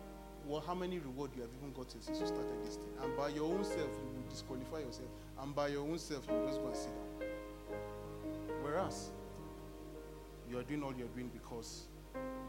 well, 0.47 0.63
how 0.65 0.73
many 0.73 0.99
reward 0.99 1.31
you 1.35 1.41
have 1.41 1.51
even 1.59 1.73
gotten 1.73 2.01
since 2.01 2.19
you 2.19 2.25
started 2.25 2.63
this 2.63 2.75
thing. 2.77 2.89
And 3.03 3.15
by 3.17 3.29
your 3.29 3.53
own 3.53 3.65
self, 3.65 3.77
you 3.77 4.11
will 4.15 4.29
disqualify 4.29 4.79
yourself. 4.79 5.09
And 5.41 5.53
by 5.53 5.67
your 5.67 5.81
own 5.81 5.99
self, 5.99 6.25
you 6.27 6.35
will 6.35 6.47
just 6.47 6.61
go 6.61 6.67
and 6.67 6.75
sit 6.75 6.91
down. 6.95 7.29
Whereas, 8.63 9.11
you 10.49 10.57
are 10.57 10.63
doing 10.63 10.83
all 10.83 10.93
you're 10.97 11.07
doing 11.09 11.29
because 11.33 11.87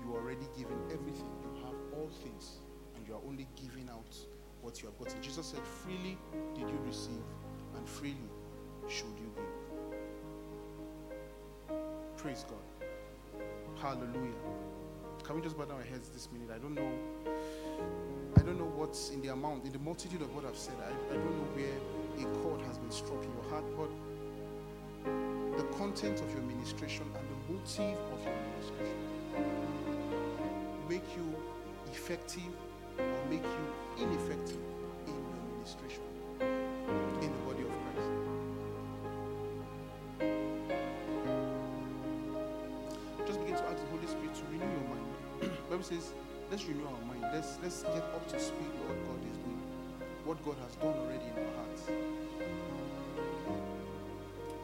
you 0.05 0.15
are 0.15 0.21
already 0.21 0.47
given 0.57 0.79
everything. 0.93 1.31
You 1.43 1.51
have 1.65 1.75
all 1.95 2.09
things. 2.23 2.59
And 2.97 3.07
you 3.07 3.15
are 3.15 3.21
only 3.27 3.47
giving 3.57 3.89
out 3.91 4.17
what 4.63 4.81
you 4.81 4.89
have 4.89 4.99
gotten. 4.99 5.21
Jesus 5.23 5.47
said, 5.47 5.61
freely 5.65 6.19
did 6.55 6.69
you 6.69 6.79
receive, 6.85 7.23
and 7.77 7.89
freely 7.89 8.29
should 8.89 9.17
you 9.19 9.31
give. 9.37 9.45
Praise 12.17 12.45
God. 12.49 12.65
Hallelujah. 13.81 14.35
Can 15.23 15.37
we 15.37 15.43
just 15.43 15.57
bow 15.57 15.65
down 15.65 15.77
our 15.77 15.85
heads 15.85 16.09
this 16.09 16.29
minute? 16.33 16.51
I 16.55 16.59
don't 16.59 16.75
know. 16.75 16.91
I 18.37 18.43
don't 18.43 18.59
know 18.59 18.73
what's 18.77 19.11
in 19.11 19.21
the 19.23 19.29
amount, 19.29 19.65
in 19.65 19.73
the 19.73 19.79
multitude 19.79 20.23
of 20.23 20.35
what 20.35 20.45
I've 20.45 20.57
said. 20.57 20.75
I, 20.83 20.91
I 21.13 21.17
don't 21.17 21.37
know 21.37 21.49
where 21.55 21.79
a 22.19 22.25
chord 22.43 22.61
has 22.63 22.79
been 22.79 22.91
struck 22.91 23.23
in 23.23 23.31
your 23.33 23.45
heart, 23.51 23.65
but 23.77 23.91
content 25.79 26.21
of 26.21 26.29
your 26.33 26.43
ministration 26.43 27.07
and 27.15 27.25
the 27.31 27.53
motive 27.53 27.99
of 28.13 28.19
your 28.25 28.35
ministration 28.51 28.99
make 30.89 31.07
you 31.17 31.25
effective 31.93 32.53
or 32.99 33.25
make 33.31 33.45
you 33.45 34.05
ineffective 34.05 34.59
in 35.07 35.15
your 35.15 35.39
ministration 35.55 36.03
in 37.23 37.31
the 37.31 37.43
body 37.47 37.63
of 37.63 37.71
Christ. 37.79 38.11
Just 43.25 43.39
begin 43.39 43.55
to 43.55 43.63
ask 43.63 43.79
the 43.79 43.91
Holy 43.95 44.09
Spirit 44.09 44.35
to 44.35 44.45
renew 44.51 44.67
your 44.67 44.89
mind. 44.91 45.07
Bible 45.71 45.85
says, 45.85 46.13
let's 46.51 46.65
renew 46.65 46.87
our 46.87 47.03
mind. 47.07 47.23
Let's 47.33 47.57
let's 47.63 47.83
get 47.85 48.03
up 48.03 48.27
to 48.33 48.41
speed 48.41 48.73
what 48.83 48.99
God 49.07 49.21
is 49.31 49.39
doing, 49.39 49.63
what 50.25 50.45
God 50.45 50.57
has 50.67 50.75
done 50.75 50.99
already 50.99 51.27
in 51.27 51.39
our 51.39 51.55
hearts. 51.55 51.83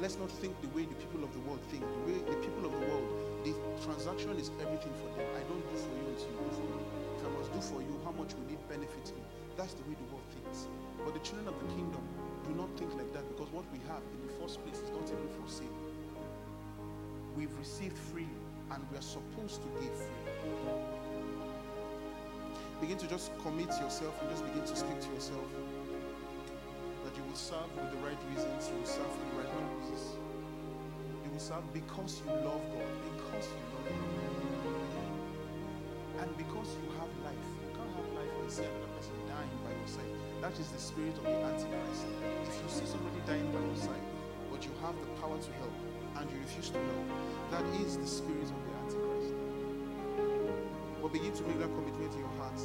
Let's 0.00 0.18
not 0.18 0.30
think 0.42 0.58
the 0.60 0.66
way 0.74 0.82
the 0.86 0.98
people 0.98 1.22
of 1.22 1.30
the 1.32 1.38
world 1.46 1.62
think. 1.70 1.86
The 1.86 2.02
way 2.10 2.18
the 2.18 2.34
people 2.42 2.66
of 2.66 2.72
the 2.74 2.82
world, 2.90 3.06
the 3.46 3.54
transaction 3.86 4.34
is 4.42 4.50
everything 4.58 4.90
for 4.98 5.06
them. 5.14 5.22
I 5.38 5.42
don't 5.46 5.62
do 5.70 5.76
for 5.78 5.94
you 5.94 6.04
until 6.10 6.34
you 6.34 6.42
do 6.42 6.50
for 6.50 6.66
me. 6.66 6.82
If 7.14 7.22
I 7.22 7.30
must 7.30 7.50
do 7.54 7.60
for 7.62 7.80
you, 7.80 7.94
how 8.02 8.10
much 8.10 8.34
will 8.34 8.50
it 8.50 8.58
benefit 8.68 9.14
me? 9.14 9.22
That's 9.56 9.74
the 9.78 9.86
way 9.86 9.94
the 9.94 10.08
world 10.10 10.26
thinks. 10.34 10.66
But 11.06 11.14
the 11.14 11.22
children 11.22 11.46
of 11.46 11.54
the 11.62 11.68
kingdom 11.78 12.02
do 12.42 12.50
not 12.58 12.74
think 12.74 12.90
like 12.98 13.06
that 13.14 13.22
because 13.30 13.46
what 13.54 13.64
we 13.70 13.78
have 13.86 14.02
in 14.02 14.20
the 14.26 14.32
first 14.42 14.58
place 14.66 14.82
is 14.82 14.90
not 14.90 15.06
even 15.06 15.30
for 15.38 15.46
sale. 15.46 15.78
We've 17.38 17.54
received 17.58 17.96
freely 17.96 18.42
and 18.74 18.82
we 18.90 18.98
are 18.98 19.06
supposed 19.06 19.62
to 19.62 19.68
give 19.78 19.94
freely. 19.94 20.34
Begin 22.82 22.98
to 22.98 23.06
just 23.06 23.30
commit 23.46 23.70
yourself 23.78 24.18
and 24.20 24.28
just 24.34 24.42
begin 24.42 24.66
to 24.66 24.74
speak 24.74 24.98
to 25.06 25.08
yourself 25.14 25.46
because 31.74 32.22
you 32.22 32.30
love 32.46 32.62
God, 32.70 32.94
because 33.02 33.50
you 33.50 33.66
love 33.74 33.90
God. 33.90 34.14
And 36.22 36.30
because 36.38 36.70
you 36.78 36.86
have 36.94 37.10
life. 37.26 37.46
You 37.66 37.74
can't 37.74 37.90
have 37.98 38.10
life 38.14 38.30
and 38.38 38.46
see 38.46 38.62
another 38.62 38.94
person 38.94 39.18
dying 39.26 39.50
by 39.66 39.74
your 39.74 39.90
side. 39.90 40.14
That 40.38 40.54
is 40.54 40.70
the 40.70 40.78
spirit 40.78 41.18
of 41.18 41.26
the 41.26 41.34
Antichrist. 41.34 42.06
If 42.46 42.54
you 42.62 42.70
see 42.70 42.86
somebody 42.86 43.18
dying 43.26 43.50
by 43.50 43.58
your 43.58 43.74
side, 43.74 44.06
but 44.54 44.62
you 44.62 44.70
have 44.86 44.94
the 44.94 45.10
power 45.18 45.34
to 45.34 45.50
help 45.58 45.74
and 46.22 46.30
you 46.30 46.38
refuse 46.46 46.70
to 46.70 46.78
help, 46.78 47.06
that 47.50 47.66
is 47.82 47.98
the 47.98 48.06
spirit 48.06 48.46
of 48.46 48.60
the 48.62 48.72
Antichrist. 48.86 49.34
But 51.02 51.10
begin 51.10 51.34
to 51.34 51.42
make 51.42 51.58
that 51.58 51.74
commitment 51.74 52.14
in 52.14 52.22
your 52.22 52.34
heart 52.38 52.62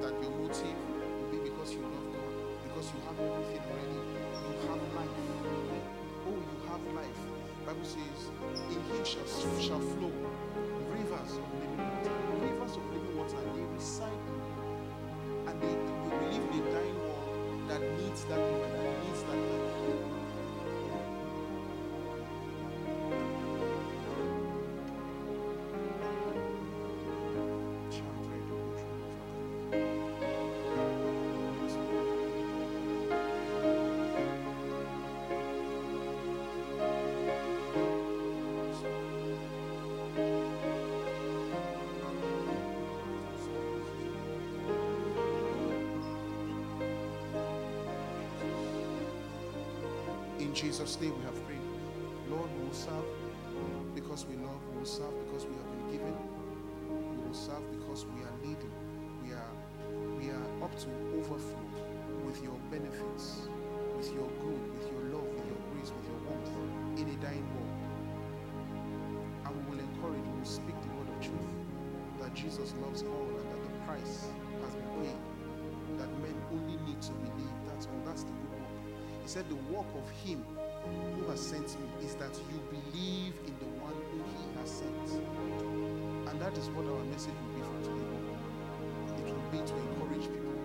that 0.00 0.16
your 0.24 0.32
motive 0.32 0.80
will 1.20 1.28
be 1.28 1.44
because 1.44 1.76
you 1.76 1.84
love 1.84 2.08
God, 2.16 2.32
because 2.64 2.88
you 2.88 2.98
have 3.04 3.20
everything 3.20 3.60
already. 3.68 4.00
You 4.48 4.56
have 4.64 4.80
life. 4.96 5.57
Bible 7.68 7.84
says, 7.84 8.30
in 8.70 8.82
him 8.96 9.04
shall, 9.04 9.60
shall 9.60 9.97
Jesus' 50.58 51.00
name 51.00 51.16
we 51.16 51.22
have 51.22 51.46
prayed. 51.46 51.62
Lord, 52.28 52.50
we 52.58 52.66
will 52.66 52.74
serve 52.74 53.06
because 53.94 54.26
we 54.26 54.34
love. 54.42 54.58
We 54.72 54.78
will 54.78 54.84
serve 54.84 55.14
because 55.24 55.46
we 55.46 55.54
have 55.54 55.70
been 55.70 55.86
given. 55.92 56.16
We 56.90 57.16
will 57.22 57.32
serve 57.32 57.62
because 57.78 58.04
we 58.06 58.26
are 58.26 58.34
leading. 58.42 58.74
We 59.22 59.34
are 59.34 59.54
we 60.18 60.30
are 60.30 60.64
up 60.64 60.76
to 60.82 60.88
overflow 61.14 61.62
with 62.26 62.42
your 62.42 62.58
benefits, 62.72 63.46
with 63.96 64.12
your 64.12 64.26
good, 64.42 64.58
with 64.74 64.90
your 64.90 65.14
love, 65.14 65.30
with 65.30 65.46
your 65.46 65.62
grace, 65.70 65.92
with 65.94 66.06
your 66.10 66.18
warmth 66.26 66.98
in 66.98 67.06
a 67.06 67.16
dying 67.22 67.46
world. 67.54 67.78
And 69.46 69.54
we 69.54 69.62
will 69.70 69.78
encourage, 69.78 70.26
we 70.26 70.38
will 70.40 70.44
speak 70.44 70.74
the 70.82 70.90
word 70.98 71.06
of 71.06 71.22
truth 71.22 71.54
that 72.18 72.34
Jesus 72.34 72.74
loves 72.82 73.04
all 73.04 73.30
He 79.28 79.34
said, 79.34 79.44
The 79.50 79.60
work 79.76 79.84
of 79.94 80.08
him 80.24 80.42
who 81.20 81.28
has 81.28 81.38
sent 81.38 81.68
me 81.78 81.86
is 82.00 82.14
that 82.14 82.32
you 82.48 82.64
believe 82.72 83.34
in 83.44 83.52
the 83.60 83.68
one 83.76 83.92
who 84.08 84.24
he 84.24 84.40
has 84.56 84.70
sent. 84.80 85.20
And 86.32 86.40
that 86.40 86.56
is 86.56 86.72
what 86.72 86.88
our 86.88 87.04
message 87.12 87.36
will 87.36 87.52
be 87.52 87.60
for 87.60 87.92
today. 87.92 88.08
It 89.20 89.28
will 89.28 89.50
be 89.52 89.60
to 89.60 89.74
encourage 89.84 90.32
people 90.32 90.56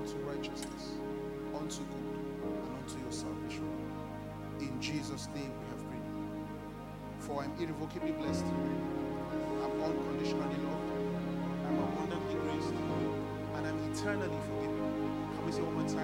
unto 0.00 0.16
righteousness, 0.24 0.96
unto 1.52 1.84
good, 1.84 2.16
and 2.48 2.80
unto 2.80 2.96
your 2.96 3.12
salvation. 3.12 3.68
In 4.60 4.80
Jesus' 4.80 5.28
name 5.36 5.52
we 5.52 5.66
have 5.68 5.84
prayed. 5.84 6.08
For 7.20 7.44
I'm 7.44 7.52
irrevocably 7.60 8.12
blessed. 8.12 8.48
I'm 8.48 9.84
unconditionally 9.84 10.56
loved. 10.64 10.96
I'm 11.60 11.76
abundantly 11.76 12.40
graced. 12.40 12.72
And 12.72 13.66
I'm 13.68 13.78
eternally 13.92 14.40
forgiven. 14.48 14.80
Can 15.36 15.44
we 15.44 15.52
say 15.52 15.60
one 15.60 15.74
more 15.76 15.84
time? 15.84 15.96